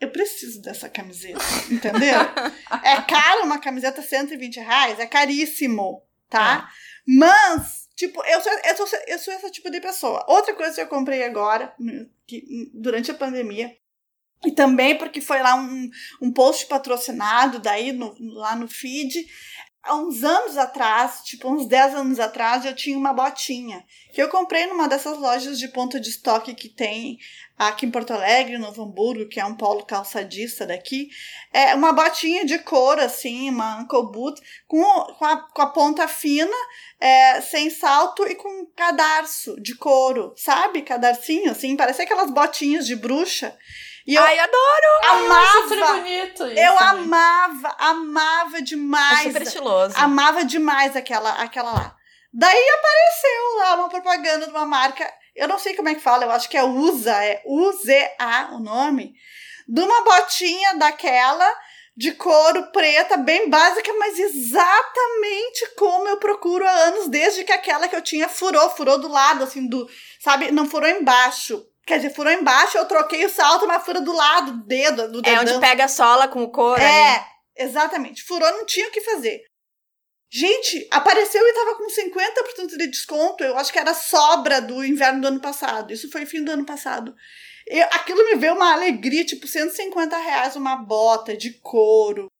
eu 0.00 0.10
preciso 0.10 0.62
dessa 0.62 0.88
camiseta, 0.88 1.40
entendeu? 1.70 2.20
é 2.82 3.00
caro 3.02 3.44
uma 3.44 3.58
camiseta 3.58 4.02
120 4.02 4.56
reais, 4.60 4.98
é 4.98 5.06
caríssimo, 5.06 6.02
tá? 6.28 6.68
É. 6.68 6.88
Mas, 7.06 7.88
tipo, 7.96 8.22
eu 8.24 8.40
sou, 8.40 8.52
eu, 8.52 8.76
sou, 8.76 8.98
eu 9.06 9.18
sou 9.18 9.34
esse 9.34 9.50
tipo 9.50 9.70
de 9.70 9.80
pessoa. 9.80 10.24
Outra 10.28 10.54
coisa 10.54 10.74
que 10.74 10.80
eu 10.80 10.88
comprei 10.88 11.24
agora, 11.24 11.74
que, 12.26 12.70
durante 12.74 13.10
a 13.10 13.14
pandemia, 13.14 13.74
e 14.44 14.52
também 14.52 14.96
porque 14.96 15.20
foi 15.20 15.42
lá 15.42 15.56
um, 15.56 15.90
um 16.22 16.32
post 16.32 16.66
patrocinado 16.66 17.58
daí 17.58 17.92
no, 17.92 18.14
lá 18.34 18.54
no 18.54 18.68
feed, 18.68 19.26
há 19.82 19.96
uns 19.96 20.22
anos 20.22 20.56
atrás, 20.56 21.22
tipo 21.24 21.48
uns 21.48 21.66
10 21.66 21.94
anos 21.96 22.20
atrás, 22.20 22.64
eu 22.64 22.74
tinha 22.74 22.96
uma 22.96 23.12
botinha 23.12 23.84
que 24.12 24.22
eu 24.22 24.28
comprei 24.28 24.66
numa 24.66 24.88
dessas 24.88 25.18
lojas 25.18 25.58
de 25.58 25.68
ponto 25.68 25.98
de 25.98 26.10
estoque 26.10 26.54
que 26.54 26.68
tem 26.68 27.18
aqui 27.58 27.86
em 27.86 27.90
Porto 27.90 28.12
Alegre, 28.12 28.56
Novo 28.56 28.82
Hamburgo, 28.82 29.28
que 29.28 29.40
é 29.40 29.44
um 29.44 29.54
polo 29.54 29.84
calçadista 29.84 30.64
daqui, 30.64 31.08
é 31.52 31.74
uma 31.74 31.92
botinha 31.92 32.44
de 32.44 32.58
couro, 32.60 33.00
assim, 33.00 33.50
uma 33.50 33.80
ankle 33.80 34.12
boot, 34.12 34.40
com, 34.66 34.82
com, 35.18 35.24
a, 35.24 35.36
com 35.36 35.62
a 35.62 35.66
ponta 35.66 36.06
fina, 36.06 36.56
é, 37.00 37.40
sem 37.40 37.68
salto 37.68 38.26
e 38.28 38.36
com 38.36 38.66
cadarço 38.76 39.60
de 39.60 39.74
couro, 39.74 40.32
sabe? 40.36 40.82
Cadarcinho, 40.82 41.50
assim, 41.50 41.76
parece 41.76 42.02
aquelas 42.02 42.30
botinhas 42.30 42.86
de 42.86 42.94
bruxa. 42.94 43.56
E 44.06 44.14
eu 44.14 44.22
Ai, 44.22 44.38
adoro! 44.38 45.26
Amava! 45.26 45.74
Ai, 45.74 46.00
bonito 46.00 46.46
isso 46.46 46.58
eu 46.58 46.76
também. 46.76 47.04
amava, 47.04 47.76
amava 47.78 48.62
demais. 48.62 49.20
É 49.20 49.22
super 49.24 49.42
estiloso. 49.42 49.94
Amava 49.98 50.44
demais 50.44 50.96
aquela, 50.96 51.32
aquela 51.42 51.72
lá. 51.72 51.96
Daí 52.32 52.68
apareceu 52.70 53.56
lá 53.58 53.74
uma 53.76 53.88
propaganda 53.88 54.46
de 54.46 54.52
uma 54.52 54.64
marca 54.64 55.12
eu 55.38 55.48
não 55.48 55.58
sei 55.58 55.74
como 55.74 55.88
é 55.88 55.94
que 55.94 56.00
fala, 56.00 56.24
eu 56.24 56.30
acho 56.30 56.48
que 56.48 56.56
é 56.56 56.64
USA, 56.64 57.24
é 57.24 57.42
U-Z-A 57.46 58.50
o 58.52 58.58
nome, 58.58 59.14
de 59.68 59.80
uma 59.80 60.02
botinha 60.02 60.74
daquela 60.74 61.50
de 61.96 62.12
couro 62.12 62.70
preta, 62.70 63.16
bem 63.16 63.50
básica, 63.50 63.92
mas 63.98 64.16
exatamente 64.18 65.74
como 65.76 66.06
eu 66.08 66.18
procuro 66.18 66.64
há 66.64 66.70
anos, 66.70 67.08
desde 67.08 67.42
que 67.42 67.50
aquela 67.52 67.88
que 67.88 67.96
eu 67.96 68.02
tinha 68.02 68.28
furou, 68.28 68.70
furou 68.70 69.00
do 69.00 69.08
lado, 69.08 69.42
assim, 69.42 69.68
do, 69.68 69.88
sabe, 70.20 70.52
não 70.52 70.68
furou 70.68 70.88
embaixo. 70.88 71.64
Quer 71.84 71.96
dizer, 71.96 72.14
furou 72.14 72.32
embaixo, 72.32 72.76
eu 72.78 72.86
troquei 72.86 73.24
o 73.24 73.30
salto, 73.30 73.66
mas 73.66 73.82
fura 73.82 74.00
do 74.00 74.12
lado, 74.12 74.52
do 74.52 74.66
dedo, 74.66 75.10
do 75.10 75.22
dedão. 75.22 75.38
É 75.38 75.40
onde 75.40 75.58
pega 75.58 75.86
a 75.86 75.88
sola 75.88 76.28
com 76.28 76.42
o 76.42 76.52
couro 76.52 76.80
É, 76.80 77.16
ali. 77.16 77.24
exatamente. 77.56 78.22
Furou, 78.22 78.50
não 78.52 78.64
tinha 78.66 78.86
o 78.86 78.90
que 78.92 79.00
fazer. 79.00 79.40
Gente, 80.30 80.86
apareceu 80.90 81.42
e 81.46 81.54
tava 81.54 81.76
com 81.76 81.86
50% 81.86 82.76
de 82.76 82.86
desconto. 82.88 83.42
Eu 83.42 83.56
acho 83.56 83.72
que 83.72 83.78
era 83.78 83.94
sobra 83.94 84.60
do 84.60 84.84
inverno 84.84 85.22
do 85.22 85.28
ano 85.28 85.40
passado. 85.40 85.92
Isso 85.92 86.10
foi 86.10 86.26
fim 86.26 86.44
do 86.44 86.50
ano 86.50 86.66
passado. 86.66 87.14
Eu, 87.66 87.84
aquilo 87.92 88.24
me 88.24 88.36
veio 88.36 88.54
uma 88.54 88.72
alegria, 88.72 89.24
tipo, 89.24 89.46
150 89.46 90.16
reais 90.16 90.56
uma 90.56 90.76
bota 90.76 91.36
de 91.36 91.52
couro 91.60 92.30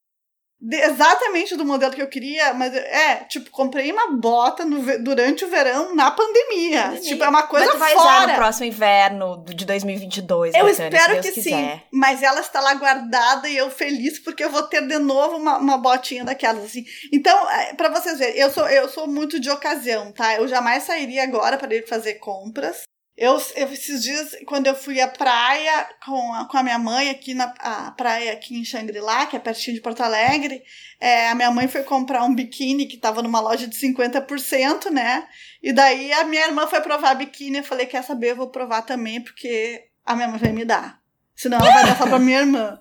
exatamente 0.61 1.57
do 1.57 1.65
modelo 1.65 1.93
que 1.93 2.03
eu 2.03 2.09
queria, 2.09 2.53
mas 2.53 2.75
é, 2.75 3.17
tipo, 3.29 3.51
comprei 3.51 3.93
uma 3.93 4.17
bota 4.17 4.65
no, 4.65 4.81
durante 5.03 5.45
o 5.45 5.49
verão 5.49 5.95
na 5.95 6.11
pandemia. 6.11 6.83
pandemia. 6.83 7.01
Tipo, 7.01 7.25
é 7.25 7.29
uma 7.29 7.45
coisa 7.45 7.67
mas 7.67 7.75
tu 7.75 7.79
vai 7.79 7.95
fora. 7.95 8.09
usar 8.09 8.29
no 8.29 8.35
próximo 8.35 8.67
inverno 8.67 9.45
de 9.45 9.65
2022, 9.65 10.55
Eu 10.55 10.69
espero 10.69 11.21
que 11.21 11.33
quiser. 11.33 11.43
sim, 11.43 11.81
mas 11.93 12.23
ela 12.23 12.41
está 12.41 12.61
lá 12.61 12.75
guardada 12.75 13.49
e 13.49 13.57
eu 13.57 13.71
feliz 13.71 14.19
porque 14.19 14.43
eu 14.43 14.51
vou 14.51 14.63
ter 14.65 14.87
de 14.87 14.99
novo 14.99 15.37
uma, 15.37 15.59
uma 15.59 15.79
botinha 15.79 16.25
daquelas 16.25 16.65
assim. 16.65 16.85
Então, 17.13 17.51
é, 17.51 17.75
para 17.75 17.89
vocês 17.89 18.19
verem, 18.19 18.37
eu 18.37 18.51
sou 18.51 18.69
eu 18.69 18.89
sou 18.89 19.07
muito 19.07 19.39
de 19.39 19.51
ocasião, 19.51 20.13
tá? 20.13 20.37
Eu 20.37 20.49
jamais 20.49 20.83
sairia 20.83 21.23
agora 21.23 21.57
para 21.57 21.75
ir 21.75 21.87
fazer 21.87 22.15
compras. 22.15 22.83
Eu, 23.21 23.37
eu, 23.57 23.73
esses 23.73 24.05
dias, 24.05 24.37
quando 24.47 24.69
eu 24.69 24.77
fui 24.77 25.01
à 25.01 25.09
praia 25.09 25.89
com 26.07 26.33
a, 26.35 26.45
com 26.45 26.57
a 26.57 26.63
minha 26.63 26.79
mãe, 26.79 27.11
aqui 27.11 27.35
na 27.35 27.49
praia 27.97 28.33
aqui 28.33 28.57
em 28.57 28.65
Xangri-Lá, 28.65 29.27
que 29.27 29.35
é 29.35 29.41
pertinho 29.41 29.75
de 29.75 29.83
Porto 29.83 30.05
Alegre, 30.05 30.63
é, 31.01 31.29
a 31.29 31.35
minha 31.35 31.51
mãe 31.51 31.67
foi 31.67 31.83
comprar 31.83 32.23
um 32.23 32.33
biquíni 32.33 32.87
que 32.87 32.95
estava 32.95 33.21
numa 33.21 33.41
loja 33.41 33.67
de 33.67 33.77
50%, 33.77 34.93
né? 34.93 35.27
E 35.61 35.73
daí 35.73 36.13
a 36.13 36.23
minha 36.23 36.47
irmã 36.47 36.69
foi 36.69 36.81
provar 36.81 37.17
biquíni. 37.17 37.59
Eu 37.59 37.65
falei, 37.65 37.87
quer 37.87 38.05
saber, 38.05 38.31
eu 38.31 38.37
vou 38.37 38.51
provar 38.51 38.83
também, 38.83 39.21
porque 39.21 39.89
a 40.07 40.15
minha 40.15 40.29
mãe 40.29 40.39
vai 40.39 40.53
me 40.53 40.65
dar. 40.65 41.01
Senão 41.35 41.59
ela 41.59 41.73
vai 41.73 41.87
dar 41.87 41.99
só 41.99 42.07
pra 42.07 42.21
minha 42.21 42.39
irmã. 42.39 42.79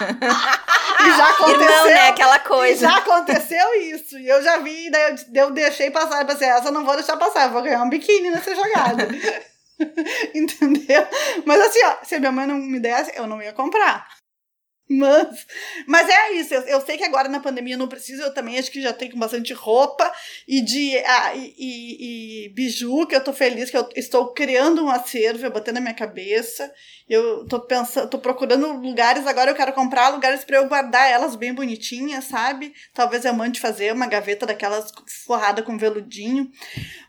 e 0.00 1.16
já 1.16 1.30
aconteceu. 1.30 1.62
Irmão, 1.66 1.86
né? 1.86 2.08
Aquela 2.10 2.38
coisa. 2.38 2.88
Já 2.88 2.98
aconteceu 2.98 3.74
isso. 3.82 4.16
E 4.20 4.28
eu 4.28 4.40
já 4.40 4.58
vi, 4.58 4.88
daí 4.88 5.16
eu, 5.34 5.46
eu 5.46 5.50
deixei 5.50 5.90
passar. 5.90 6.20
Eu 6.20 6.26
pensei, 6.26 6.46
essa 6.46 6.68
eu 6.68 6.72
não 6.72 6.84
vou 6.84 6.94
deixar 6.94 7.16
passar, 7.16 7.46
eu 7.46 7.50
vou 7.50 7.62
ganhar 7.62 7.82
um 7.82 7.88
biquíni 7.88 8.30
nessa 8.30 8.54
jogada. 8.54 9.08
Entendeu? 10.34 11.02
Mas 11.44 11.60
assim, 11.60 11.84
ó, 11.84 12.04
se 12.04 12.14
a 12.14 12.20
minha 12.20 12.32
mãe 12.32 12.46
não 12.46 12.56
me 12.56 12.80
desse, 12.80 13.16
eu 13.16 13.26
não 13.26 13.42
ia 13.42 13.52
comprar. 13.52 14.06
Mas, 14.86 15.46
mas 15.86 16.08
é 16.10 16.32
isso, 16.32 16.52
eu, 16.52 16.60
eu, 16.62 16.80
sei 16.82 16.98
que 16.98 17.04
agora 17.04 17.26
na 17.26 17.40
pandemia 17.40 17.74
não 17.74 17.88
preciso, 17.88 18.20
eu 18.20 18.34
também 18.34 18.58
acho 18.58 18.70
que 18.70 18.82
já 18.82 18.92
tenho 18.92 19.16
bastante 19.16 19.54
roupa 19.54 20.12
e 20.46 20.60
de 20.60 20.98
ah, 20.98 21.34
e, 21.34 21.54
e, 21.56 22.44
e, 22.44 22.48
biju, 22.50 23.06
que 23.06 23.16
eu 23.16 23.24
tô 23.24 23.32
feliz 23.32 23.70
que 23.70 23.78
eu 23.78 23.88
estou 23.96 24.34
criando 24.34 24.84
um 24.84 24.90
acervo, 24.90 25.46
eu 25.46 25.50
botei 25.50 25.72
na 25.72 25.80
minha 25.80 25.94
cabeça. 25.94 26.70
Eu 27.06 27.46
tô 27.46 27.60
pensando, 27.60 28.08
tô 28.08 28.18
procurando 28.18 28.80
lugares 28.80 29.26
agora, 29.26 29.50
eu 29.50 29.54
quero 29.54 29.74
comprar 29.74 30.08
lugares 30.08 30.42
para 30.42 30.56
eu 30.56 30.68
guardar 30.68 31.10
elas 31.10 31.36
bem 31.36 31.52
bonitinhas, 31.52 32.24
sabe? 32.24 32.72
Talvez 32.94 33.26
eu 33.26 33.34
mande 33.34 33.60
fazer 33.60 33.92
uma 33.92 34.06
gaveta 34.06 34.46
daquelas 34.46 34.90
forrada 35.26 35.62
com 35.62 35.76
veludinho. 35.76 36.50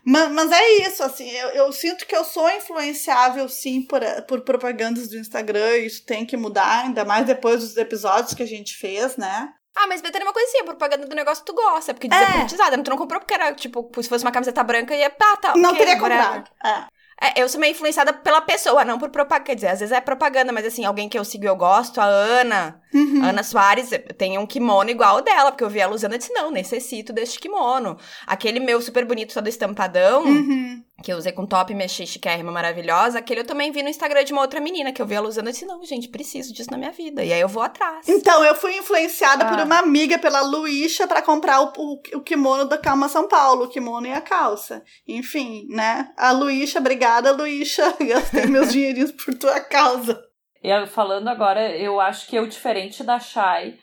Mas, 0.04 0.30
mas 0.32 0.52
é 0.52 0.86
isso, 0.86 1.02
assim, 1.02 1.30
eu, 1.30 1.48
eu 1.48 1.72
sinto 1.72 2.06
que 2.06 2.14
eu 2.14 2.24
sou 2.24 2.48
influenciável 2.50 3.48
sim 3.48 3.80
por, 3.80 4.02
por 4.28 4.42
propagandas 4.42 5.08
do 5.08 5.18
Instagram, 5.18 5.78
isso 5.78 6.04
tem 6.04 6.26
que 6.26 6.36
mudar, 6.36 6.84
ainda 6.84 7.02
mais 7.02 7.26
depois 7.26 7.65
dos 7.68 7.76
episódios 7.76 8.34
que 8.34 8.42
a 8.42 8.46
gente 8.46 8.76
fez, 8.76 9.16
né? 9.16 9.52
Ah, 9.76 9.86
mas 9.86 10.00
Betânia 10.00 10.24
é 10.24 10.26
uma 10.26 10.32
coisa 10.32 10.48
assim, 10.48 10.60
a 10.60 10.64
propaganda 10.64 11.06
do 11.06 11.14
negócio 11.14 11.44
tu 11.44 11.52
gosta, 11.52 11.92
porque 11.92 12.08
desapolitizada. 12.08 12.76
É. 12.76 12.82
Tu 12.82 12.90
não 12.90 12.96
comprou 12.96 13.20
porque 13.20 13.34
era, 13.34 13.52
tipo, 13.52 13.90
se 14.02 14.08
fosse 14.08 14.24
uma 14.24 14.32
camiseta 14.32 14.64
branca, 14.64 14.94
ia, 14.94 15.08
ah, 15.08 15.36
tá, 15.36 15.54
Não 15.54 15.72
okay, 15.72 15.84
teria 15.84 16.00
comprado. 16.00 16.50
É. 16.64 16.96
É, 17.18 17.42
eu 17.42 17.48
sou 17.48 17.58
meio 17.58 17.72
influenciada 17.72 18.12
pela 18.12 18.42
pessoa, 18.42 18.84
não 18.84 18.98
por 18.98 19.08
propaganda. 19.08 19.46
Quer 19.46 19.54
dizer, 19.54 19.68
às 19.68 19.80
vezes 19.80 19.92
é 19.92 20.00
propaganda, 20.00 20.52
mas 20.52 20.66
assim, 20.66 20.84
alguém 20.84 21.08
que 21.08 21.18
eu 21.18 21.24
sigo 21.24 21.44
e 21.44 21.46
eu 21.46 21.56
gosto, 21.56 21.98
a 21.98 22.04
Ana, 22.04 22.80
uhum. 22.92 23.24
Ana 23.24 23.42
Soares, 23.42 23.90
tem 24.18 24.36
um 24.36 24.46
kimono 24.46 24.90
igual 24.90 25.16
o 25.16 25.20
dela, 25.22 25.50
porque 25.50 25.64
eu 25.64 25.70
vi 25.70 25.78
ela 25.78 25.94
usando 25.94 26.14
e 26.14 26.18
disse, 26.18 26.32
não, 26.32 26.50
necessito 26.50 27.14
deste 27.14 27.38
kimono. 27.38 27.98
Aquele 28.26 28.60
meu 28.60 28.82
super 28.82 29.06
bonito, 29.06 29.32
todo 29.32 29.48
estampadão, 29.48 30.24
uhum 30.24 30.84
que 31.02 31.12
eu 31.12 31.16
usei 31.18 31.30
com 31.30 31.44
top, 31.44 31.74
minha 31.74 31.88
chiquérrima 31.88 32.50
maravilhosa, 32.50 33.18
aquele 33.18 33.40
eu 33.40 33.46
também 33.46 33.70
vi 33.70 33.82
no 33.82 33.88
Instagram 33.88 34.24
de 34.24 34.32
uma 34.32 34.40
outra 34.40 34.60
menina, 34.60 34.92
que 34.92 35.02
eu 35.02 35.06
vi 35.06 35.14
ela 35.14 35.28
usando 35.28 35.48
e 35.48 35.52
disse, 35.52 35.66
não, 35.66 35.84
gente, 35.84 36.08
preciso 36.08 36.54
disso 36.54 36.70
na 36.70 36.78
minha 36.78 36.90
vida. 36.90 37.22
E 37.22 37.32
aí 37.32 37.40
eu 37.40 37.48
vou 37.48 37.62
atrás. 37.62 38.08
Então, 38.08 38.42
eu 38.42 38.54
fui 38.54 38.76
influenciada 38.78 39.44
ah. 39.44 39.48
por 39.48 39.62
uma 39.62 39.78
amiga, 39.78 40.18
pela 40.18 40.40
Luísa, 40.40 41.06
para 41.06 41.20
comprar 41.20 41.60
o, 41.60 41.72
o, 41.76 42.00
o, 42.14 42.20
kimono 42.22 42.64
da 42.64 42.78
Calma 42.78 43.08
São 43.08 43.28
Paulo, 43.28 43.64
o 43.64 43.68
kimono 43.68 44.06
e 44.06 44.12
a 44.12 44.22
calça. 44.22 44.82
Enfim, 45.06 45.66
né? 45.68 46.12
A 46.16 46.32
Luísa, 46.32 46.78
obrigada, 46.78 47.30
Luísa, 47.30 47.94
gastei 48.00 48.46
meus 48.46 48.72
dinheirinhos 48.72 49.12
por 49.12 49.34
tua 49.34 49.60
causa. 49.60 50.18
Eu, 50.62 50.86
falando 50.86 51.28
agora, 51.28 51.76
eu 51.76 52.00
acho 52.00 52.26
que 52.26 52.36
eu, 52.36 52.46
diferente 52.46 53.04
da 53.04 53.20
Shai, 53.20 53.78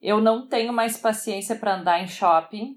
eu 0.00 0.20
não 0.20 0.48
tenho 0.48 0.72
mais 0.72 0.96
paciência 0.96 1.54
para 1.54 1.76
andar 1.76 2.02
em 2.02 2.08
shopping. 2.08 2.76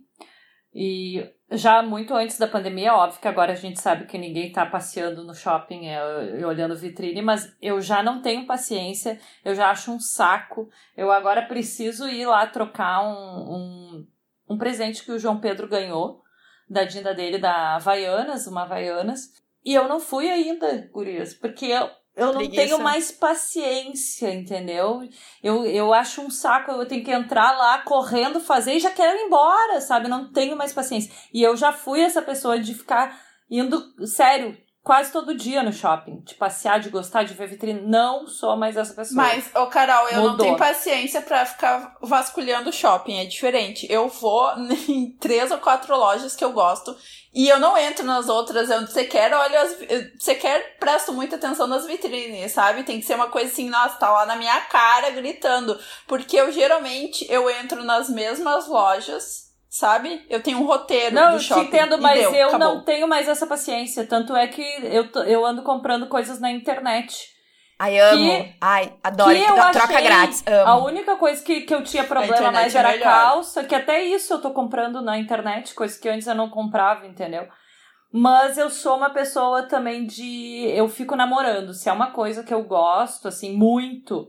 E 0.73 1.23
já 1.51 1.81
muito 1.81 2.13
antes 2.13 2.37
da 2.37 2.47
pandemia, 2.47 2.93
óbvio 2.93 3.19
que 3.19 3.27
agora 3.27 3.53
a 3.53 3.55
gente 3.55 3.79
sabe 3.79 4.05
que 4.05 4.17
ninguém 4.17 4.49
está 4.49 4.65
passeando 4.65 5.23
no 5.23 5.33
shopping 5.33 5.87
é, 5.87 6.45
olhando 6.45 6.75
vitrine, 6.75 7.21
mas 7.21 7.55
eu 7.61 7.81
já 7.81 8.03
não 8.03 8.21
tenho 8.21 8.45
paciência, 8.45 9.19
eu 9.43 9.55
já 9.55 9.69
acho 9.69 9.91
um 9.91 9.99
saco. 9.99 10.69
Eu 10.95 11.11
agora 11.11 11.41
preciso 11.41 12.07
ir 12.07 12.25
lá 12.25 12.45
trocar 12.45 13.03
um, 13.03 13.55
um, 13.55 14.07
um 14.49 14.57
presente 14.57 15.03
que 15.03 15.11
o 15.11 15.19
João 15.19 15.39
Pedro 15.39 15.67
ganhou 15.67 16.21
da 16.69 16.83
dinda 16.83 17.15
dele, 17.15 17.39
da 17.39 17.75
Havaianas, 17.75 18.45
uma 18.45 18.61
Havaianas. 18.61 19.33
E 19.65 19.73
eu 19.73 19.87
não 19.87 19.99
fui 19.99 20.29
ainda, 20.29 20.87
gurias, 20.91 21.33
porque 21.33 21.65
eu, 21.65 21.89
eu 22.19 22.33
não 22.33 22.49
tenho 22.49 22.79
mais 22.79 23.11
paciência, 23.11 24.33
entendeu? 24.33 25.07
Eu, 25.41 25.65
eu 25.65 25.93
acho 25.93 26.21
um 26.21 26.29
saco, 26.29 26.71
eu 26.71 26.87
tenho 26.87 27.03
que 27.03 27.11
entrar 27.11 27.57
lá 27.57 27.79
correndo, 27.79 28.39
fazer 28.39 28.73
e 28.73 28.79
já 28.79 28.91
quero 28.91 29.17
ir 29.17 29.25
embora, 29.25 29.79
sabe? 29.81 30.07
Não 30.07 30.31
tenho 30.31 30.55
mais 30.57 30.73
paciência. 30.73 31.11
E 31.33 31.41
eu 31.41 31.55
já 31.55 31.71
fui 31.71 32.01
essa 32.01 32.21
pessoa 32.21 32.59
de 32.59 32.73
ficar 32.73 33.19
indo, 33.49 33.81
sério, 34.05 34.57
quase 34.83 35.11
todo 35.11 35.35
dia 35.35 35.63
no 35.63 35.73
shopping. 35.73 36.21
De 36.21 36.35
passear, 36.35 36.79
de 36.79 36.89
gostar, 36.89 37.23
de 37.23 37.33
ver 37.33 37.47
vitrine. 37.47 37.81
Não 37.81 38.27
sou 38.27 38.55
mais 38.55 38.77
essa 38.77 38.93
pessoa. 38.93 39.15
Mas, 39.15 39.53
ô 39.55 39.67
Carol, 39.67 40.07
eu 40.09 40.21
Mudou. 40.21 40.29
não 40.29 40.37
tenho 40.37 40.57
paciência 40.57 41.21
para 41.21 41.45
ficar 41.45 41.97
vasculhando 42.01 42.71
shopping. 42.71 43.19
É 43.19 43.25
diferente. 43.25 43.85
Eu 43.89 44.07
vou 44.07 44.51
em 44.87 45.11
três 45.19 45.51
ou 45.51 45.57
quatro 45.57 45.95
lojas 45.95 46.35
que 46.35 46.43
eu 46.43 46.51
gosto. 46.51 46.95
E 47.33 47.47
eu 47.47 47.59
não 47.59 47.77
entro 47.77 48.03
nas 48.05 48.27
outras, 48.27 48.71
eu 48.71 48.87
sequer 48.87 49.31
olho 49.31 49.59
as. 49.59 49.77
sequer 50.17 50.77
presto 50.79 51.13
muita 51.13 51.35
atenção 51.35 51.67
nas 51.67 51.85
vitrines, 51.85 52.51
sabe? 52.51 52.81
Tem 52.81 52.99
que 52.99 53.05
ser 53.05 53.13
uma 53.13 53.27
coisa 53.27 53.51
assim, 53.51 53.69
nossa, 53.69 53.97
tá 53.97 54.11
lá 54.11 54.25
na 54.25 54.35
minha 54.35 54.59
cara 54.61 55.11
gritando. 55.11 55.79
Porque 56.07 56.35
eu 56.35 56.51
geralmente 56.51 57.27
eu 57.29 57.47
entro 57.47 57.83
nas 57.83 58.09
mesmas 58.09 58.67
lojas 58.67 59.48
sabe? 59.69 60.25
Eu 60.29 60.41
tenho 60.41 60.57
um 60.57 60.65
roteiro 60.65 61.13
não, 61.13 61.33
do 61.33 61.39
shopping. 61.39 61.61
Não, 61.61 61.69
te 61.69 61.75
entendo, 61.75 62.01
mas 62.01 62.19
deu, 62.19 62.33
eu 62.33 62.47
acabou. 62.47 62.67
não 62.67 62.83
tenho 62.83 63.07
mais 63.07 63.27
essa 63.27 63.45
paciência. 63.45 64.05
Tanto 64.05 64.35
é 64.35 64.47
que 64.47 64.63
eu, 64.83 65.07
eu 65.23 65.45
ando 65.45 65.61
comprando 65.61 66.07
coisas 66.07 66.39
na 66.39 66.51
internet. 66.51 67.27
Ai, 67.77 67.97
amo. 67.97 68.17
Que, 68.17 68.55
Ai, 68.59 68.93
adoro. 69.01 69.33
Que 69.33 69.45
troca, 69.45 69.71
troca 69.71 70.01
grátis. 70.01 70.43
Amo. 70.45 70.67
A 70.67 70.83
única 70.83 71.15
coisa 71.15 71.41
que, 71.41 71.61
que 71.61 71.73
eu 71.73 71.83
tinha 71.83 72.03
problema 72.03 72.51
mais 72.51 72.75
é 72.75 72.79
era 72.79 72.89
a 72.89 72.99
calça, 72.99 73.63
que 73.63 73.75
até 73.75 74.03
isso 74.03 74.33
eu 74.33 74.41
tô 74.41 74.51
comprando 74.51 75.01
na 75.01 75.17
internet, 75.17 75.73
coisa 75.73 75.97
que 75.97 76.09
antes 76.09 76.27
eu 76.27 76.35
não 76.35 76.49
comprava, 76.49 77.07
entendeu? 77.07 77.47
Mas 78.11 78.57
eu 78.57 78.69
sou 78.69 78.97
uma 78.97 79.11
pessoa 79.11 79.63
também 79.63 80.05
de. 80.05 80.65
Eu 80.75 80.89
fico 80.89 81.15
namorando. 81.15 81.73
Se 81.73 81.87
é 81.87 81.93
uma 81.93 82.11
coisa 82.11 82.43
que 82.43 82.53
eu 82.53 82.63
gosto, 82.63 83.27
assim, 83.27 83.55
muito, 83.55 84.27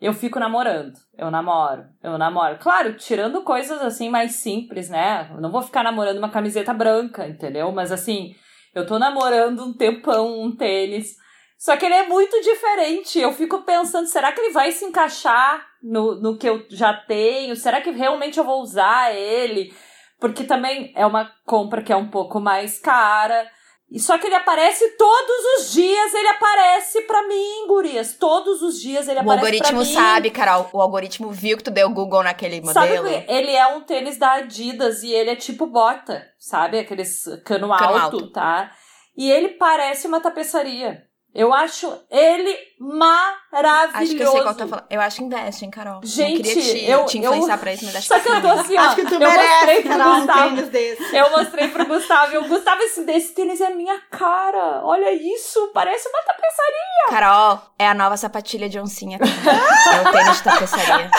eu 0.00 0.14
fico 0.14 0.40
namorando. 0.40 0.94
Eu 1.16 1.30
namoro, 1.30 1.84
eu 2.02 2.16
namoro. 2.16 2.58
Claro, 2.58 2.96
tirando 2.96 3.42
coisas 3.42 3.80
assim 3.82 4.08
mais 4.08 4.36
simples, 4.36 4.88
né? 4.88 5.30
Eu 5.34 5.40
não 5.40 5.50
vou 5.50 5.60
ficar 5.60 5.82
namorando 5.82 6.18
uma 6.18 6.30
camiseta 6.30 6.72
branca, 6.72 7.28
entendeu? 7.28 7.70
Mas 7.70 7.92
assim, 7.92 8.34
eu 8.74 8.86
tô 8.86 8.98
namorando 8.98 9.62
um 9.62 9.72
tempão, 9.72 10.40
um 10.40 10.56
tênis. 10.56 11.16
Só 11.58 11.76
que 11.76 11.84
ele 11.84 11.94
é 11.94 12.06
muito 12.06 12.40
diferente. 12.40 13.18
Eu 13.18 13.32
fico 13.32 13.62
pensando, 13.62 14.06
será 14.06 14.32
que 14.32 14.40
ele 14.40 14.52
vai 14.52 14.72
se 14.72 14.84
encaixar 14.86 15.66
no, 15.82 16.18
no 16.18 16.38
que 16.38 16.48
eu 16.48 16.64
já 16.70 16.94
tenho? 16.94 17.54
Será 17.54 17.82
que 17.82 17.90
realmente 17.90 18.38
eu 18.38 18.44
vou 18.44 18.62
usar 18.62 19.14
ele? 19.14 19.70
Porque 20.18 20.44
também 20.44 20.92
é 20.96 21.04
uma 21.04 21.30
compra 21.44 21.82
que 21.82 21.92
é 21.92 21.96
um 21.96 22.08
pouco 22.08 22.40
mais 22.40 22.78
cara. 22.78 23.46
E 23.90 23.98
só 23.98 24.16
que 24.18 24.26
ele 24.26 24.36
aparece 24.36 24.88
todos 24.90 25.58
os 25.58 25.72
dias, 25.72 26.14
ele 26.14 26.28
aparece 26.28 27.02
pra 27.02 27.26
mim, 27.26 27.66
gurias. 27.66 28.14
Todos 28.14 28.62
os 28.62 28.80
dias 28.80 29.08
ele 29.08 29.18
aparece 29.18 29.40
pra 29.40 29.50
mim. 29.50 29.58
O 29.58 29.62
algoritmo 29.74 29.84
sabe, 29.84 30.30
Carol. 30.30 30.70
O 30.72 30.80
algoritmo 30.80 31.30
viu 31.30 31.56
que 31.56 31.64
tu 31.64 31.72
deu 31.72 31.90
Google 31.90 32.22
naquele 32.22 32.60
modelo. 32.60 32.72
Sabe, 32.72 33.24
ele 33.26 33.50
é 33.50 33.66
um 33.66 33.80
tênis 33.80 34.16
da 34.16 34.34
Adidas 34.34 35.02
e 35.02 35.12
ele 35.12 35.30
é 35.30 35.36
tipo 35.36 35.66
bota, 35.66 36.24
sabe? 36.38 36.78
Aqueles 36.78 37.24
cano, 37.44 37.68
cano 37.68 37.72
alto, 37.72 37.98
alto, 37.98 38.30
tá? 38.30 38.70
E 39.16 39.28
ele 39.28 39.48
parece 39.48 40.06
uma 40.06 40.20
tapeçaria. 40.20 41.02
Eu 41.34 41.52
acho 41.52 41.92
ele 42.10 42.56
maravilhoso. 42.80 43.98
Acho 43.98 44.16
que 44.16 44.22
eu 44.22 44.32
sei 44.32 44.42
qual 44.42 44.54
tá 44.54 44.66
falando. 44.66 44.86
Eu 44.88 45.00
acho 45.02 45.16
que 45.18 45.24
investe, 45.24 45.64
hein, 45.66 45.70
Carol. 45.70 46.00
Gente, 46.02 46.38
não 46.38 46.42
queria 46.42 46.62
te, 46.62 46.90
eu, 46.90 47.04
te 47.04 47.18
influenciar 47.18 47.54
eu, 47.54 47.58
pra 47.58 47.74
isso, 47.74 47.84
mas 47.84 47.96
acho 47.96 48.08
só 48.08 48.14
que, 48.18 48.22
que 48.22 48.28
eu 48.30 48.40
tô 48.40 48.48
assim, 48.48 48.76
ó. 48.78 48.80
Acho 48.80 48.96
que 48.96 49.04
tu 49.04 49.14
eu 49.14 49.20
merece, 49.20 49.82
Carol, 49.82 50.14
um 50.14 50.26
tênis 50.26 50.68
desse. 50.70 51.16
Eu 51.16 51.30
mostrei 51.30 51.68
pro 51.68 51.84
Gustavo. 51.84 52.32
E 52.32 52.38
o 52.38 52.48
Gustavo, 52.48 52.82
esse, 52.82 53.04
desse 53.04 53.34
tênis 53.34 53.60
é 53.60 53.68
minha 53.68 54.00
cara. 54.10 54.80
Olha 54.82 55.12
isso, 55.12 55.70
parece 55.74 56.08
uma 56.08 56.22
tapeçaria. 56.22 57.10
Carol, 57.10 57.62
é 57.78 57.86
a 57.86 57.92
nova 57.94 58.16
sapatilha 58.16 58.68
de 58.68 58.80
oncinha. 58.80 59.18
é 59.20 60.08
o 60.08 60.12
tênis 60.12 60.38
de 60.38 60.42
tapeçaria. 60.42 61.10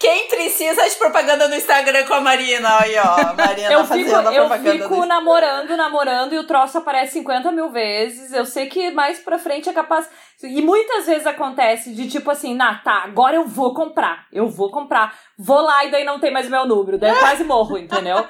Quem 0.00 0.28
precisa 0.28 0.88
de 0.88 0.96
propaganda 0.96 1.46
no 1.46 1.54
Instagram 1.54 2.06
com 2.06 2.14
a 2.14 2.20
Marina? 2.20 2.80
Aí, 2.80 2.96
ó. 2.96 3.34
Marina 3.34 3.70
eu 3.70 3.84
fazendo 3.84 4.06
fico, 4.06 4.16
a 4.16 4.32
propaganda. 4.32 4.70
Eu 4.70 4.88
fico 4.88 5.06
namorando, 5.06 5.76
namorando, 5.76 6.32
e 6.32 6.38
o 6.38 6.46
troço 6.46 6.78
aparece 6.78 7.12
50 7.12 7.52
mil 7.52 7.70
vezes. 7.70 8.32
Eu 8.32 8.46
sei 8.46 8.66
que 8.66 8.90
mais 8.90 9.18
pra 9.18 9.38
frente 9.38 9.68
é 9.68 9.72
capaz. 9.72 10.08
E 10.42 10.62
muitas 10.62 11.06
vezes 11.06 11.26
acontece 11.26 11.94
de 11.94 12.08
tipo 12.08 12.30
assim, 12.30 12.54
nah, 12.54 12.76
tá, 12.78 13.04
agora 13.04 13.36
eu 13.36 13.46
vou 13.46 13.74
comprar. 13.74 14.26
Eu 14.32 14.48
vou 14.48 14.70
comprar. 14.70 15.14
Vou 15.38 15.60
lá 15.60 15.84
e 15.84 15.90
daí 15.90 16.04
não 16.04 16.18
tem 16.18 16.32
mais 16.32 16.48
meu 16.48 16.66
número. 16.66 16.98
Daí 16.98 17.10
eu 17.10 17.18
quase 17.18 17.44
morro, 17.44 17.76
entendeu? 17.76 18.26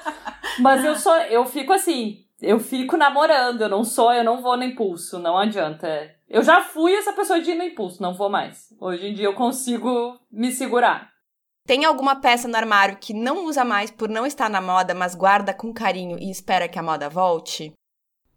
Mas 0.58 0.84
eu 0.84 0.96
sou. 0.96 1.16
Eu 1.16 1.44
fico 1.44 1.72
assim. 1.72 2.24
Eu 2.40 2.58
fico 2.58 2.96
namorando, 2.96 3.60
eu 3.60 3.68
não 3.68 3.84
sou, 3.84 4.10
eu 4.12 4.24
não 4.24 4.40
vou 4.40 4.56
no 4.56 4.64
impulso, 4.64 5.18
não 5.18 5.36
adianta. 5.36 6.10
Eu 6.26 6.42
já 6.42 6.62
fui 6.62 6.94
essa 6.94 7.12
pessoa 7.12 7.38
de 7.38 7.50
ir 7.50 7.54
no 7.54 7.62
impulso, 7.62 8.00
não 8.00 8.14
vou 8.14 8.30
mais. 8.30 8.74
Hoje 8.80 9.08
em 9.08 9.14
dia 9.14 9.26
eu 9.26 9.34
consigo 9.34 10.18
me 10.32 10.50
segurar. 10.50 11.10
Tem 11.66 11.84
alguma 11.84 12.16
peça 12.16 12.48
no 12.48 12.56
armário 12.56 12.96
que 12.98 13.12
não 13.12 13.44
usa 13.44 13.62
mais 13.62 13.90
por 13.90 14.08
não 14.08 14.24
estar 14.24 14.48
na 14.48 14.60
moda, 14.60 14.94
mas 14.94 15.14
guarda 15.14 15.52
com 15.52 15.72
carinho 15.72 16.18
e 16.18 16.30
espera 16.30 16.66
que 16.66 16.78
a 16.78 16.82
moda 16.82 17.10
volte? 17.10 17.72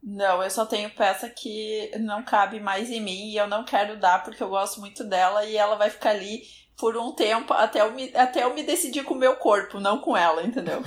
Não, 0.04 0.44
eu 0.44 0.50
só 0.50 0.66
tenho 0.66 0.90
peça 0.90 1.30
que 1.30 1.90
não 2.00 2.24
cabe 2.24 2.60
mais 2.60 2.92
em 2.92 3.00
mim 3.00 3.30
e 3.30 3.38
eu 3.38 3.48
não 3.48 3.64
quero 3.64 3.98
dar 3.98 4.22
porque 4.22 4.44
eu 4.44 4.50
gosto 4.50 4.82
muito 4.82 5.02
dela 5.06 5.46
e 5.46 5.56
ela 5.56 5.78
vai 5.78 5.90
ficar 5.90 6.10
ali 6.10 6.42
por 6.78 6.98
um 6.98 7.14
tempo 7.14 7.54
até 7.54 7.80
eu 7.80 7.94
me, 7.94 8.14
até 8.14 8.44
eu 8.44 8.54
me 8.54 8.64
decidir 8.64 9.06
com 9.06 9.14
o 9.14 9.18
meu 9.18 9.38
corpo, 9.38 9.80
não 9.80 10.00
com 10.00 10.18
ela, 10.18 10.44
entendeu? 10.44 10.82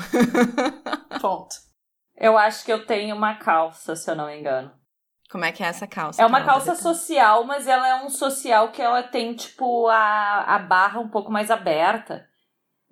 Ponto. 1.19 1.55
Eu 2.15 2.37
acho 2.37 2.63
que 2.65 2.73
eu 2.73 2.85
tenho 2.85 3.17
uma 3.17 3.37
calça, 3.37 3.97
se 3.97 4.11
eu 4.11 4.15
não 4.15 4.27
me 4.27 4.39
engano. 4.39 4.71
Como 5.31 5.45
é 5.45 5.53
que 5.53 5.63
é 5.63 5.67
essa 5.67 5.87
calça? 5.87 6.23
É 6.23 6.27
uma 6.27 6.45
calça 6.45 6.75
social, 6.75 7.45
mas 7.45 7.67
ela 7.67 7.89
é 7.89 8.05
um 8.05 8.11
social 8.11 8.71
que 8.71 8.81
ela 8.81 9.03
tem, 9.03 9.35
tipo, 9.35 9.89
a, 9.89 10.43
a 10.43 10.59
barra 10.59 11.01
um 11.01 11.09
pouco 11.09 11.33
mais 11.33 11.51
aberta. 11.51 12.27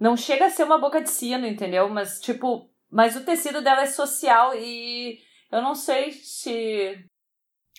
Não 0.01 0.17
chega 0.17 0.47
a 0.47 0.51
ser 0.51 0.65
uma 0.65 0.79
boca 0.79 1.01
de 1.01 1.11
sino, 1.11 1.47
entendeu? 1.47 1.89
Mas, 1.89 2.21
tipo, 2.21 2.69
mas 2.91 3.15
o 3.15 3.25
tecido 3.25 3.63
dela 3.63 3.83
é 3.83 3.87
social 3.87 4.55
e 4.55 5.19
eu 5.55 5.63
não 5.63 5.75
sei 5.75 6.13
se. 6.13 6.99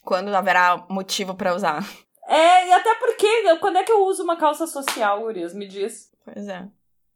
Quando 0.04 0.34
haverá 0.34 0.86
motivo 0.90 1.36
para 1.36 1.54
usar. 1.54 1.86
É, 2.28 2.68
e 2.68 2.74
até 2.74 2.96
porque, 2.96 3.58
quando 3.58 3.78
é 3.78 3.84
que 3.84 3.92
eu 3.92 4.04
uso 4.06 4.24
uma 4.24 4.38
calça 4.38 4.66
social, 4.66 5.20
Gurias? 5.22 5.54
Me 5.54 5.68
diz. 5.68 6.10
Pois 6.24 6.48
é. 6.48 6.68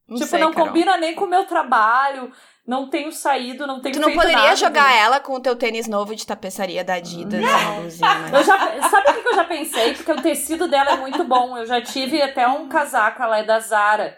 Não 0.07 0.17
tipo, 0.17 0.29
sei, 0.29 0.39
não 0.39 0.51
Carol. 0.51 0.67
combina 0.67 0.97
nem 0.97 1.13
com 1.13 1.25
o 1.25 1.29
meu 1.29 1.45
trabalho, 1.45 2.31
não 2.65 2.89
tenho 2.89 3.11
saído, 3.11 3.67
não 3.67 3.79
tenho 3.79 3.93
Tu 3.93 4.01
não 4.01 4.11
poderia 4.13 4.37
nada, 4.37 4.55
jogar 4.55 4.91
ela 4.91 5.19
com 5.19 5.33
o 5.33 5.39
teu 5.39 5.55
tênis 5.55 5.87
novo 5.87 6.15
de 6.15 6.25
tapeçaria 6.25 6.83
da 6.83 6.95
Adidas, 6.95 7.39
não. 7.41 7.81
Né? 7.81 7.85
eu 8.33 8.43
já, 8.43 8.89
sabe 8.89 9.11
o 9.11 9.21
que 9.21 9.27
eu 9.27 9.35
já 9.35 9.43
pensei? 9.45 9.93
Porque 9.93 10.11
o 10.11 10.21
tecido 10.21 10.67
dela 10.67 10.91
é 10.91 10.97
muito 10.97 11.23
bom. 11.23 11.55
Eu 11.55 11.65
já 11.65 11.79
tive 11.79 12.21
até 12.21 12.47
um 12.47 12.67
casaco, 12.67 13.21
ela 13.21 13.37
é 13.37 13.43
da 13.43 13.59
Zara. 13.59 14.17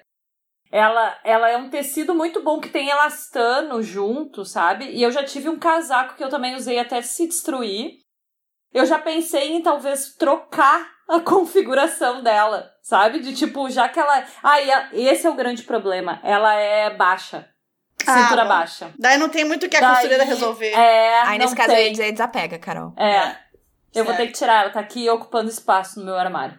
Ela, 0.72 1.20
ela 1.24 1.50
é 1.50 1.58
um 1.58 1.70
tecido 1.70 2.16
muito 2.16 2.42
bom 2.42 2.62
que 2.62 2.70
tem 2.70 2.90
elastano 2.90 3.84
junto, 3.84 4.46
sabe? 4.46 4.86
E 4.86 5.04
eu 5.04 5.12
já 5.12 5.24
tive 5.24 5.50
um 5.50 5.60
casaco 5.60 6.16
que 6.16 6.24
eu 6.24 6.30
também 6.30 6.56
usei 6.56 6.80
até 6.80 7.02
se 7.02 7.28
destruir. 7.28 7.96
Eu 8.74 8.86
já 8.86 8.98
pensei 8.98 9.52
em 9.52 9.62
talvez 9.62 10.16
trocar 10.16 10.90
a 11.10 11.20
configuração 11.22 12.24
dela, 12.24 12.72
sabe? 12.82 13.20
De 13.20 13.36
tipo, 13.36 13.70
já 13.70 13.90
que 13.90 14.00
ela. 14.00 14.24
Ah, 14.42 14.62
e 14.94 15.08
esse 15.08 15.28
é 15.28 15.30
o 15.30 15.36
grande 15.36 15.64
problema. 15.64 16.22
Ela 16.24 16.56
é 16.56 16.90
baixa. 16.90 17.50
Ah, 18.08 18.24
cintura 18.24 18.44
ah, 18.44 18.46
baixa. 18.46 18.94
Daí 18.98 19.18
não 19.18 19.30
tem 19.30 19.44
muito 19.44 19.66
o 19.66 19.70
que 19.70 19.76
a 19.76 19.82
Daí, 19.82 19.92
costureira 19.92 20.24
resolver. 20.24 20.72
É, 20.72 21.22
Aí 21.24 21.38
nesse 21.38 21.56
caso 21.56 21.70
tem. 21.70 21.78
eu 21.80 21.86
ia 21.86 21.92
dizer 21.92 22.12
desapega, 22.14 22.58
Carol. 22.58 22.94
É. 22.98 23.16
é. 23.18 23.38
Eu 23.94 24.06
certo. 24.06 24.08
vou 24.08 24.16
ter 24.16 24.28
que 24.28 24.34
tirar, 24.34 24.62
ela 24.62 24.72
tá 24.72 24.80
aqui 24.80 25.10
ocupando 25.10 25.50
espaço 25.50 26.00
no 26.00 26.06
meu 26.06 26.16
armário. 26.16 26.58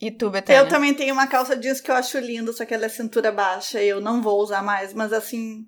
E 0.00 0.10
tu, 0.10 0.30
Betânia? 0.30 0.60
Eu 0.60 0.68
também 0.68 0.94
tenho 0.94 1.12
uma 1.12 1.26
calça 1.26 1.56
jeans 1.56 1.80
que 1.80 1.90
eu 1.90 1.94
acho 1.94 2.18
linda, 2.18 2.52
só 2.52 2.64
que 2.64 2.72
ela 2.72 2.86
é 2.86 2.88
cintura 2.88 3.32
baixa 3.32 3.82
e 3.82 3.88
eu 3.88 4.00
não 4.00 4.22
vou 4.22 4.40
usar 4.40 4.62
mais, 4.62 4.94
mas 4.94 5.12
assim, 5.12 5.66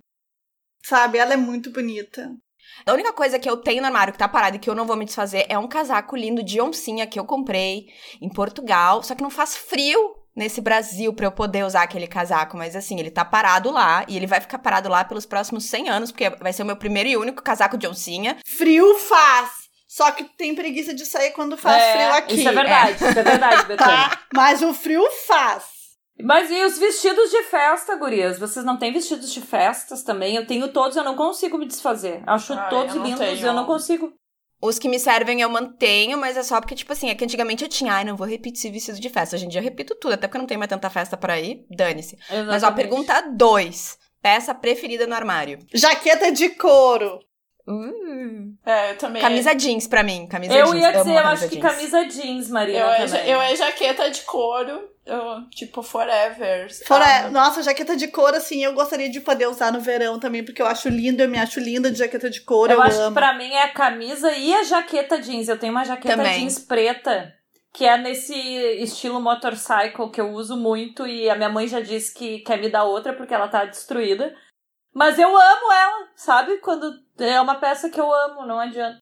sabe, 0.84 1.18
ela 1.18 1.34
é 1.34 1.36
muito 1.36 1.70
bonita. 1.70 2.30
A 2.86 2.92
única 2.92 3.12
coisa 3.12 3.38
que 3.38 3.50
eu 3.50 3.56
tenho 3.56 3.80
no 3.80 3.86
armário 3.86 4.12
que 4.12 4.18
tá 4.18 4.28
parado 4.28 4.56
e 4.56 4.58
que 4.58 4.70
eu 4.70 4.74
não 4.74 4.86
vou 4.86 4.96
me 4.96 5.04
desfazer 5.04 5.46
é 5.48 5.58
um 5.58 5.68
casaco 5.68 6.16
lindo 6.16 6.42
de 6.42 6.60
oncinha 6.60 7.06
que 7.06 7.18
eu 7.18 7.24
comprei 7.24 7.86
em 8.20 8.28
Portugal, 8.28 9.02
só 9.02 9.14
que 9.14 9.22
não 9.22 9.30
faz 9.30 9.56
frio 9.56 10.16
nesse 10.34 10.60
Brasil 10.60 11.12
para 11.12 11.26
eu 11.26 11.32
poder 11.32 11.64
usar 11.64 11.82
aquele 11.82 12.06
casaco, 12.06 12.56
mas 12.56 12.76
assim, 12.76 12.98
ele 12.98 13.10
tá 13.10 13.24
parado 13.24 13.70
lá 13.70 14.04
e 14.08 14.16
ele 14.16 14.26
vai 14.26 14.40
ficar 14.40 14.58
parado 14.58 14.88
lá 14.88 15.04
pelos 15.04 15.26
próximos 15.26 15.64
100 15.64 15.88
anos, 15.88 16.12
porque 16.12 16.30
vai 16.30 16.52
ser 16.52 16.62
o 16.62 16.66
meu 16.66 16.76
primeiro 16.76 17.08
e 17.08 17.16
único 17.16 17.42
casaco 17.42 17.76
de 17.76 17.86
oncinha. 17.86 18.38
Frio 18.46 18.94
faz! 18.94 19.59
Só 19.90 20.12
que 20.12 20.22
tem 20.22 20.54
preguiça 20.54 20.94
de 20.94 21.04
sair 21.04 21.32
quando 21.32 21.56
faz 21.56 21.82
é, 21.82 21.92
frio 21.94 22.12
aqui. 22.12 22.34
Isso 22.36 22.48
é 22.48 22.52
verdade, 22.52 22.90
é. 22.92 22.94
isso 22.94 23.18
é 23.18 23.22
verdade, 23.24 23.66
Tá? 23.76 24.20
Mas 24.32 24.62
o 24.62 24.72
frio 24.72 25.02
faz. 25.26 25.64
Mas 26.22 26.48
e 26.48 26.62
os 26.62 26.78
vestidos 26.78 27.28
de 27.28 27.42
festa, 27.42 27.96
gurias? 27.96 28.38
Vocês 28.38 28.64
não 28.64 28.78
têm 28.78 28.92
vestidos 28.92 29.32
de 29.32 29.40
festas 29.40 30.04
também? 30.04 30.36
Eu 30.36 30.46
tenho 30.46 30.68
todos, 30.68 30.96
eu 30.96 31.02
não 31.02 31.16
consigo 31.16 31.58
me 31.58 31.66
desfazer. 31.66 32.22
Acho 32.24 32.52
Ai, 32.52 32.70
todos 32.70 32.94
eu 32.94 33.02
lindos, 33.02 33.18
tenho. 33.18 33.44
eu 33.44 33.52
não 33.52 33.66
consigo. 33.66 34.12
Os 34.62 34.78
que 34.78 34.88
me 34.88 35.00
servem 35.00 35.40
eu 35.40 35.48
mantenho, 35.50 36.16
mas 36.16 36.36
é 36.36 36.44
só 36.44 36.60
porque, 36.60 36.76
tipo 36.76 36.92
assim, 36.92 37.08
é 37.08 37.14
que 37.16 37.24
antigamente 37.24 37.64
eu 37.64 37.68
tinha, 37.68 37.92
ai, 37.92 38.04
não 38.04 38.16
vou 38.16 38.28
repetir 38.28 38.70
vestido 38.70 39.00
de 39.00 39.08
festa. 39.08 39.34
Hoje 39.34 39.46
em 39.46 39.48
dia 39.48 39.58
eu 39.60 39.64
repito 39.64 39.96
tudo, 39.96 40.12
até 40.12 40.28
porque 40.28 40.36
eu 40.36 40.42
não 40.42 40.46
tenho 40.46 40.60
mais 40.60 40.70
tanta 40.70 40.88
festa 40.88 41.16
para 41.16 41.40
ir, 41.40 41.66
dane-se. 41.68 42.16
Mas 42.46 42.62
ó, 42.62 42.70
pergunta 42.70 43.22
dois. 43.22 43.98
Peça 44.22 44.54
preferida 44.54 45.04
no 45.08 45.16
armário. 45.16 45.58
Jaqueta 45.74 46.30
de 46.30 46.50
couro. 46.50 47.18
Uh. 47.66 48.54
É, 48.64 48.92
eu 48.92 48.98
também. 48.98 49.22
Camisa 49.22 49.54
jeans 49.54 49.86
pra 49.86 50.02
mim. 50.02 50.26
Camisa 50.26 50.54
eu 50.54 50.66
jeans. 50.66 50.82
ia 50.82 50.92
dizer, 50.92 51.12
eu 51.12 51.18
acho 51.18 51.48
jeans. 51.48 51.52
que 51.52 51.60
camisa 51.60 52.04
jeans, 52.04 52.50
Maria. 52.50 52.80
Eu, 52.80 52.88
é, 52.88 53.34
eu 53.34 53.40
é 53.42 53.56
jaqueta 53.56 54.10
de 54.10 54.22
couro. 54.22 54.88
Eu, 55.04 55.48
tipo, 55.50 55.82
forever. 55.82 56.68
forever. 56.84 57.32
Nossa, 57.32 57.62
jaqueta 57.62 57.96
de 57.96 58.08
couro, 58.08 58.36
assim, 58.36 58.62
eu 58.62 58.74
gostaria 58.74 59.10
de 59.10 59.20
poder 59.20 59.48
usar 59.48 59.72
no 59.72 59.80
verão 59.80 60.20
também, 60.20 60.44
porque 60.44 60.62
eu 60.62 60.66
acho 60.66 60.88
lindo, 60.88 61.22
eu 61.22 61.28
me 61.28 61.38
acho 61.38 61.58
linda 61.58 61.90
de 61.90 61.98
jaqueta 61.98 62.30
de 62.30 62.40
couro. 62.42 62.72
Eu, 62.72 62.76
eu 62.76 62.82
acho 62.82 63.00
amo. 63.00 63.08
que 63.08 63.14
pra 63.14 63.36
mim 63.36 63.50
é 63.50 63.64
a 63.64 63.72
camisa 63.72 64.30
e 64.32 64.54
a 64.54 64.62
jaqueta 64.62 65.20
jeans. 65.20 65.48
Eu 65.48 65.58
tenho 65.58 65.72
uma 65.72 65.84
jaqueta 65.84 66.16
também. 66.16 66.40
jeans 66.40 66.58
preta 66.58 67.34
que 67.72 67.84
é 67.84 67.96
nesse 67.96 68.34
estilo 68.34 69.20
motorcycle 69.20 70.10
que 70.10 70.20
eu 70.20 70.30
uso 70.30 70.56
muito 70.56 71.06
e 71.06 71.30
a 71.30 71.36
minha 71.36 71.48
mãe 71.48 71.68
já 71.68 71.80
disse 71.80 72.12
que 72.12 72.40
quer 72.40 72.58
me 72.60 72.68
dar 72.68 72.84
outra 72.84 73.12
porque 73.12 73.32
ela 73.32 73.48
tá 73.48 73.64
destruída. 73.64 74.34
Mas 74.92 75.18
eu 75.18 75.28
amo 75.28 75.72
ela, 75.72 76.08
sabe? 76.16 76.58
Quando 76.58 76.92
é 77.18 77.40
uma 77.40 77.56
peça 77.56 77.88
que 77.88 78.00
eu 78.00 78.12
amo, 78.12 78.46
não 78.46 78.58
adianta. 78.58 78.98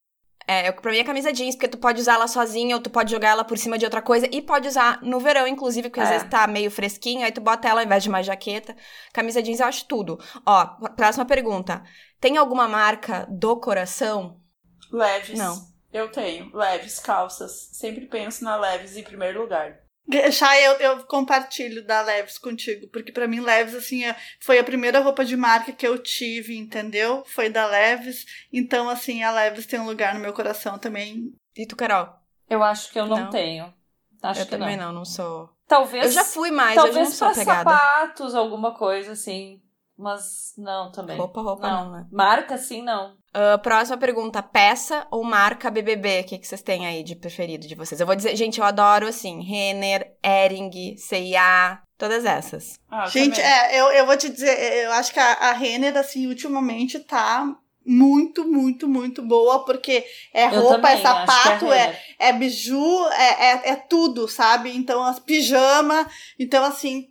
É, 0.50 0.72
pra 0.72 0.90
mim 0.90 0.98
é 0.98 1.04
camisa 1.04 1.30
jeans, 1.30 1.54
porque 1.54 1.68
tu 1.68 1.76
pode 1.76 2.00
usar 2.00 2.14
ela 2.14 2.26
sozinha 2.26 2.74
ou 2.74 2.80
tu 2.80 2.88
pode 2.88 3.10
jogar 3.10 3.28
ela 3.28 3.44
por 3.44 3.58
cima 3.58 3.76
de 3.76 3.84
outra 3.84 4.00
coisa 4.00 4.26
e 4.32 4.40
pode 4.40 4.66
usar 4.66 4.98
no 5.02 5.20
verão, 5.20 5.46
inclusive, 5.46 5.90
porque 5.90 6.00
é. 6.00 6.04
às 6.04 6.08
vezes 6.08 6.28
tá 6.30 6.46
meio 6.46 6.70
fresquinho, 6.70 7.22
aí 7.22 7.30
tu 7.30 7.40
bota 7.42 7.68
ela 7.68 7.80
ao 7.80 7.86
invés 7.86 8.02
de 8.02 8.08
uma 8.08 8.22
jaqueta. 8.22 8.74
Camisa 9.12 9.42
jeans 9.42 9.60
eu 9.60 9.66
acho 9.66 9.86
tudo. 9.86 10.18
Ó, 10.46 10.64
próxima 10.96 11.26
pergunta. 11.26 11.82
Tem 12.18 12.38
alguma 12.38 12.66
marca 12.66 13.26
do 13.28 13.60
coração? 13.60 14.40
Leves. 14.90 15.38
Não. 15.38 15.54
Eu 15.92 16.10
tenho. 16.10 16.50
Leves, 16.56 16.98
calças. 16.98 17.68
Sempre 17.72 18.06
penso 18.06 18.42
na 18.42 18.56
Leves 18.56 18.96
em 18.96 19.02
primeiro 19.02 19.42
lugar. 19.42 19.78
Chay, 20.32 20.66
eu, 20.66 20.72
eu 20.74 21.04
compartilho 21.04 21.86
da 21.86 22.00
Leves 22.00 22.38
contigo, 22.38 22.88
porque 22.88 23.12
para 23.12 23.28
mim 23.28 23.40
Leves, 23.40 23.74
assim, 23.74 24.04
é, 24.04 24.16
foi 24.40 24.58
a 24.58 24.64
primeira 24.64 25.00
roupa 25.00 25.22
de 25.24 25.36
marca 25.36 25.70
que 25.70 25.86
eu 25.86 25.98
tive, 25.98 26.56
entendeu? 26.56 27.22
Foi 27.26 27.50
da 27.50 27.66
Leves, 27.66 28.24
então, 28.50 28.88
assim, 28.88 29.22
a 29.22 29.30
Leves 29.30 29.66
tem 29.66 29.78
um 29.78 29.86
lugar 29.86 30.14
no 30.14 30.20
meu 30.20 30.32
coração 30.32 30.78
também. 30.78 31.32
E 31.54 31.66
tu, 31.66 31.76
Carol? 31.76 32.08
Eu 32.48 32.62
acho 32.62 32.90
que 32.90 32.98
eu 32.98 33.06
não, 33.06 33.24
não. 33.24 33.30
tenho. 33.30 33.72
Acho 34.22 34.40
eu 34.40 34.44
que 34.46 34.50
também 34.50 34.76
não. 34.76 34.86
não, 34.86 34.92
não 35.00 35.04
sou. 35.04 35.50
Talvez. 35.66 36.06
Eu 36.06 36.12
já 36.12 36.24
fui 36.24 36.50
mais, 36.50 36.74
talvez 36.74 36.96
hoje 36.96 37.04
não 37.04 37.12
sou 37.12 37.34
pegada. 37.34 37.70
sapatos, 37.70 38.34
alguma 38.34 38.74
coisa 38.74 39.12
assim. 39.12 39.60
Mas 39.98 40.54
não 40.56 40.92
também. 40.92 41.16
Roupa, 41.16 41.40
roupa 41.42 41.68
não, 41.68 41.84
não 41.86 41.92
né? 41.92 42.06
Marca, 42.12 42.56
sim, 42.56 42.82
não. 42.82 43.16
Uh, 43.34 43.58
próxima 43.60 43.98
pergunta: 43.98 44.40
peça 44.40 45.04
ou 45.10 45.24
marca 45.24 45.72
BBB? 45.72 46.20
O 46.20 46.24
que, 46.24 46.38
que 46.38 46.46
vocês 46.46 46.62
têm 46.62 46.86
aí 46.86 47.02
de 47.02 47.16
preferido 47.16 47.66
de 47.66 47.74
vocês? 47.74 48.00
Eu 48.00 48.06
vou 48.06 48.14
dizer, 48.14 48.36
gente, 48.36 48.60
eu 48.60 48.64
adoro 48.64 49.08
assim: 49.08 49.42
Renner, 49.42 50.16
Ering, 50.22 50.96
CIA, 50.96 51.82
todas 51.98 52.24
essas. 52.24 52.78
Ah, 52.88 53.06
gente, 53.08 53.40
é, 53.40 53.80
eu, 53.80 53.86
eu 53.86 54.06
vou 54.06 54.16
te 54.16 54.28
dizer, 54.28 54.84
eu 54.84 54.92
acho 54.92 55.12
que 55.12 55.18
a, 55.18 55.32
a 55.32 55.52
Renner, 55.52 55.96
assim, 55.96 56.28
ultimamente 56.28 57.00
tá 57.00 57.56
muito, 57.84 58.44
muito, 58.46 58.86
muito 58.86 59.20
boa, 59.22 59.64
porque 59.64 60.04
é 60.32 60.46
roupa, 60.46 60.90
é 60.90 60.98
sapato, 60.98 61.72
é, 61.72 61.98
é, 62.20 62.28
é 62.28 62.32
biju, 62.32 63.08
é, 63.08 63.46
é, 63.46 63.70
é 63.70 63.76
tudo, 63.76 64.28
sabe? 64.28 64.70
Então, 64.76 65.02
as 65.02 65.18
pijama. 65.18 66.08
Então, 66.38 66.64
assim, 66.64 67.08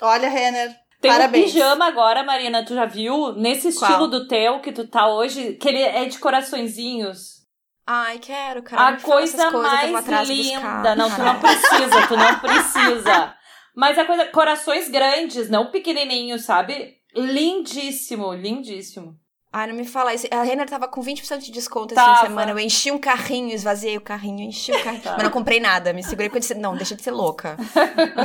olha, 0.00 0.28
Renner, 0.28 0.79
tem 1.00 1.10
Parabéns. 1.10 1.50
um 1.50 1.52
pijama 1.52 1.86
agora, 1.86 2.22
Marina, 2.22 2.64
tu 2.64 2.74
já 2.74 2.84
viu? 2.84 3.32
Nesse 3.34 3.68
estilo 3.68 3.96
Qual? 3.96 4.08
do 4.08 4.28
teu 4.28 4.60
que 4.60 4.70
tu 4.72 4.86
tá 4.86 5.08
hoje, 5.08 5.54
que 5.54 5.68
ele 5.68 5.82
é 5.82 6.04
de 6.04 6.18
coraçõezinhos. 6.18 7.40
Ai, 7.86 8.18
quero, 8.18 8.62
cara. 8.62 8.88
A 8.96 9.00
coisa 9.00 9.50
mais 9.50 10.28
linda. 10.28 10.94
Não, 10.94 11.10
tu 11.10 11.22
não 11.22 11.40
precisa, 11.40 12.06
tu 12.06 12.16
não 12.16 12.38
precisa. 12.38 13.34
Mas 13.74 13.98
a 13.98 14.04
coisa, 14.04 14.26
corações 14.26 14.88
grandes, 14.88 15.48
não 15.48 15.70
pequenininhos, 15.70 16.44
sabe? 16.44 16.96
Lindíssimo, 17.16 18.32
lindíssimo. 18.34 19.14
Ai, 19.52 19.66
não 19.66 19.74
me 19.74 19.84
fala 19.84 20.14
isso. 20.14 20.28
A 20.30 20.42
Renner 20.42 20.68
tava 20.68 20.86
com 20.86 21.02
20% 21.02 21.38
de 21.38 21.50
desconto 21.50 21.92
essa 21.92 22.12
assim, 22.12 22.26
semana. 22.28 22.52
Eu 22.52 22.58
enchi 22.58 22.92
um 22.92 22.98
carrinho, 22.98 23.52
esvaziei 23.52 23.96
o 23.96 24.00
carrinho, 24.00 24.44
enchi 24.44 24.70
o 24.70 24.84
carrinho. 24.84 25.02
Tá. 25.02 25.14
Mas 25.14 25.24
não 25.24 25.30
comprei 25.30 25.58
nada. 25.58 25.92
Me 25.92 26.04
segurei 26.04 26.28
porque 26.28 26.38
eu 26.38 26.40
disse, 26.40 26.54
não, 26.54 26.76
deixa 26.76 26.94
de 26.94 27.02
ser 27.02 27.10
louca. 27.10 27.56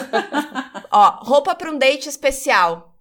Ó, 0.92 1.24
roupa 1.24 1.56
pra 1.56 1.72
um 1.72 1.78
date 1.80 2.08
especial. 2.08 2.96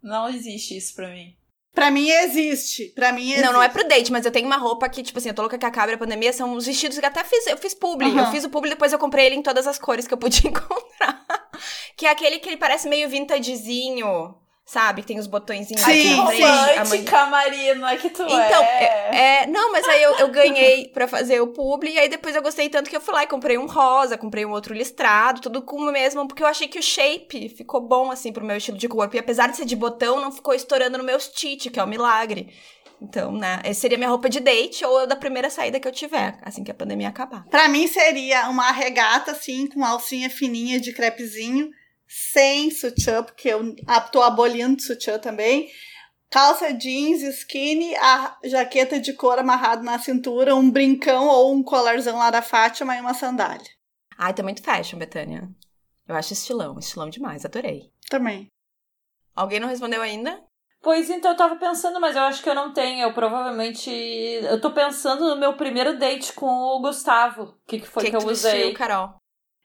Não 0.00 0.28
existe 0.28 0.76
isso 0.76 0.94
pra 0.94 1.08
mim. 1.08 1.34
Pra 1.74 1.90
mim 1.90 2.08
existe. 2.08 2.92
Pra 2.94 3.12
mim 3.12 3.22
existe. 3.22 3.42
Não, 3.44 3.52
não 3.52 3.62
é 3.62 3.68
pro 3.68 3.86
date, 3.86 4.12
mas 4.12 4.24
eu 4.24 4.30
tenho 4.30 4.46
uma 4.46 4.56
roupa 4.56 4.88
que, 4.88 5.02
tipo 5.02 5.18
assim, 5.18 5.28
eu 5.28 5.34
tô 5.34 5.42
louca 5.42 5.58
que 5.58 5.66
acabe 5.66 5.92
a 5.92 5.98
pandemia. 5.98 6.32
São 6.32 6.54
os 6.54 6.66
vestidos 6.66 6.98
que 6.98 7.06
até 7.06 7.24
fiz. 7.24 7.44
Eu 7.48 7.58
fiz 7.58 7.74
publi. 7.74 8.08
Uhum. 8.08 8.20
Eu 8.20 8.26
fiz 8.26 8.44
o 8.44 8.50
publi, 8.50 8.70
depois 8.70 8.92
eu 8.92 8.98
comprei 9.00 9.26
ele 9.26 9.34
em 9.34 9.42
todas 9.42 9.66
as 9.66 9.78
cores 9.78 10.06
que 10.06 10.14
eu 10.14 10.18
podia 10.18 10.46
encontrar. 10.48 11.26
que 11.96 12.06
é 12.06 12.10
aquele 12.10 12.38
que 12.38 12.48
ele 12.48 12.56
parece 12.56 12.88
meio 12.88 13.08
vintagezinho. 13.08 14.36
Sabe? 14.68 15.02
Tem 15.02 15.18
os 15.18 15.26
botõezinhos 15.26 15.80
Sim, 15.80 15.90
aqui 15.90 16.14
na 16.14 16.26
frente. 16.84 17.10
Romântica, 17.10 17.74
não 17.76 17.88
é 17.88 17.96
que 17.96 18.10
tu 18.10 18.22
então, 18.24 18.62
é. 18.62 19.44
é. 19.44 19.46
Não, 19.46 19.72
mas 19.72 19.88
aí 19.88 20.02
eu, 20.02 20.12
eu 20.18 20.28
ganhei 20.28 20.88
pra 20.92 21.08
fazer 21.08 21.40
o 21.40 21.46
publi, 21.46 21.94
e 21.94 21.98
aí 21.98 22.06
depois 22.06 22.36
eu 22.36 22.42
gostei 22.42 22.68
tanto 22.68 22.90
que 22.90 22.94
eu 22.94 23.00
fui 23.00 23.14
lá 23.14 23.24
e 23.24 23.26
comprei 23.26 23.56
um 23.56 23.64
rosa, 23.64 24.18
comprei 24.18 24.44
um 24.44 24.50
outro 24.50 24.74
listrado, 24.74 25.40
tudo 25.40 25.62
com 25.62 25.76
o 25.76 25.90
mesmo, 25.90 26.28
porque 26.28 26.42
eu 26.42 26.46
achei 26.46 26.68
que 26.68 26.78
o 26.78 26.82
shape 26.82 27.48
ficou 27.48 27.80
bom, 27.80 28.10
assim, 28.10 28.30
pro 28.30 28.44
meu 28.44 28.58
estilo 28.58 28.76
de 28.76 28.86
corpo. 28.88 29.16
E 29.16 29.18
apesar 29.18 29.46
de 29.46 29.56
ser 29.56 29.64
de 29.64 29.74
botão, 29.74 30.20
não 30.20 30.30
ficou 30.30 30.52
estourando 30.52 30.98
no 30.98 31.04
meu 31.04 31.16
tite, 31.18 31.70
que 31.70 31.80
é 31.80 31.82
um 31.82 31.86
milagre. 31.86 32.52
Então, 33.00 33.32
né, 33.32 33.60
essa 33.64 33.80
seria 33.80 33.96
minha 33.96 34.10
roupa 34.10 34.28
de 34.28 34.38
date 34.38 34.84
ou 34.84 35.06
da 35.06 35.16
primeira 35.16 35.48
saída 35.48 35.80
que 35.80 35.88
eu 35.88 35.92
tiver, 35.92 36.38
assim 36.42 36.62
que 36.62 36.70
a 36.70 36.74
pandemia 36.74 37.08
acabar. 37.08 37.46
Pra 37.46 37.68
mim 37.68 37.86
seria 37.86 38.50
uma 38.50 38.70
regata, 38.70 39.30
assim, 39.30 39.66
com 39.66 39.82
alcinha 39.82 40.28
fininha 40.28 40.78
de 40.78 40.92
crepezinho, 40.92 41.70
sem 42.08 42.70
sutiã, 42.70 43.22
porque 43.22 43.48
eu 43.48 43.76
tô 44.10 44.22
abolindo 44.22 44.80
sutiã 44.80 45.18
também. 45.18 45.68
Calça 46.30 46.72
jeans, 46.72 47.22
skinny, 47.22 47.94
a 47.96 48.38
jaqueta 48.44 49.00
de 49.00 49.12
couro 49.12 49.40
amarrado 49.40 49.82
na 49.82 49.98
cintura, 49.98 50.54
um 50.54 50.70
brincão 50.70 51.26
ou 51.26 51.54
um 51.54 51.62
colarzão 51.62 52.18
lá 52.18 52.30
da 52.30 52.42
Fátima 52.42 52.96
e 52.96 53.00
uma 53.00 53.14
sandália. 53.14 53.70
Ai, 54.16 54.34
tá 54.34 54.42
muito 54.42 54.62
fashion, 54.62 54.98
Betânia. 54.98 55.48
Eu 56.06 56.14
acho 56.14 56.32
estilão, 56.32 56.78
estilão 56.78 57.08
demais, 57.08 57.44
adorei. 57.44 57.92
Também. 58.10 58.48
Alguém 59.34 59.60
não 59.60 59.68
respondeu 59.68 60.02
ainda? 60.02 60.42
Pois 60.80 61.10
então, 61.10 61.32
eu 61.32 61.36
tava 61.36 61.56
pensando, 61.56 62.00
mas 62.00 62.14
eu 62.14 62.22
acho 62.22 62.42
que 62.42 62.48
eu 62.48 62.54
não 62.54 62.72
tenho. 62.72 63.02
Eu 63.02 63.12
provavelmente. 63.12 63.90
Eu 63.90 64.60
tô 64.60 64.70
pensando 64.70 65.28
no 65.28 65.36
meu 65.36 65.56
primeiro 65.56 65.98
date 65.98 66.32
com 66.32 66.46
o 66.46 66.80
Gustavo. 66.80 67.42
O 67.42 67.66
que, 67.66 67.80
que 67.80 67.86
foi 67.86 68.04
que, 68.04 68.10
que, 68.10 68.16
que 68.16 68.24
eu 68.24 68.28
usei? 68.28 68.52
Vestiu, 68.52 68.74
Carol? 68.74 69.16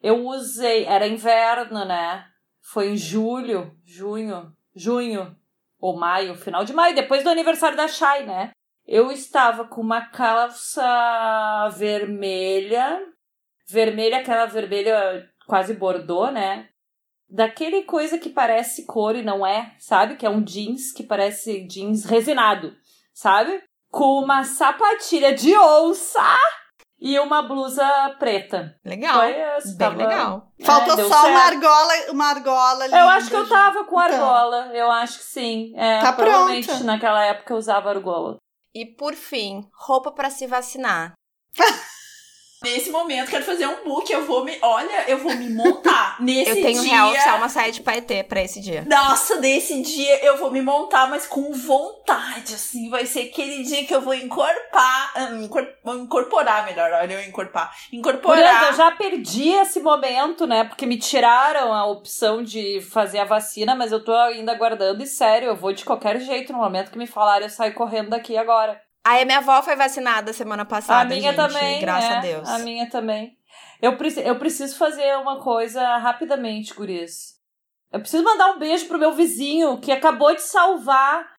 Eu 0.01 0.25
usei, 0.25 0.85
era 0.85 1.07
inverno, 1.07 1.85
né? 1.85 2.25
Foi 2.63 2.89
em 2.89 2.97
julho, 2.97 3.75
junho, 3.85 4.51
junho 4.73 5.35
ou 5.79 5.97
maio, 5.97 6.35
final 6.35 6.63
de 6.63 6.71
maio, 6.71 6.95
depois 6.95 7.23
do 7.23 7.29
aniversário 7.29 7.75
da 7.75 7.87
Shai, 7.89 8.25
né? 8.25 8.51
Eu 8.87 9.11
estava 9.11 9.65
com 9.65 9.81
uma 9.81 10.05
calça 10.09 11.69
vermelha, 11.77 13.01
vermelha, 13.67 14.19
aquela 14.19 14.45
vermelha 14.45 15.29
quase 15.45 15.73
bordô, 15.73 16.31
né? 16.31 16.69
Daquele 17.29 17.83
coisa 17.83 18.17
que 18.17 18.29
parece 18.29 18.85
cor 18.85 19.15
e 19.15 19.23
não 19.23 19.45
é, 19.45 19.75
sabe? 19.77 20.15
Que 20.15 20.25
é 20.25 20.29
um 20.29 20.41
jeans 20.41 20.93
que 20.93 21.03
parece 21.03 21.67
jeans 21.67 22.05
resinado, 22.05 22.73
sabe? 23.13 23.61
Com 23.91 24.23
uma 24.23 24.43
sapatilha 24.45 25.33
de 25.33 25.55
onça 25.57 26.37
e 27.05 27.19
uma 27.19 27.41
blusa 27.41 27.85
preta. 28.17 28.79
Legal. 28.85 29.19
Foi, 29.19 29.33
Bem 29.33 29.77
tava... 29.77 29.97
legal. 29.97 30.53
É, 30.57 30.65
Faltou 30.65 30.95
só 30.95 31.21
certo. 31.21 31.27
uma 31.27 31.41
argola, 31.41 31.93
uma 32.11 32.25
argola 32.27 32.85
Eu 32.87 33.09
acho 33.09 33.29
que 33.29 33.35
eu 33.35 33.49
tava 33.49 33.83
com 33.83 33.99
argola. 33.99 34.67
Então. 34.67 34.75
Eu 34.75 34.89
acho 34.89 35.17
que 35.17 35.25
sim. 35.25 35.73
É, 35.75 35.99
tá 35.99 36.13
provavelmente 36.13 36.67
pronta. 36.67 36.83
naquela 36.85 37.25
época 37.25 37.53
eu 37.53 37.57
usava 37.57 37.89
argola. 37.89 38.37
E 38.73 38.85
por 38.85 39.15
fim, 39.15 39.69
roupa 39.73 40.13
para 40.13 40.29
se 40.29 40.47
vacinar. 40.47 41.11
Nesse 42.63 42.89
momento, 42.89 43.29
quero 43.29 43.43
fazer 43.43 43.67
um 43.67 43.83
book. 43.83 44.11
Eu 44.11 44.25
vou 44.25 44.45
me. 44.45 44.57
Olha, 44.61 45.09
eu 45.09 45.17
vou 45.17 45.35
me 45.35 45.49
montar. 45.49 46.15
Nesse 46.23 46.51
eu 46.51 46.55
tenho 46.55 46.81
dia. 46.81 46.93
real 46.93 47.11
oficial 47.11 47.37
uma 47.37 47.49
saia 47.49 47.71
de 47.71 47.81
paetê 47.81 48.23
pra 48.23 48.41
esse 48.41 48.61
dia. 48.61 48.85
Nossa, 48.87 49.39
nesse 49.39 49.81
dia 49.81 50.23
eu 50.23 50.37
vou 50.37 50.49
me 50.49 50.61
montar, 50.61 51.09
mas 51.09 51.25
com 51.27 51.51
vontade, 51.51 52.53
assim. 52.55 52.89
Vai 52.89 53.05
ser 53.05 53.29
aquele 53.29 53.63
dia 53.63 53.85
que 53.85 53.93
eu 53.93 54.01
vou 54.01 54.13
encorpar. 54.13 55.13
Hum, 55.17 55.49
incorporar, 56.03 56.65
melhor. 56.65 56.91
Olha, 56.91 57.13
eu 57.13 57.23
encorpar. 57.23 57.75
Incorporar. 57.91 58.71
eu 58.71 58.77
já 58.77 58.91
perdi 58.91 59.49
esse 59.49 59.81
momento, 59.81 60.47
né? 60.47 60.63
Porque 60.63 60.85
me 60.85 60.97
tiraram 60.97 61.73
a 61.73 61.85
opção 61.85 62.41
de 62.41 62.79
fazer 62.81 63.19
a 63.19 63.25
vacina, 63.25 63.75
mas 63.75 63.91
eu 63.91 64.03
tô 64.03 64.13
ainda 64.13 64.53
aguardando. 64.53 65.03
E 65.03 65.07
sério, 65.07 65.49
eu 65.49 65.55
vou 65.55 65.73
de 65.73 65.83
qualquer 65.83 66.19
jeito 66.19 66.53
no 66.53 66.59
momento 66.59 66.91
que 66.91 66.97
me 66.97 67.07
falarem, 67.07 67.47
eu 67.47 67.49
saio 67.49 67.73
correndo 67.73 68.09
daqui 68.09 68.37
agora. 68.37 68.79
Aí 69.05 69.21
a 69.21 69.25
minha 69.25 69.39
avó 69.39 69.61
foi 69.61 69.75
vacinada 69.75 70.31
semana 70.31 70.63
passada. 70.63 71.01
A 71.01 71.05
minha 71.05 71.33
gente, 71.33 71.35
também. 71.35 71.81
Graças 71.81 72.09
é, 72.09 72.13
a 72.13 72.19
Deus. 72.21 72.49
A 72.49 72.59
minha 72.59 72.89
também. 72.89 73.37
Eu, 73.81 73.97
preci 73.97 74.21
eu 74.21 74.39
preciso 74.39 74.77
fazer 74.77 75.17
uma 75.17 75.41
coisa 75.41 75.97
rapidamente, 75.97 76.73
Guris. 76.73 77.33
Eu 77.91 77.99
preciso 77.99 78.23
mandar 78.23 78.51
um 78.51 78.59
beijo 78.59 78.87
pro 78.87 78.97
meu 78.97 79.11
vizinho 79.11 79.77
que 79.79 79.91
acabou 79.91 80.33
de 80.33 80.41
salvar 80.41 81.33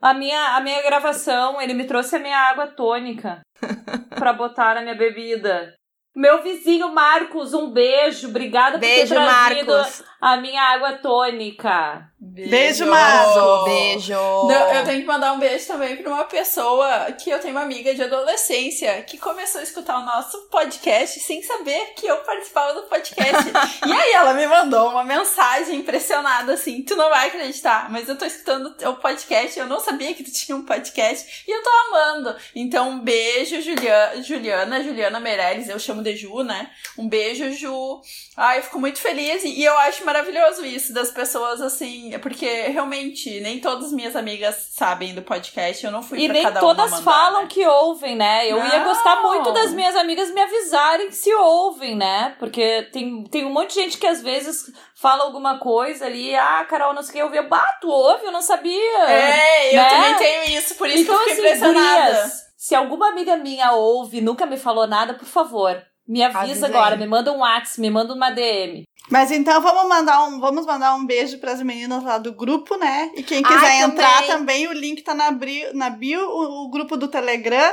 a 0.00 0.14
minha, 0.14 0.56
a 0.56 0.60
minha 0.60 0.82
gravação. 0.82 1.60
Ele 1.60 1.74
me 1.74 1.84
trouxe 1.84 2.16
a 2.16 2.18
minha 2.18 2.38
água 2.38 2.66
tônica 2.68 3.42
para 4.16 4.32
botar 4.32 4.74
na 4.74 4.80
minha 4.80 4.94
bebida. 4.94 5.74
Meu 6.16 6.42
vizinho 6.42 6.92
Marcos, 6.94 7.52
um 7.52 7.70
beijo. 7.70 8.28
Obrigada 8.28 8.78
beijo, 8.78 9.14
por 9.14 9.20
ter 9.20 9.26
trazido 9.26 9.72
Marcos. 9.72 10.04
a 10.20 10.36
minha 10.36 10.62
água 10.62 10.92
tônica. 10.94 12.08
Beijo, 12.24 12.50
beijo 12.50 12.86
Marcos. 12.86 13.64
Beijo. 13.64 14.12
Não, 14.14 14.74
eu 14.74 14.84
tenho 14.84 15.00
que 15.02 15.06
mandar 15.06 15.34
um 15.34 15.38
beijo 15.38 15.66
também 15.66 15.96
para 15.96 16.10
uma 16.10 16.24
pessoa 16.24 17.12
que 17.12 17.28
eu 17.28 17.38
tenho 17.38 17.54
uma 17.54 17.62
amiga 17.62 17.94
de 17.94 18.02
adolescência 18.02 19.02
que 19.02 19.18
começou 19.18 19.60
a 19.60 19.64
escutar 19.64 19.98
o 19.98 20.06
nosso 20.06 20.38
podcast 20.50 21.20
sem 21.20 21.42
saber 21.42 21.92
que 21.94 22.06
eu 22.06 22.16
participava 22.18 22.80
do 22.80 22.88
podcast. 22.88 23.44
e 23.86 23.92
aí 23.92 24.12
ela 24.12 24.32
me 24.32 24.46
mandou 24.46 24.88
uma 24.88 25.04
mensagem 25.04 25.80
impressionada 25.80 26.54
assim: 26.54 26.82
tu 26.82 26.96
não 26.96 27.10
vai 27.10 27.28
acreditar, 27.28 27.90
mas 27.90 28.08
eu 28.08 28.16
tô 28.16 28.24
escutando 28.24 28.74
o 28.88 28.94
podcast, 28.94 29.58
eu 29.58 29.66
não 29.66 29.78
sabia 29.78 30.14
que 30.14 30.24
tu 30.24 30.32
tinha 30.32 30.56
um 30.56 30.64
podcast 30.64 31.44
e 31.46 31.50
eu 31.50 31.62
tô 31.62 31.70
amando. 31.88 32.34
Então, 32.54 32.88
um 32.88 33.00
beijo, 33.00 33.60
Juliana, 33.60 34.22
Juliana, 34.22 34.82
Juliana 34.82 35.20
Meirelles, 35.20 35.68
eu 35.68 35.78
chamo 35.78 36.02
de 36.02 36.16
Ju, 36.16 36.42
né? 36.42 36.70
Um 36.96 37.06
beijo, 37.06 37.52
Ju. 37.52 38.00
Ai, 38.34 38.58
eu 38.58 38.62
fico 38.62 38.80
muito 38.80 38.98
feliz 38.98 39.44
e 39.44 39.62
eu 39.62 39.76
acho 39.80 40.06
maravilhoso 40.06 40.64
isso 40.64 40.92
das 40.94 41.10
pessoas 41.10 41.60
assim, 41.60 42.13
porque 42.18 42.46
realmente 42.62 43.40
nem 43.40 43.60
todas 43.60 43.92
minhas 43.92 44.16
amigas 44.16 44.68
sabem 44.72 45.14
do 45.14 45.22
podcast, 45.22 45.84
eu 45.84 45.92
não 45.92 46.02
fui 46.02 46.20
E 46.20 46.28
nem 46.28 46.50
todas 46.52 46.90
mandar, 46.90 47.02
falam 47.02 47.42
né? 47.42 47.48
que 47.48 47.66
ouvem, 47.66 48.16
né? 48.16 48.50
Eu 48.50 48.58
não. 48.58 48.66
ia 48.66 48.84
gostar 48.84 49.22
muito 49.22 49.52
das 49.52 49.72
minhas 49.72 49.96
amigas 49.96 50.32
me 50.32 50.40
avisarem 50.40 51.10
se 51.10 51.32
ouvem, 51.34 51.96
né? 51.96 52.34
Porque 52.38 52.88
tem, 52.92 53.24
tem 53.24 53.44
um 53.44 53.52
monte 53.52 53.74
de 53.74 53.82
gente 53.82 53.98
que 53.98 54.06
às 54.06 54.22
vezes 54.22 54.72
fala 54.94 55.24
alguma 55.24 55.58
coisa 55.58 56.06
ali, 56.06 56.34
ah, 56.34 56.64
Carol, 56.68 56.94
não 56.94 57.02
sei 57.02 57.22
o 57.22 57.30
que, 57.30 57.36
eu 57.36 57.42
vi, 57.42 57.48
tu 57.80 57.88
ouve? 57.88 58.24
Eu 58.26 58.32
não 58.32 58.42
sabia. 58.42 59.04
É, 59.08 59.70
eu 59.70 59.82
né? 59.82 59.88
também 59.88 60.14
tenho 60.16 60.58
isso, 60.58 60.74
por 60.76 60.88
isso 60.88 61.02
então, 61.02 61.16
que 61.16 61.30
eu 61.30 61.34
fiquei 61.34 61.52
assim, 61.52 61.56
impressionada. 61.58 62.12
Gurias, 62.12 62.44
se 62.56 62.74
alguma 62.74 63.08
amiga 63.08 63.36
minha 63.36 63.72
ouve 63.72 64.18
e 64.18 64.22
nunca 64.22 64.46
me 64.46 64.56
falou 64.56 64.86
nada, 64.86 65.14
por 65.14 65.26
favor, 65.26 65.82
me 66.06 66.22
avisa 66.22 66.40
Avisei. 66.40 66.68
agora, 66.68 66.96
me 66.96 67.06
manda 67.06 67.32
um 67.32 67.38
WhatsApp, 67.38 67.80
me 67.80 67.90
manda 67.90 68.14
uma 68.14 68.30
DM. 68.30 68.84
Mas 69.10 69.30
então 69.30 69.60
vamos 69.60 69.86
mandar 69.86 70.24
um, 70.24 70.40
vamos 70.40 70.64
mandar 70.64 70.94
um 70.94 71.04
beijo 71.04 71.38
para 71.38 71.52
as 71.52 71.60
meninas 71.62 72.02
lá 72.02 72.16
do 72.16 72.32
grupo, 72.32 72.76
né? 72.78 73.10
E 73.14 73.22
quem 73.22 73.42
quiser 73.42 73.58
Ai, 73.58 73.82
entrar 73.82 74.22
também. 74.22 74.28
também, 74.28 74.68
o 74.68 74.72
link 74.72 75.02
tá 75.02 75.12
na, 75.14 75.30
bri- 75.30 75.70
na 75.74 75.90
bio, 75.90 76.20
o, 76.26 76.64
o 76.64 76.70
grupo 76.70 76.96
do 76.96 77.06
Telegram. 77.06 77.72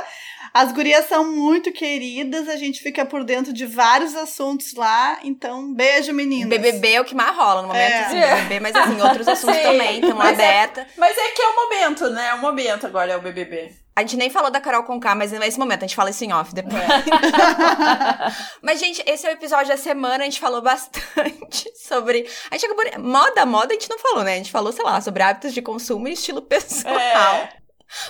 As 0.52 0.70
gurias 0.72 1.08
são 1.08 1.24
muito 1.32 1.72
queridas, 1.72 2.46
a 2.50 2.56
gente 2.56 2.82
fica 2.82 3.06
por 3.06 3.24
dentro 3.24 3.50
de 3.50 3.64
vários 3.64 4.14
assuntos 4.14 4.74
lá. 4.74 5.18
Então, 5.24 5.72
beijo, 5.72 6.12
meninas. 6.12 6.50
BBB 6.50 6.92
é 6.92 7.00
o 7.00 7.04
que 7.06 7.14
mais 7.14 7.34
rola 7.34 7.62
no 7.62 7.68
momento, 7.68 7.90
É. 7.92 8.04
assim, 8.04 8.20
BBB, 8.42 8.60
mas 8.60 8.76
assim, 8.76 9.00
outros 9.00 9.26
assuntos 9.28 9.56
Sim, 9.56 9.62
também 9.62 10.00
estão 10.00 10.22
é- 10.22 10.28
abertos. 10.28 10.84
Mas 10.98 11.16
é 11.16 11.28
que 11.30 11.40
é 11.40 11.48
o 11.48 11.56
momento, 11.56 12.10
né? 12.10 12.26
É 12.28 12.34
o 12.34 12.40
momento 12.42 12.86
agora, 12.86 13.10
é 13.12 13.16
o 13.16 13.22
BBB. 13.22 13.72
A 13.94 14.00
gente 14.00 14.16
nem 14.16 14.30
falou 14.30 14.50
da 14.50 14.60
Carol 14.60 14.84
Conká, 14.84 15.14
mas 15.14 15.32
nesse 15.32 15.58
momento 15.58 15.84
a 15.84 15.86
gente 15.86 15.96
fala 15.96 16.08
isso 16.08 16.24
em 16.24 16.32
off 16.32 16.54
depois. 16.54 16.82
mas, 18.62 18.80
gente, 18.80 19.02
esse 19.06 19.26
é 19.26 19.30
o 19.30 19.32
episódio 19.34 19.68
da 19.68 19.76
semana, 19.76 20.22
a 20.22 20.24
gente 20.24 20.40
falou 20.40 20.62
bastante 20.62 21.70
sobre. 21.76 22.26
A 22.50 22.56
gente 22.56 22.70
acabou. 22.70 23.02
Moda, 23.02 23.44
moda 23.44 23.74
a 23.74 23.74
gente 23.74 23.90
não 23.90 23.98
falou, 23.98 24.24
né? 24.24 24.34
A 24.34 24.36
gente 24.36 24.50
falou, 24.50 24.72
sei 24.72 24.84
lá, 24.84 24.98
sobre 25.00 25.22
hábitos 25.22 25.52
de 25.52 25.60
consumo 25.60 26.08
e 26.08 26.12
estilo 26.12 26.40
pessoal. 26.40 26.94
É. 26.96 27.52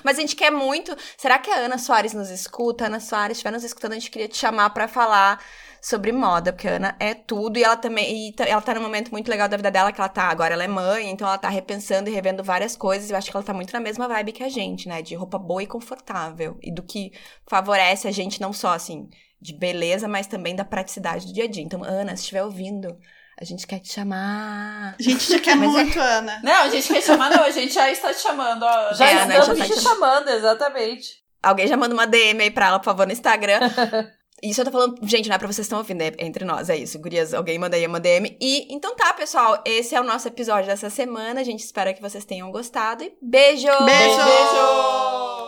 Mas 0.05 0.19
a 0.19 0.21
gente 0.21 0.37
quer 0.37 0.53
muito. 0.53 0.97
Será 1.17 1.39
que 1.39 1.51
a 1.51 1.57
Ana 1.57 1.79
Soares 1.79 2.15
nos 2.15 2.31
escuta? 2.31 2.87
Ana 2.87 3.01
Soares, 3.01 3.39
estiver 3.39 3.51
nos 3.51 3.65
escutando, 3.65 3.93
a 3.93 3.97
gente 3.97 4.11
queria 4.11 4.29
te 4.29 4.37
chamar 4.37 4.71
pra 4.71 4.87
falar 4.87 5.43
sobre 5.83 6.13
moda, 6.13 6.53
porque 6.53 6.69
a 6.69 6.77
Ana 6.77 6.97
é 7.01 7.13
tudo 7.13 7.59
e 7.59 7.65
ela 7.65 7.77
também. 7.77 8.29
E 8.31 8.35
ela 8.39 8.63
tá 8.63 8.73
num 8.75 8.81
momento 8.83 9.11
muito 9.11 9.29
legal 9.29 9.49
da 9.49 9.57
vida 9.57 9.71
dela, 9.71 9.91
que 9.91 10.01
ela 10.01 10.09
tá. 10.09 10.29
Agora 10.29 10.55
ela 10.55 10.63
é 10.63 10.69
mãe, 10.69 11.11
então 11.11 11.27
ela 11.27 11.37
tá 11.37 11.49
repensando 11.49 12.09
e 12.09 12.13
revendo 12.13 12.45
várias 12.45 12.77
coisas. 12.77 13.11
E 13.11 13.13
eu 13.13 13.19
acho 13.19 13.29
que 13.31 13.37
ela 13.37 13.45
tá 13.45 13.53
muito 13.53 13.73
na 13.73 13.81
mesma 13.81 14.07
vibe 14.07 14.31
que 14.33 14.45
a 14.45 14.49
gente, 14.49 14.89
né? 14.89 15.03
De 15.03 15.17
roupa 15.17 15.39
boa 15.39 15.63
e 15.63 15.67
confortável. 15.67 16.57
E 16.63 16.73
do 16.73 16.85
que 16.85 17.11
favorece 17.49 18.07
a 18.07 18.13
gente, 18.13 18.41
não 18.41 18.53
só 18.53 18.73
assim, 18.75 19.09
de 19.41 19.53
beleza, 19.53 20.07
mas 20.07 20.29
também 20.29 20.55
da 20.55 20.65
praticidade 20.65 21.27
do 21.27 21.33
dia 21.33 21.45
a 21.45 21.49
dia. 21.49 21.65
Então, 21.65 21.83
Ana, 21.83 22.17
se 22.17 22.23
estiver 22.23 22.45
ouvindo. 22.45 22.97
A 23.41 23.45
gente 23.45 23.67
quer 23.67 23.81
te 23.81 23.93
chamar. 23.93 24.95
A 24.97 25.03
gente 25.03 25.27
te 25.27 25.41
quer 25.41 25.57
Mas 25.57 25.75
é- 25.75 25.83
muito, 25.85 25.99
Ana. 25.99 26.41
Não, 26.45 26.63
a 26.63 26.69
gente 26.69 26.87
quer 26.93 27.03
chamar, 27.03 27.29
não, 27.31 27.43
a 27.43 27.51
gente 27.51 27.75
já 27.75 27.91
está 27.91 28.13
te 28.15 28.21
chamando, 28.21 28.63
ó. 28.63 28.93
Já 28.95 29.11
É, 29.11 29.15
né, 29.27 29.39
estamos 29.39 29.59
já 29.59 29.65
tá 29.67 29.75
te 29.75 29.81
te- 29.81 29.83
chamando, 29.83 30.29
exatamente. 30.29 31.09
Alguém 31.43 31.67
já 31.67 31.77
manda 31.77 31.93
uma 31.93 32.07
DM 32.07 32.41
aí 32.41 32.51
pra 32.53 32.69
ela, 32.69 32.79
por 32.79 32.85
favor, 32.85 33.05
no 33.07 33.13
Instagram. 33.13 33.59
Isso 34.43 34.61
eu 34.61 34.65
tô 34.65 34.73
falando, 34.73 34.99
gente, 35.03 35.29
não 35.29 35.37
é 35.37 35.39
pra 35.39 35.47
vocês 35.47 35.59
que 35.59 35.63
estão 35.63 35.79
ouvindo, 35.79 36.03
é 36.03 36.13
entre 36.19 36.45
nós, 36.45 36.69
é 36.69 36.77
isso. 36.77 36.99
Gurias, 36.99 37.33
alguém 37.33 37.59
manda 37.59 37.77
aí 37.77 37.87
uma 37.87 38.01
DM. 38.01 38.37
E 38.41 38.67
então 38.75 38.97
tá, 38.97 39.13
pessoal, 39.13 39.63
esse 39.65 39.95
é 39.95 40.01
o 40.01 40.05
nosso 40.05 40.27
episódio 40.27 40.67
dessa 40.67 40.91
semana. 40.91 41.41
A 41.41 41.45
gente 41.45 41.61
espera 41.61 41.95
que 41.95 42.03
vocês 42.03 42.25
tenham 42.25 42.51
gostado 42.51 43.05
e 43.05 43.13
beijo! 43.23 43.67
Beijo! 43.67 44.17
Beijo! 44.17 45.42